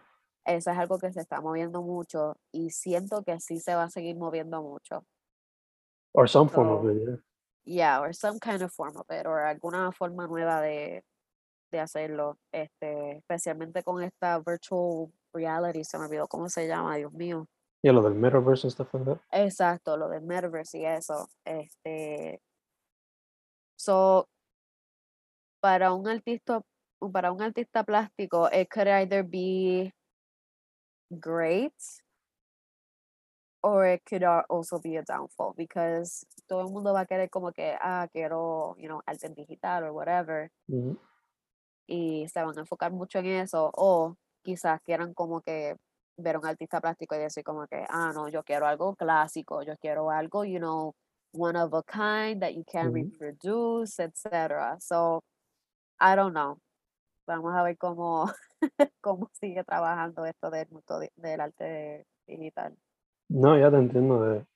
Eso 0.47 0.70
es 0.70 0.78
algo 0.78 0.99
que 0.99 1.12
se 1.12 1.20
está 1.20 1.40
moviendo 1.40 1.82
mucho 1.82 2.36
y 2.53 2.70
siento 2.70 3.22
que 3.22 3.40
sí 3.40 3.59
se 3.59 3.74
va 3.74 3.84
a 3.84 3.90
seguir 3.90 4.16
moviendo 4.16 4.62
mucho. 4.62 5.05
Or 6.12 6.28
some 6.28 6.49
form 6.49 6.68
of 6.68 6.84
it, 6.90 7.03
yeah. 7.05 7.16
Yeah, 7.64 8.01
or 8.01 8.14
some 8.14 8.38
kind 8.38 8.62
of 8.62 8.72
form 8.72 8.97
of 8.97 9.07
it, 9.11 9.26
or 9.26 9.40
alguna 9.40 9.90
forma 9.92 10.26
nueva 10.28 10.61
de, 10.61 11.05
de 11.72 11.80
hacerlo, 11.80 12.38
este, 12.53 13.18
especialmente 13.18 13.82
con 13.82 14.03
esta 14.03 14.38
virtual 14.38 15.12
reality, 15.34 15.84
se 15.84 15.99
me 15.99 16.07
olvidó 16.07 16.28
cómo 16.28 16.49
se 16.49 16.68
llama, 16.68 16.97
Dios 16.97 17.12
mío. 17.12 17.49
Yeah, 17.82 17.92
lo 17.92 18.03
del 18.03 18.14
metaverse 18.14 18.66
and 18.66 18.72
stuff 18.72 18.94
like 18.94 19.05
that. 19.05 19.20
Exacto, 19.32 19.97
lo 19.97 20.09
del 20.09 20.22
metaverse 20.22 20.78
y 20.78 20.86
eso. 20.86 21.28
Este, 21.44 22.40
so, 23.76 24.28
para 25.61 25.92
un 25.92 26.09
artista, 26.09 26.62
para 27.12 27.32
un 27.32 27.42
artista 27.42 27.84
plástico, 27.84 28.49
it 28.53 28.68
could 28.70 28.88
either 28.88 29.24
be 29.24 29.92
great 31.20 31.74
or 33.62 33.86
it 33.86 34.04
could 34.04 34.22
al- 34.22 34.44
also 34.48 34.78
be 34.78 34.96
a 34.96 35.02
downfall 35.02 35.54
because 35.57 36.24
todo 36.48 36.61
el 36.66 36.72
mundo 36.72 36.92
va 36.92 37.00
a 37.00 37.07
querer 37.07 37.28
como 37.30 37.52
que, 37.52 37.76
ah, 37.80 38.07
quiero, 38.12 38.76
you 38.78 38.88
know, 38.88 39.02
arte 39.07 39.28
digital 39.34 39.84
or 39.84 39.92
whatever, 39.92 40.50
Ujú. 40.68 40.98
y 41.86 42.26
se 42.28 42.42
van 42.42 42.57
a 42.57 42.61
enfocar 42.61 42.92
mucho 42.92 43.18
en 43.20 43.26
eso, 43.26 43.70
o 43.74 44.16
quizás 44.42 44.80
quieran 44.82 45.14
como 45.14 45.40
que 45.42 45.76
ver 46.16 46.36
un 46.38 46.46
artista 46.46 46.80
plástico 46.80 47.14
y 47.14 47.18
decir 47.18 47.44
como 47.44 47.66
que, 47.66 47.84
ah, 47.88 48.12
no, 48.14 48.28
yo 48.28 48.42
quiero 48.44 48.66
algo 48.66 48.94
clásico, 48.96 49.62
yo 49.62 49.74
quiero 49.78 50.11
algo, 50.11 50.44
you 50.44 50.59
know, 50.59 50.94
one 51.32 51.57
of 51.59 51.72
a 51.74 51.82
kind 51.84 52.40
that 52.42 52.54
you 52.54 52.64
can 52.64 52.92
reproduce, 52.92 53.98
etc. 54.00 54.78
So, 54.80 55.20
I 56.00 56.16
don't 56.16 56.32
know. 56.34 56.59
Vamos 57.27 57.55
a 57.55 57.62
ver 57.64 57.77
cómo, 57.77 58.31
cómo 59.01 59.29
sigue 59.33 59.64
trabajando 59.64 60.24
esto 60.24 60.51
del 60.51 60.68
del 61.16 61.41
arte 61.41 62.07
digital. 62.27 62.77
No, 63.29 63.59
ya 63.59 63.70
te 63.70 63.77
entiendo 63.77 64.22
de, 64.22 64.47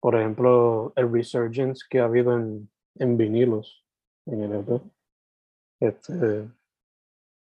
por 0.00 0.16
ejemplo, 0.16 0.92
el 0.96 1.12
resurgence 1.12 1.84
que 1.88 2.00
ha 2.00 2.04
habido 2.04 2.36
en, 2.36 2.68
en 2.96 3.16
vinilos 3.16 3.84
en 4.26 4.42
el 4.42 4.52
EP. 4.54 4.82
Este, 5.80 6.50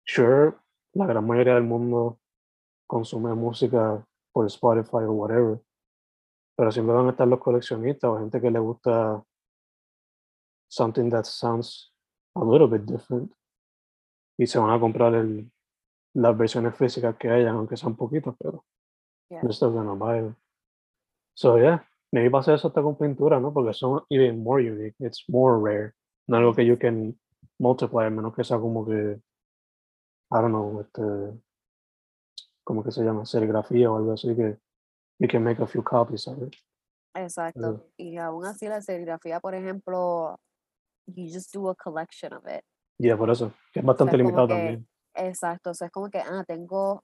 sure, 0.03 0.55
la 0.93 1.05
gran 1.05 1.25
mayoría 1.25 1.53
del 1.53 1.63
mundo 1.63 2.19
consume 2.87 3.35
música 3.35 4.03
por 4.31 4.47
Spotify 4.47 5.03
o 5.07 5.11
whatever, 5.11 5.59
pero 6.55 6.71
siempre 6.71 6.95
van 6.95 7.07
a 7.07 7.11
estar 7.11 7.27
los 7.27 7.39
coleccionistas 7.39 8.09
o 8.09 8.17
gente 8.17 8.41
que 8.41 8.49
le 8.49 8.59
gusta 8.59 9.23
something 10.67 11.11
that 11.11 11.25
sounds 11.25 11.93
a 12.35 12.43
little 12.43 12.67
bit 12.67 12.81
different 12.85 13.31
y 14.37 14.47
se 14.47 14.59
van 14.59 14.71
a 14.71 14.79
comprar 14.79 15.13
el, 15.15 15.51
las 16.13 16.37
versiones 16.37 16.75
físicas 16.75 17.15
que 17.17 17.29
hayan, 17.29 17.55
aunque 17.55 17.77
sean 17.77 17.95
poquitas, 17.95 18.35
pero 18.37 18.65
Yeah. 19.29 19.41
they're 19.41 19.53
still 19.53 19.71
gonna 19.71 19.95
buy. 19.95 20.31
So 21.33 21.57
yeah, 21.57 21.83
maybe 22.11 22.29
va 22.29 22.39
a 22.39 22.43
ser 22.43 22.55
eso 22.55 22.67
hasta 22.67 22.83
con 22.83 22.95
pintura, 22.97 23.39
¿no? 23.39 23.51
Porque 23.51 23.73
son 23.73 24.03
even 24.09 24.43
more 24.43 24.61
unique, 24.61 24.95
it's 24.99 25.27
more 25.27 25.57
rare, 25.57 25.93
no 26.27 26.37
algo 26.37 26.53
que 26.53 26.63
you 26.65 26.77
can 26.77 27.19
multiply, 27.57 28.05
a 28.05 28.09
menos 28.11 28.35
que 28.35 28.43
sea 28.43 28.59
como 28.59 28.85
que, 28.85 29.19
I 30.29 30.41
don't 30.41 30.51
know, 30.51 30.81
este, 30.81 31.41
¿cómo 32.63 32.83
que 32.83 32.91
se 32.91 33.03
llama? 33.03 33.25
Serigrafía 33.25 33.89
o 33.89 33.97
algo 33.97 34.13
así 34.13 34.35
que 34.35 34.59
you 35.19 35.27
can 35.27 35.43
make 35.43 35.59
a 35.61 35.65
few 35.65 35.81
copies 35.81 36.27
of 36.27 36.43
it. 36.43 36.53
Exacto. 37.15 37.87
Y 37.97 38.17
aún 38.17 38.45
así 38.45 38.67
la 38.67 38.81
serigrafía, 38.81 39.39
por 39.39 39.55
ejemplo, 39.55 40.39
you 41.07 41.27
just 41.31 41.53
do 41.53 41.69
a 41.69 41.75
collection 41.75 42.33
of 42.33 42.45
it. 42.47 42.63
Yeah, 42.99 43.17
por 43.17 43.29
eso, 43.31 43.51
que 43.73 43.79
es 43.79 43.83
O 43.83 43.85
sea, 43.85 43.87
bastante 43.87 44.17
limitado 44.17 44.47
que- 44.47 44.53
también. 44.53 44.87
Exacto, 45.15 45.71
o 45.71 45.73
sea, 45.73 45.87
es 45.87 45.93
como 45.93 46.09
que, 46.09 46.19
ah, 46.19 46.43
tengo 46.47 47.03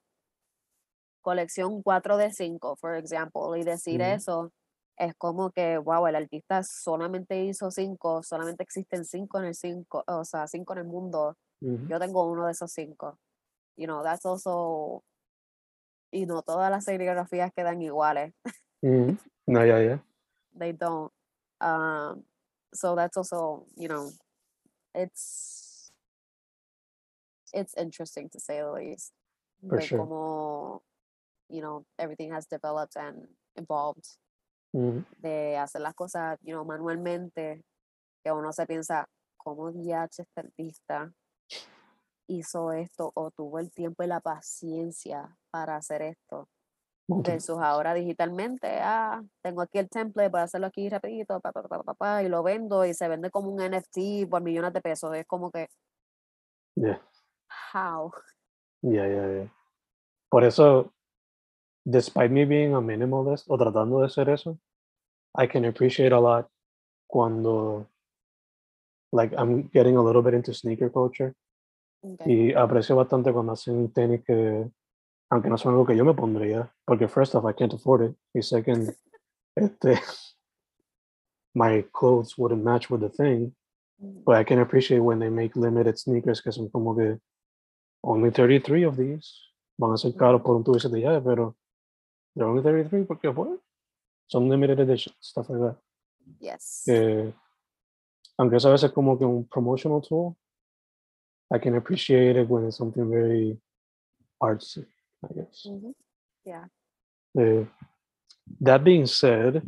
colección 1.20 1.82
4 1.82 2.16
de 2.16 2.32
5, 2.32 2.76
por 2.80 2.96
ejemplo, 2.96 3.54
y 3.56 3.62
decir 3.62 4.00
eso 4.00 4.52
es 4.96 5.14
como 5.16 5.50
que, 5.50 5.78
wow, 5.78 6.06
el 6.06 6.16
artista 6.16 6.62
solamente 6.62 7.42
hizo 7.44 7.70
5, 7.70 8.22
solamente 8.22 8.62
existen 8.62 9.04
5 9.04 9.38
en 9.38 9.46
el 9.46 9.54
5, 9.54 10.02
o 10.06 10.24
sea, 10.24 10.46
5 10.46 10.72
en 10.74 10.80
el 10.80 10.84
mundo, 10.86 11.36
yo 11.88 11.98
tengo 11.98 12.24
uno 12.30 12.46
de 12.46 12.52
esos 12.52 12.72
5. 12.72 13.18
You 13.76 13.86
know, 13.86 14.02
that's 14.02 14.26
also, 14.26 15.02
y 16.10 16.26
no 16.26 16.42
todas 16.42 16.70
las 16.70 16.84
serigrafías 16.84 17.52
quedan 17.54 17.80
iguales. 17.82 18.34
No, 18.82 19.64
ya, 19.64 19.80
ya. 19.82 20.02
they 20.58 20.72
don't. 20.72 21.12
Um, 21.60 22.24
so 22.74 22.94
that's 22.96 23.16
also, 23.16 23.66
you 23.76 23.88
know, 23.88 24.10
it's, 24.94 25.69
it's 27.52 27.74
interesting 27.76 28.28
to 28.30 28.40
say 28.40 28.60
the 28.60 28.70
least. 28.72 29.12
For 29.68 29.80
sure. 29.80 29.98
cómo, 29.98 30.80
you 31.48 31.60
know, 31.60 31.84
everything 31.98 32.32
has 32.32 32.46
developed 32.46 32.96
and 32.96 33.28
evolved 33.56 34.06
Ujú. 34.72 35.04
de 35.18 35.56
hacer 35.56 35.82
las 35.82 35.94
cosas, 35.94 36.38
you 36.42 36.54
know, 36.54 36.64
manualmente, 36.64 37.62
que 38.24 38.32
uno 38.32 38.52
se 38.52 38.66
piensa, 38.66 39.06
¿cómo 39.36 39.70
DH 39.72 40.22
este 40.22 40.40
artista 40.40 41.12
hizo 42.28 42.72
esto 42.72 43.10
o 43.14 43.30
tuvo 43.30 43.58
el 43.58 43.70
tiempo 43.70 44.02
y 44.02 44.06
la 44.06 44.20
paciencia 44.20 45.36
para 45.50 45.76
hacer 45.76 46.02
esto? 46.02 46.48
Versus 47.08 47.58
ahora 47.58 47.92
digitalmente, 47.92 48.78
ah, 48.80 49.22
tengo 49.42 49.62
aquí 49.62 49.78
el 49.78 49.90
template, 49.90 50.30
voy 50.30 50.40
a 50.40 50.44
hacerlo 50.44 50.68
aquí 50.68 50.88
rapidito, 50.88 51.38
pa, 51.40 51.52
pa, 51.52 51.62
pa, 51.64 51.82
pa, 51.82 51.94
pa, 51.94 52.22
y 52.22 52.28
lo 52.28 52.42
vendo 52.42 52.86
y 52.86 52.94
se 52.94 53.08
vende 53.08 53.30
como 53.30 53.50
un 53.50 53.60
NFT 53.60 54.26
por 54.30 54.42
millones 54.42 54.72
de 54.72 54.80
pesos. 54.80 55.14
Es 55.14 55.26
como 55.26 55.50
que, 55.50 55.68
Yeah. 56.76 56.98
How? 57.72 58.12
Yeah, 58.82 59.06
yeah, 59.06 59.26
ya. 59.26 59.46
Por 60.30 60.44
eso, 60.44 60.92
despite 61.84 62.30
me 62.30 62.44
being 62.44 62.74
a 62.74 62.80
minimalist 62.80 63.44
o 63.48 63.56
tratando 63.56 64.02
de 64.02 64.08
ser 64.08 64.28
eso, 64.30 64.58
I 65.34 65.46
can 65.46 65.64
appreciate 65.64 66.12
a 66.12 66.20
lot 66.20 66.48
cuando, 67.08 67.86
like, 69.12 69.32
I'm 69.36 69.68
getting 69.72 69.96
a 69.96 70.02
little 70.02 70.22
bit 70.22 70.34
into 70.34 70.54
sneaker 70.54 70.90
culture 70.90 71.34
Ok, 72.02 72.26
y 72.26 72.52
aprecio 72.54 72.96
bastante 72.96 73.32
cuando 73.32 73.52
hacen 73.52 73.92
tenis 73.92 74.24
que, 74.24 74.70
aunque 75.30 75.48
no 75.48 75.58
son 75.58 75.72
algo 75.72 75.86
que 75.86 75.96
yo 75.96 76.04
me 76.04 76.14
pondría, 76.14 76.72
porque 76.86 77.08
first 77.08 77.34
off, 77.34 77.44
I 77.44 77.52
can't 77.52 77.74
afford 77.74 78.02
it, 78.02 78.16
y 78.34 78.42
second, 78.42 78.94
este, 79.56 80.00
my 81.54 81.84
clothes 81.92 82.38
wouldn't 82.38 82.64
match 82.64 82.88
with 82.90 83.00
the 83.00 83.10
thing, 83.10 83.54
mm, 84.02 84.24
but 84.24 84.36
I 84.36 84.44
can 84.44 84.60
appreciate 84.60 85.00
when 85.00 85.18
they 85.18 85.28
make 85.28 85.56
limited 85.56 85.98
sneakers 85.98 86.40
que 86.40 86.52
son 86.52 86.70
como 86.70 86.94
que 86.94 87.18
only 88.02 88.30
33 88.30 88.84
of 88.84 88.96
these. 88.96 89.50
Van 89.78 89.92
a 89.92 89.96
ser 89.96 90.14
caros 90.14 90.42
por 90.42 90.56
un 90.56 90.64
tubo 90.64 90.78
de 90.78 91.00
llave, 91.00 91.22
pero 91.22 91.56
they're 92.34 92.48
only 92.48 92.62
33 92.62 93.06
porque 93.06 93.32
pues 93.32 93.58
son 94.26 94.48
limited 94.48 94.78
edition, 94.78 95.14
stuff 95.20 95.48
like 95.48 95.60
that. 95.60 95.76
Yes. 96.38 96.82
Que, 96.84 97.32
aunque 98.38 98.56
eso 98.56 98.68
a 98.68 98.72
veces 98.72 98.92
como 98.92 99.18
que 99.18 99.24
un 99.24 99.44
promotional 99.46 100.00
tool, 100.00 100.36
I 101.50 101.58
can 101.58 101.74
appreciate 101.76 102.36
it 102.36 102.48
when 102.48 102.66
it's 102.66 102.76
something 102.76 103.10
very 103.10 103.58
artsy, 104.40 104.86
I 105.24 105.34
guess. 105.34 105.66
Ujú, 105.66 105.94
Yeah. 106.44 106.68
Eh, 107.36 107.66
that 108.60 108.82
being 108.82 109.06
said, 109.06 109.62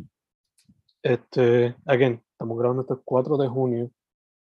este, 1.03 1.75
again, 1.85 2.21
estamos 2.31 2.57
grabando 2.57 2.81
este 2.81 2.95
4 3.03 3.37
de 3.37 3.47
junio, 3.47 3.91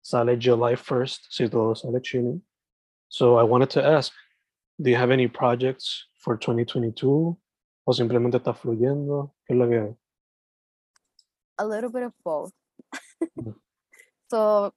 sale 0.01 0.37
July 0.37 0.75
1st, 0.75 1.27
si 1.29 1.49
todo 1.49 1.73
sale 1.75 2.01
chile. 2.01 2.41
So 3.11 3.35
I 3.35 3.43
wanted 3.43 3.69
to 3.71 3.83
ask, 3.83 4.13
do 4.81 4.89
you 4.89 4.95
have 4.95 5.11
any 5.11 5.27
projects 5.27 6.07
for 6.23 6.37
2022? 6.37 7.37
¿O 7.85 7.93
simplemente 7.93 8.37
está 8.37 8.53
fluyendo? 8.53 9.33
¿Qué 9.45 9.53
es 9.53 9.59
lo 9.59 9.67
que 9.67 9.79
hay? 9.79 9.95
a 11.61 11.65
little 11.65 11.89
bit 11.89 12.03
of 12.03 12.13
both. 12.23 12.51
Mm. 13.37 13.53
so, 14.29 14.73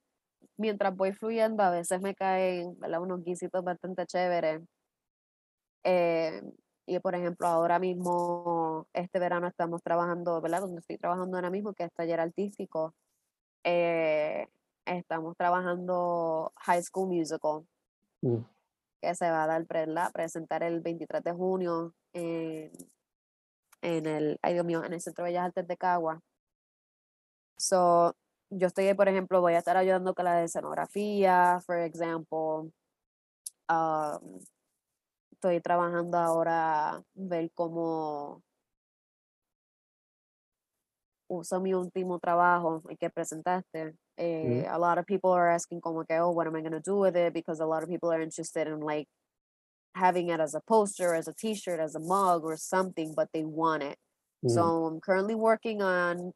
mientras 0.59 0.95
voy 0.95 1.13
fluyendo, 1.13 1.63
a 1.63 1.71
veces 1.71 2.01
me 2.01 2.15
caen 2.15 2.79
¿verdad? 2.79 3.01
unos 3.01 3.25
guisitos 3.25 3.65
bastante 3.65 4.07
chéveres. 4.07 4.63
Eh, 5.85 6.43
y 6.87 6.99
por 6.99 7.15
ejemplo, 7.15 7.47
ahora 7.47 7.79
mismo, 7.79 8.87
este 8.93 9.19
verano 9.19 9.47
estamos 9.49 9.83
trabajando, 9.83 10.41
¿verdad? 10.41 10.61
Donde 10.61 10.81
estoy 10.81 10.99
trabajando 10.99 11.37
ahora 11.37 11.51
mismo, 11.51 11.73
que 11.73 11.85
es 11.85 11.93
taller 11.93 12.21
artístico. 12.21 12.95
eh, 13.65 14.47
estamos 14.87 15.35
trabajando 15.37 16.53
High 16.57 16.83
School 16.83 17.09
Musical, 17.09 17.67
Que 19.01 19.15
se 19.15 19.31
va 19.31 19.45
a 19.45 19.47
dar, 19.47 19.67
presentar 20.13 20.63
el 20.63 20.81
23 20.81 21.23
de 21.23 21.33
junio 21.33 21.95
en, 22.13 22.71
el, 23.83 24.39
ay 24.43 24.55
Dios 24.55 24.65
mío, 24.65 24.85
en 24.85 24.93
el 24.93 25.01
Centro 25.01 25.25
de 25.25 25.31
Bellas 25.31 25.47
Artes 25.47 25.67
de 25.67 25.77
Cagua. 25.77 26.21
So, 27.59 28.15
yo 28.51 28.67
estoy, 28.67 28.93
por 28.95 29.09
ejemplo, 29.09 29.41
voy 29.41 29.55
a 29.55 29.59
estar 29.59 29.77
ayudando 29.77 30.15
con 30.15 30.25
la 30.25 30.43
escenografía, 30.43 31.61
for 31.67 31.79
example. 31.79 32.73
Um, 33.69 34.41
estoy 35.33 35.61
trabajando 35.61 36.19
ahora 36.19 37.03
ver 37.15 37.51
cómo 37.55 38.43
uso 41.29 41.61
mi 41.61 41.75
último 41.75 42.19
trabajo 42.19 42.83
el 42.89 42.99
que 42.99 43.11
presentaste. 43.11 43.97
Eh, 44.19 44.65
A 44.69 44.79
lot 44.79 44.99
of 44.99 45.07
people 45.07 45.31
are 45.33 45.49
asking 45.51 45.81
como 45.81 46.05
que, 46.05 46.17
oh, 46.17 46.31
what 46.31 46.47
am 46.47 46.57
I 46.57 46.61
going 46.61 46.73
to 46.73 46.81
do 46.81 46.97
with 46.97 47.17
it? 47.17 47.33
Because 47.35 47.61
a 47.61 47.67
lot 47.67 47.83
of 47.83 47.89
people 47.89 48.13
are 48.13 48.21
interested 48.23 48.67
in 48.69 48.81
like 48.81 49.09
having 49.95 50.29
it 50.29 50.41
as 50.41 50.55
a 50.55 50.61
poster, 50.61 51.15
as 51.15 51.29
a 51.29 51.35
t-shirt, 51.35 51.81
as 51.81 51.95
a 51.95 52.01
mug 52.01 52.45
or 52.45 52.57
something, 52.57 53.15
but 53.15 53.31
they 53.33 53.45
want 53.45 53.83
it. 53.83 53.99
mm, 54.43 54.49
So 54.49 54.87
I'm 54.87 55.01
currently 55.01 55.35
working 55.35 55.83
on 55.83 56.33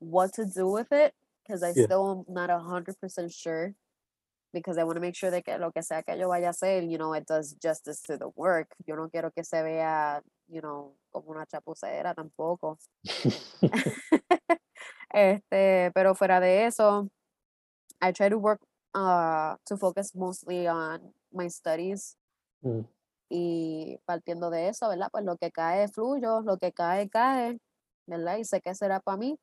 what 0.00 0.32
to 0.34 0.46
do 0.46 0.68
with 0.70 0.92
it 0.92 1.14
because 1.44 1.62
I 1.62 1.72
Yeah. 1.74 1.86
still 1.86 2.24
am 2.28 2.34
not 2.34 2.50
a 2.50 2.58
hundred 2.60 3.00
percent 3.00 3.32
sure 3.32 3.74
because 4.52 4.78
I 4.78 4.84
want 4.84 4.96
to 4.96 5.00
make 5.00 5.16
sure 5.16 5.30
that 5.30 5.44
lo 5.60 5.70
que 5.72 5.82
sea 5.82 6.02
que 6.02 6.16
yo 6.18 6.28
vaya 6.28 6.48
a 6.48 6.52
hacer, 6.52 6.82
you 6.90 6.98
know, 6.98 7.12
it 7.14 7.26
does 7.26 7.54
justice 7.62 8.00
to 8.02 8.16
the 8.18 8.30
work. 8.36 8.68
Yo 8.86 8.96
no 8.96 9.08
quiero 9.08 9.30
que 9.30 9.44
se 9.44 9.62
vea, 9.62 10.22
you 10.48 10.60
know, 10.62 10.94
como 11.12 11.30
una 11.32 11.46
chapucera 11.46 12.14
tampoco. 12.14 12.78
este, 15.10 15.90
pero 15.94 16.14
fuera 16.14 16.40
de 16.40 16.66
eso, 16.66 17.08
I 18.00 18.12
try 18.12 18.28
to 18.30 18.38
work 18.38 18.60
uh 18.94 19.56
to 19.66 19.76
focus 19.76 20.14
mostly 20.14 20.66
on 20.66 21.12
my 21.30 21.48
studies 21.50 22.16
mm, 22.62 22.80
Y 23.28 23.98
partiendo 24.04 24.50
de 24.50 24.68
eso, 24.68 24.88
¿verdad? 24.88 25.08
Pues 25.10 25.24
lo 25.24 25.36
que 25.36 25.50
cae 25.50 25.88
fluyo, 25.88 26.42
lo 26.42 26.58
que 26.58 26.72
cae, 26.72 27.08
cae, 27.08 27.58
¿verdad? 28.06 28.38
Y 28.38 28.44
sé 28.44 28.60
que 28.60 28.74
será 28.74 29.00
para 29.00 29.16
mí. 29.16 29.36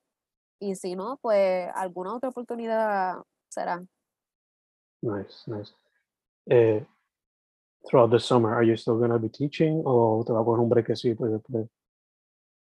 Y 0.60 0.76
si 0.76 0.96
no, 0.96 1.18
pues 1.22 1.70
alguna 1.76 2.16
otra 2.16 2.30
oportunidad 2.30 3.18
será. 3.50 3.84
Nice, 5.02 5.44
nice. 5.48 5.74
Eh, 6.50 6.86
throughout 7.86 8.12
the 8.12 8.20
summer, 8.20 8.54
are 8.54 8.64
you 8.64 8.78
still 8.78 8.96
going 8.96 9.12
to 9.12 9.20
be 9.20 9.30
teaching 9.30 9.82
o 9.86 10.24
te 10.26 10.32
va 10.32 10.40
a 10.40 10.46
poner 10.46 10.62
un 10.62 10.70
brequecito 10.70 11.28
y 11.28 11.32
después? 11.32 11.68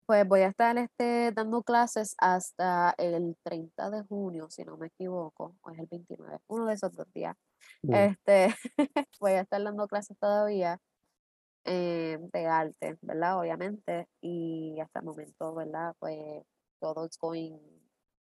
Pues 0.08 0.26
voy 0.28 0.40
a 0.42 0.48
estar 0.50 0.78
este, 0.78 1.32
dando 1.34 1.64
clases 1.64 2.16
hasta 2.20 2.96
el 2.98 3.36
30 3.44 3.90
de 3.90 4.04
junio, 4.04 4.50
si 4.50 4.64
no 4.64 4.78
me 4.78 4.88
equivoco, 4.88 5.58
o 5.62 5.72
es 5.72 5.80
el 5.80 5.88
29, 5.88 6.40
uno 6.48 6.66
de 6.68 6.76
esos 6.76 6.94
dos 6.96 7.08
días. 7.14 7.36
Mm, 7.84 7.94
Este, 7.94 8.56
voy 9.22 9.34
a 9.34 9.42
estar 9.42 9.64
dando 9.64 9.88
clases 9.88 10.18
todavía 10.20 10.80
eh, 11.66 12.20
de 12.34 12.48
arte, 12.48 12.98
¿verdad? 13.02 13.40
Obviamente, 13.42 14.08
y 14.22 14.80
hasta 14.82 15.00
el 15.02 15.06
momento, 15.06 15.56
¿verdad? 15.56 15.96
Pues 16.00 16.44
todo 16.82 17.06
es 17.08 17.18
going, 17.20 17.60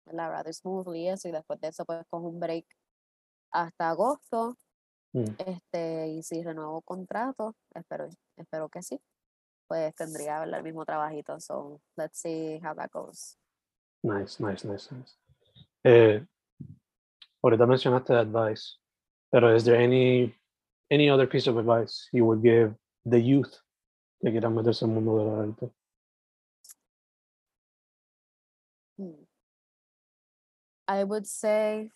¿verdad? 0.05 0.31
Rather 0.31 0.53
smoothly 0.53 1.09
eso, 1.09 1.29
y 1.29 1.31
después 1.33 1.59
de 1.61 1.69
eso, 1.69 1.85
pues 1.85 2.05
cojo 2.09 2.27
un 2.29 2.39
break 2.39 2.65
hasta 3.51 3.89
agosto, 3.91 4.55
mm, 5.13 5.35
este, 5.37 6.09
y 6.09 6.23
si 6.23 6.43
renuevo 6.43 6.81
contrato, 6.83 7.55
espero, 7.75 8.09
espero 8.37 8.69
que 8.69 8.83
sí, 8.83 8.99
pues 9.67 9.93
tendría, 9.95 10.39
¿verdad? 10.39 10.59
El 10.59 10.63
mismo 10.63 10.85
trabajito, 10.85 11.39
so 11.39 11.81
let's 11.97 12.19
see 12.19 12.59
how 12.63 12.73
that 12.75 12.91
goes. 12.91 13.37
Nice, 14.03 14.39
nice, 14.39 14.67
nice, 14.67 14.91
nice. 14.91 15.15
Eh, 15.83 16.25
ahorita 17.41 17.65
mencionaste 17.65 18.13
advice, 18.13 18.77
pero 19.31 19.55
is 19.55 19.63
there 19.63 19.81
any 19.81 20.35
any 20.91 21.09
other 21.09 21.27
piece 21.27 21.47
of 21.47 21.57
advice 21.57 22.07
you 22.11 22.25
would 22.25 22.41
give 22.41 22.75
the 23.05 23.19
youth 23.19 23.61
que 24.21 24.31
quieran 24.31 24.53
meterse 24.53 24.83
el 24.83 24.89
mundo 24.89 25.17
de 25.17 25.23
la 25.25 25.41
arte? 25.41 25.71
Hmm. 28.97 29.25
I 30.87 31.03
would 31.03 31.25
say 31.25 31.89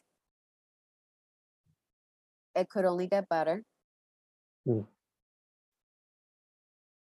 it 2.56 2.70
could 2.70 2.86
only 2.86 3.08
get 3.08 3.30
better. 3.30 3.64
Mm. 4.68 4.86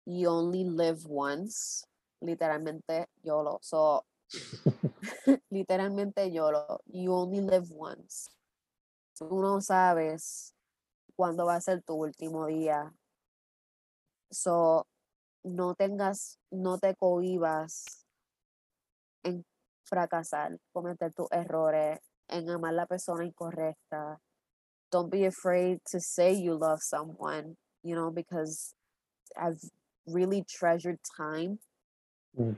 You 0.05 0.29
only 0.29 0.63
live 0.65 1.05
once, 1.05 1.85
literalmente 2.21 3.07
YOLO. 3.23 3.59
So, 3.61 4.05
literalmente 5.51 6.31
YOLO. 6.31 6.81
You 6.87 7.13
only 7.13 7.41
live 7.41 7.71
once. 7.71 8.29
Tú 9.17 9.41
no 9.41 9.61
sabes 9.61 10.53
cuándo 11.15 11.45
va 11.45 11.55
a 11.55 11.61
ser 11.61 11.81
tu 11.83 11.95
último 11.95 12.47
día. 12.47 12.93
So, 14.31 14.87
no 15.43 15.75
tengas, 15.75 16.39
no 16.51 16.79
te 16.79 16.95
cohibas 16.95 18.05
en 19.23 19.45
fracasar, 19.83 20.57
cometer 20.71 21.13
tus 21.13 21.27
errores, 21.31 21.99
en 22.27 22.49
amar 22.49 22.73
la 22.73 22.85
persona 22.85 23.25
incorrecta. 23.25 24.19
Don't 24.91 25.09
be 25.09 25.25
afraid 25.25 25.79
to 25.91 25.99
say 25.99 26.33
you 26.33 26.55
love 26.55 26.81
someone, 26.81 27.57
you 27.83 27.95
know, 27.95 28.11
because 28.11 28.75
I've 29.35 29.59
really 30.07 30.43
treasured 30.43 30.99
time 31.17 31.59
Mm. 32.37 32.57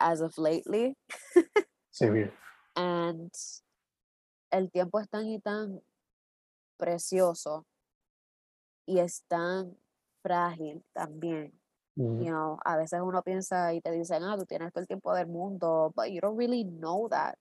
as 0.00 0.20
of 0.22 0.38
lately. 0.38 0.96
Same 1.90 2.14
here. 2.14 2.32
And 2.74 3.30
el 4.50 4.68
tiempo 4.70 4.98
es 5.00 5.08
tan 5.08 5.26
y 5.26 5.38
tan 5.44 5.80
precioso 6.78 7.64
y 8.88 8.98
es 8.98 9.22
tan 9.28 9.76
frágil 10.24 10.82
también. 10.96 11.52
Mm, 11.98 12.22
You 12.22 12.30
know, 12.30 12.58
a 12.64 12.76
veces 12.78 13.00
uno 13.02 13.22
piensa 13.22 13.74
y 13.74 13.80
te 13.82 13.90
dicen, 13.90 14.22
ah, 14.22 14.36
tú 14.38 14.46
tienes 14.46 14.72
todo 14.72 14.80
el 14.80 14.86
tiempo 14.88 15.14
del 15.14 15.26
mundo, 15.26 15.92
but 15.94 16.10
you 16.10 16.20
don't 16.20 16.36
really 16.36 16.64
know 16.64 17.08
that. 17.10 17.36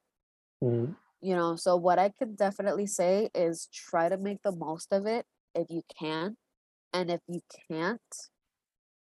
mm, 0.62 0.94
You 1.22 1.36
know, 1.36 1.56
so 1.56 1.78
what 1.78 2.00
I 2.00 2.10
can 2.10 2.36
definitely 2.36 2.88
say 2.88 3.30
is 3.34 3.68
try 3.72 4.10
to 4.10 4.18
make 4.18 4.42
the 4.44 4.52
most 4.52 4.92
of 4.92 5.06
it 5.06 5.26
if 5.56 5.70
you 5.70 5.84
can. 5.98 6.36
And 6.94 7.10
if 7.10 7.22
you 7.28 7.39
can't, 7.70 8.02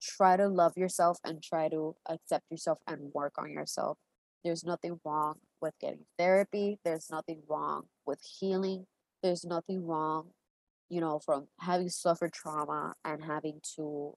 try 0.01 0.37
to 0.37 0.47
love 0.47 0.73
yourself 0.77 1.19
and 1.23 1.41
try 1.41 1.69
to 1.69 1.95
accept 2.09 2.45
yourself 2.49 2.79
and 2.87 3.13
work 3.13 3.33
on 3.37 3.51
yourself. 3.51 3.97
There's 4.43 4.63
nothing 4.63 4.99
wrong 5.05 5.35
with 5.61 5.73
getting 5.79 6.05
therapy. 6.17 6.79
There's 6.83 7.09
nothing 7.11 7.43
wrong 7.47 7.83
with 8.05 8.19
healing. 8.39 8.87
There's 9.21 9.45
nothing 9.45 9.85
wrong, 9.85 10.29
you 10.89 10.99
know, 10.99 11.19
from 11.19 11.47
having 11.59 11.89
suffered 11.89 12.33
trauma 12.33 12.95
and 13.05 13.23
having 13.23 13.61
to, 13.75 14.15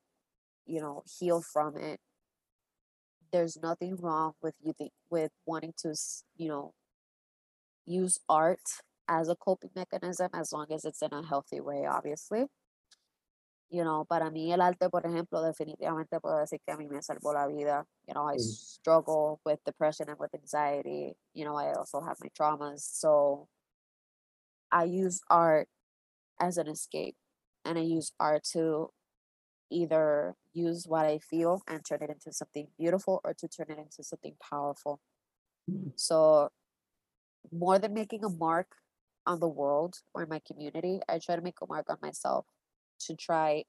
you 0.66 0.80
know, 0.80 1.02
heal 1.18 1.42
from 1.42 1.76
it. 1.76 2.00
There's 3.32 3.58
nothing 3.62 3.96
wrong 4.00 4.32
with 4.42 4.54
you 4.62 4.72
with 5.10 5.32
wanting 5.44 5.74
to, 5.78 5.94
you 6.36 6.48
know, 6.48 6.72
use 7.84 8.18
art 8.28 8.60
as 9.08 9.28
a 9.28 9.36
coping 9.36 9.70
mechanism 9.76 10.30
as 10.32 10.52
long 10.52 10.66
as 10.72 10.84
it's 10.84 11.02
in 11.02 11.12
a 11.12 11.26
healthy 11.26 11.60
way, 11.60 11.84
obviously. 11.86 12.46
You 13.70 13.82
know, 13.82 14.04
para 14.04 14.30
mí 14.30 14.52
el 14.52 14.60
arte, 14.60 14.88
por 14.88 15.04
ejemplo, 15.04 15.42
definitivamente 15.42 16.20
puedo 16.20 16.38
decir 16.38 16.60
que 16.64 16.72
a 16.72 16.76
mí 16.76 16.88
me 16.88 17.02
salvó 17.02 17.32
la 17.32 17.46
vida. 17.46 17.86
You 18.06 18.14
know, 18.14 18.28
I 18.28 18.36
struggle 18.38 19.40
with 19.44 19.58
depression 19.64 20.08
and 20.08 20.18
with 20.18 20.34
anxiety. 20.34 21.16
You 21.32 21.44
know, 21.44 21.56
I 21.56 21.72
also 21.72 22.00
have 22.00 22.16
my 22.20 22.28
traumas. 22.28 22.80
So 22.80 23.48
I 24.70 24.84
use 24.84 25.20
art 25.28 25.68
as 26.40 26.58
an 26.58 26.68
escape 26.68 27.16
and 27.64 27.78
I 27.78 27.82
use 27.82 28.12
art 28.20 28.44
to 28.52 28.90
either 29.70 30.34
use 30.52 30.86
what 30.86 31.06
I 31.06 31.18
feel 31.18 31.62
and 31.66 31.84
turn 31.84 32.02
it 32.02 32.10
into 32.10 32.32
something 32.32 32.68
beautiful 32.78 33.20
or 33.24 33.34
to 33.34 33.48
turn 33.48 33.66
it 33.70 33.78
into 33.78 34.02
something 34.02 34.34
powerful. 34.40 35.00
Mm. 35.70 35.92
So 35.96 36.50
more 37.52 37.78
than 37.78 37.94
making 37.94 38.24
a 38.24 38.28
mark 38.28 38.76
on 39.26 39.40
the 39.40 39.48
world 39.48 40.00
or 40.12 40.26
my 40.26 40.40
community, 40.46 41.00
I 41.08 41.18
try 41.18 41.36
to 41.36 41.42
make 41.42 41.60
a 41.62 41.66
mark 41.66 41.88
on 41.88 41.96
myself 42.02 42.46
to 43.06 43.14
try 43.16 43.64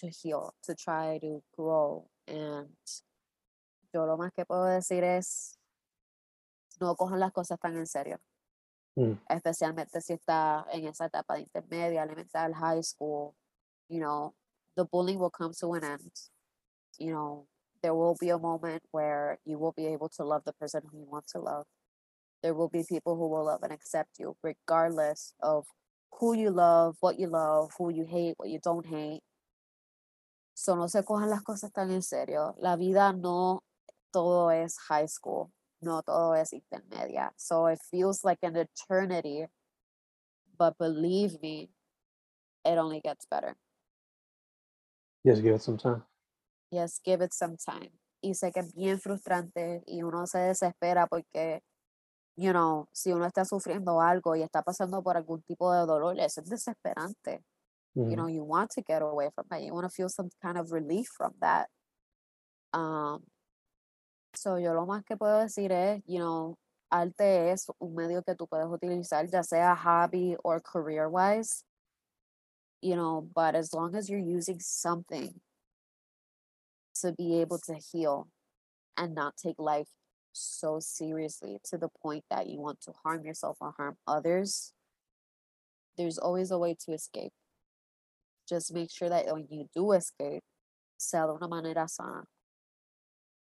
to 0.00 0.08
heal, 0.08 0.54
to 0.62 0.74
try 0.74 1.18
to 1.18 1.42
grow. 1.56 2.08
And 2.26 2.68
yo 3.92 4.06
lo 4.06 4.16
más 4.16 4.32
que 4.32 4.44
puedo 4.44 4.64
decir 4.64 5.04
es, 5.04 5.58
no 6.80 6.94
cojan 6.96 7.20
las 7.20 7.32
cosas 7.32 7.58
tan 7.58 7.76
en 7.76 7.86
serio, 7.86 8.18
mm, 8.96 9.12
especialmente 9.28 10.00
si 10.00 10.14
está 10.14 10.66
en 10.72 10.86
esa 10.86 11.06
etapa 11.06 11.34
de 11.34 11.42
intermedia, 11.42 12.02
elemental, 12.02 12.54
high 12.54 12.82
school. 12.82 13.34
You 13.88 14.00
know, 14.00 14.34
the 14.74 14.84
bullying 14.84 15.18
will 15.18 15.30
come 15.30 15.52
to 15.60 15.74
an 15.74 15.84
end. 15.84 16.12
You 16.98 17.12
know, 17.12 17.46
there 17.82 17.94
will 17.94 18.16
be 18.20 18.30
a 18.30 18.38
moment 18.38 18.82
where 18.90 19.38
you 19.44 19.58
will 19.58 19.72
be 19.72 19.86
able 19.86 20.08
to 20.10 20.24
love 20.24 20.42
the 20.44 20.52
person 20.52 20.82
who 20.90 20.98
you 20.98 21.06
want 21.06 21.26
to 21.28 21.38
love. 21.38 21.66
There 22.42 22.54
will 22.54 22.68
be 22.68 22.84
people 22.84 23.16
who 23.16 23.28
will 23.28 23.44
love 23.44 23.62
and 23.62 23.72
accept 23.72 24.18
you, 24.18 24.36
regardless 24.42 25.34
of 25.40 25.66
who 26.12 26.34
you 26.34 26.50
love, 26.50 26.96
what 27.00 27.18
you 27.18 27.28
love, 27.28 27.72
who 27.78 27.90
you 27.90 28.04
hate, 28.04 28.34
what 28.38 28.48
you 28.48 28.58
don't 28.62 28.86
hate. 28.86 29.22
So 30.54 30.74
no 30.74 30.86
se 30.88 31.02
cojan 31.02 31.28
las 31.28 31.42
cosas 31.42 31.72
tan 31.72 31.90
en 31.90 32.02
serio. 32.02 32.54
La 32.58 32.76
vida 32.76 33.12
no 33.12 33.62
todo 34.12 34.48
es 34.50 34.78
high 34.88 35.06
school, 35.06 35.50
no 35.82 36.00
todo 36.02 36.34
es 36.34 36.52
intermedia. 36.52 37.30
So 37.36 37.66
it 37.66 37.78
feels 37.90 38.24
like 38.24 38.38
an 38.42 38.56
eternity, 38.56 39.46
but 40.58 40.78
believe 40.78 41.40
me, 41.42 41.70
it 42.64 42.78
only 42.78 43.00
gets 43.00 43.26
better. 43.26 43.56
Just 45.26 45.42
give 45.42 45.54
it 45.54 45.62
some 45.62 45.76
time. 45.76 46.04
Yes, 46.70 47.00
give 47.04 47.20
it 47.20 47.34
some 47.34 47.56
time. 47.56 47.90
Y 48.22 48.34
sé 48.34 48.52
que 48.52 48.60
es 48.60 48.72
bien 48.72 48.98
frustrante 48.98 49.82
y 49.86 50.02
uno 50.02 50.26
se 50.26 50.38
desespera 50.38 51.06
porque, 51.06 51.62
you 52.36 52.52
know, 52.52 52.88
si 52.92 53.12
uno 53.12 53.26
está 53.26 53.44
sufriendo 53.44 54.00
algo 54.00 54.36
y 54.36 54.42
está 54.42 54.62
pasando 54.62 55.02
por 55.02 55.16
algún 55.16 55.42
tipo 55.42 55.72
de 55.72 55.86
dolor, 55.86 56.18
eso 56.20 56.40
es 56.42 56.48
desesperante. 56.50 57.44
you 58.06 58.16
Mm, 58.16 58.16
know 58.16 58.28
you 58.28 58.44
want 58.44 58.70
to 58.70 58.82
get 58.82 59.02
away 59.02 59.30
from 59.34 59.46
that 59.50 59.62
you 59.62 59.74
want 59.74 59.84
to 59.84 59.90
feel 59.90 60.08
some 60.08 60.30
kind 60.42 60.58
of 60.58 60.72
relief 60.72 61.08
from 61.16 61.32
that. 61.40 61.68
Um 62.72 63.24
so 64.34 64.56
yo 64.58 64.72
lo 64.74 64.86
más 64.86 65.04
que 65.04 65.16
puedo 65.16 65.40
decir 65.40 65.72
es 65.72 66.02
you 66.06 66.18
know 66.18 66.56
arte 66.90 67.50
es 67.52 67.66
un 67.80 67.94
medio 67.94 68.22
que 68.22 68.34
tú 68.34 68.46
puedes 68.48 68.66
utilizar 68.68 69.28
ya 69.30 69.42
sea 69.42 69.74
hobby 69.76 70.36
or 70.44 70.60
career 70.60 71.08
wise. 71.08 71.64
You 72.82 72.96
know 72.96 73.22
but 73.34 73.54
as 73.56 73.72
long 73.74 73.94
as 73.96 74.08
you're 74.08 74.20
using 74.20 74.60
something 74.60 75.40
to 77.00 77.12
be 77.12 77.40
able 77.40 77.58
to 77.66 77.74
heal 77.74 78.28
and 78.96 79.14
not 79.14 79.36
take 79.36 79.58
life 79.58 79.88
so 80.36 80.78
seriously 80.80 81.58
to 81.64 81.78
the 81.78 81.88
point 81.88 82.24
that 82.30 82.46
you 82.46 82.60
want 82.60 82.80
to 82.80 82.92
harm 83.04 83.24
yourself 83.24 83.56
or 83.60 83.74
harm 83.76 83.96
others 84.06 84.72
there's 85.96 86.18
always 86.18 86.50
a 86.50 86.58
way 86.58 86.76
to 86.78 86.92
escape 86.92 87.32
just 88.48 88.72
make 88.72 88.90
sure 88.90 89.08
that 89.08 89.26
when 89.32 89.46
you 89.50 89.68
do 89.74 89.92
escape, 89.92 90.42
sea 90.96 91.26
de 91.26 91.32
una 91.32 91.48
manera 91.48 91.88
sana. 91.88 92.24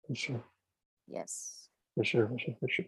for 0.06 0.14
sure. 0.14 0.44
Yes. 1.06 1.68
For 1.94 2.04
sure, 2.04 2.28
for 2.28 2.38
sure, 2.38 2.56
for 2.60 2.68
sure. 2.68 2.86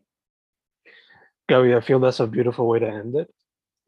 Gaby, 1.49 1.75
I 1.75 1.81
feel 1.81 2.01
that's 2.01 2.21
a 2.21 2.27
beautiful 2.27 2.67
way 2.67 2.81
to 2.81 2.89
end 2.89 3.15
it. 3.17 3.33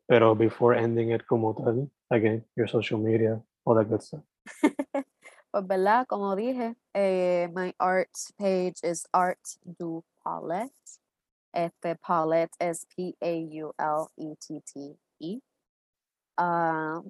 Pero 0.08 0.34
before 0.34 0.74
ending 0.74 1.10
it 1.10 1.26
como 1.26 1.52
tal, 1.52 1.90
again, 2.10 2.44
your 2.56 2.66
social 2.66 2.98
media, 2.98 3.40
all 3.64 3.74
that 3.74 3.90
good 3.90 4.02
stuff. 4.02 4.22
pues 5.58 5.66
verdad, 5.66 6.06
como 6.06 6.36
dije, 6.36 6.76
eh, 6.94 7.48
my 7.52 7.74
art 7.78 8.10
page 8.36 8.74
is 8.84 9.08
Art 9.12 9.40
du 9.64 10.04
Paulette. 10.22 10.72
Este 11.52 11.96
Paulette 11.96 12.52
es 12.60 12.86
P-A-U-L-E-T-T-E. 12.96 13.70
Ah, 16.36 17.02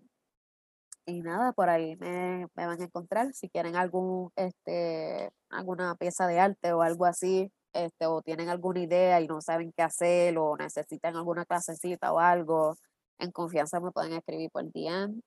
y 1.07 1.21
nada, 1.23 1.53
por 1.53 1.69
ahí 1.69 1.97
me, 1.97 2.47
me 2.55 2.67
van 2.67 2.81
a 2.81 2.85
encontrar. 2.85 3.33
Si 3.35 3.49
quieren 3.51 3.77
algún, 3.77 4.31
este, 4.37 5.31
alguna 5.51 5.95
pieza 5.97 6.27
de 6.27 6.41
arte 6.41 6.73
o 6.73 6.83
algo 6.83 7.05
así, 7.07 7.51
este, 7.75 8.07
o 8.07 8.23
tienen 8.23 8.49
alguna 8.49 8.81
idea 8.81 9.21
y 9.21 9.27
no 9.27 9.41
saben 9.43 9.73
qué 9.77 9.83
hacer, 9.83 10.39
o 10.39 10.57
necesitan 10.57 11.17
alguna 11.17 11.45
clasecita 11.45 12.13
o 12.13 12.19
algo, 12.19 12.77
en 13.19 13.31
confianza 13.33 13.81
me 13.81 13.91
pueden 13.93 14.13
escribir 14.15 14.51
por 14.51 14.65
DM. 14.73 15.21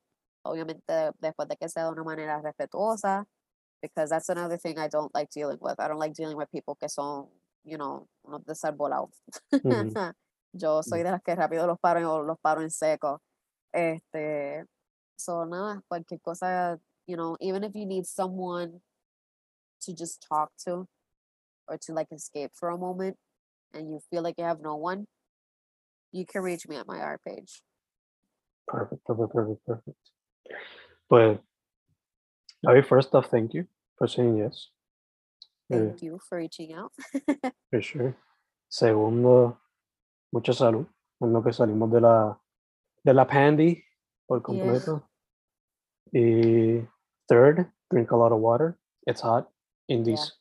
Obviamente, 0.43 1.11
después 1.19 1.47
de 1.47 1.57
que 1.57 1.69
sea 1.69 1.85
de 1.85 1.91
una 1.91 2.03
manera 2.03 2.41
respetuosa, 2.41 3.25
because 3.81 4.09
that's 4.09 4.29
another 4.29 4.57
thing 4.57 4.77
I 4.77 4.87
don't 4.87 5.13
like 5.13 5.29
dealing 5.29 5.57
with. 5.59 5.79
I 5.79 5.87
don't 5.87 5.99
like 5.99 6.13
dealing 6.13 6.37
with 6.37 6.51
people 6.51 6.75
que 6.75 6.87
son, 6.87 7.27
you 7.63 7.77
know, 7.77 8.07
unos 8.25 8.43
desarbolados. 8.45 9.11
Ujú. 9.53 10.13
Yo 10.53 10.81
soy 10.83 10.99
mm. 10.99 11.03
de 11.03 11.11
las 11.11 11.21
que 11.21 11.35
rápido 11.35 11.65
los 11.65 11.79
paro 11.79 12.13
o 12.13 12.23
los 12.23 12.37
paro 12.39 12.61
en 12.61 12.69
seco. 12.69 13.21
Este, 13.73 14.65
so 15.17 15.45
nada, 15.45 15.81
cualquier 15.87 16.19
cosa, 16.21 16.77
you 17.07 17.15
know, 17.15 17.37
even 17.39 17.63
if 17.63 17.73
you 17.73 17.85
need 17.85 18.05
someone 18.05 18.81
to 19.81 19.93
just 19.93 20.25
talk 20.27 20.51
to 20.65 20.87
or 21.67 21.77
to 21.77 21.93
like 21.93 22.11
escape 22.11 22.51
for 22.53 22.69
a 22.69 22.77
moment 22.77 23.17
and 23.73 23.89
you 23.89 23.99
feel 24.09 24.21
like 24.21 24.35
you 24.37 24.43
have 24.43 24.59
no 24.61 24.75
one, 24.75 25.07
you 26.11 26.25
can 26.25 26.41
reach 26.41 26.67
me 26.67 26.75
at 26.75 26.87
my 26.87 26.99
art 26.99 27.21
page. 27.25 27.63
Perfect, 28.67 29.03
perfect, 29.05 29.33
perfect, 29.33 29.65
perfect. 29.65 29.97
Pues, 31.07 31.39
Gaby, 32.63 32.81
first 32.83 33.13
off, 33.15 33.27
thank 33.29 33.53
you 33.53 33.65
for 33.97 34.07
saying 34.07 34.37
yes. 34.37 34.69
Eh, 35.69 35.77
Thank 35.77 36.01
you 36.03 36.19
for 36.19 36.37
reaching 36.37 36.73
out. 36.73 36.91
for 37.69 37.81
sure. 37.81 38.15
Segundo, 38.69 39.57
mucha 40.31 40.53
salud. 40.53 40.85
En 41.21 41.33
lo 41.33 41.41
que 41.43 41.51
salimos 41.53 41.91
de 41.91 42.01
la, 42.01 42.39
de 43.03 43.13
la 43.13 43.25
pandy 43.27 43.83
por 44.27 44.39
Yeah. 44.39 44.43
completo. 44.43 45.03
Y 46.13 46.87
third, 47.27 47.71
drink 47.89 48.11
a 48.11 48.15
lot 48.15 48.31
of 48.31 48.39
water. 48.41 48.77
It's 49.05 49.21
hot 49.21 49.49
in 49.87 49.99
Yeah. 49.99 50.15
these 50.15 50.33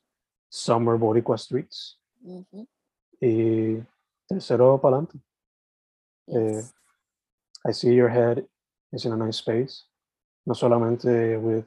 summer 0.49 0.97
Boricua 0.97 1.37
streets. 1.37 1.97
Mhm, 2.23 2.67
Y 3.21 3.83
tercero, 4.27 4.79
para 4.81 4.97
adelante. 4.97 5.19
Yes. 6.27 6.73
I 7.65 7.71
see 7.73 7.93
your 7.93 8.09
head 8.09 8.47
is 8.91 9.05
in 9.05 9.11
a 9.13 9.17
nice 9.17 9.37
space, 9.37 9.85
not 10.45 10.57
solamente 10.57 11.39
with 11.41 11.65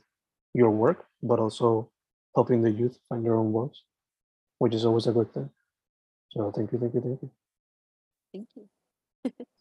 your 0.55 0.71
work, 0.71 1.07
but 1.23 1.39
also 1.39 1.91
helping 2.35 2.63
the 2.63 2.71
youth 2.71 2.99
find 3.09 3.25
their 3.25 3.37
own 3.37 3.53
voice, 3.53 3.83
which 4.59 4.75
is 4.75 4.85
always 4.85 5.07
a 5.07 5.13
good 5.13 5.33
thing. 5.33 5.51
So 6.33 6.51
thank 6.51 6.73
you, 6.73 6.79
thank 6.79 6.95
you, 6.95 7.01
thank 7.01 7.23
you. 7.23 7.31
Thank 8.33 8.49
you. 8.57 9.47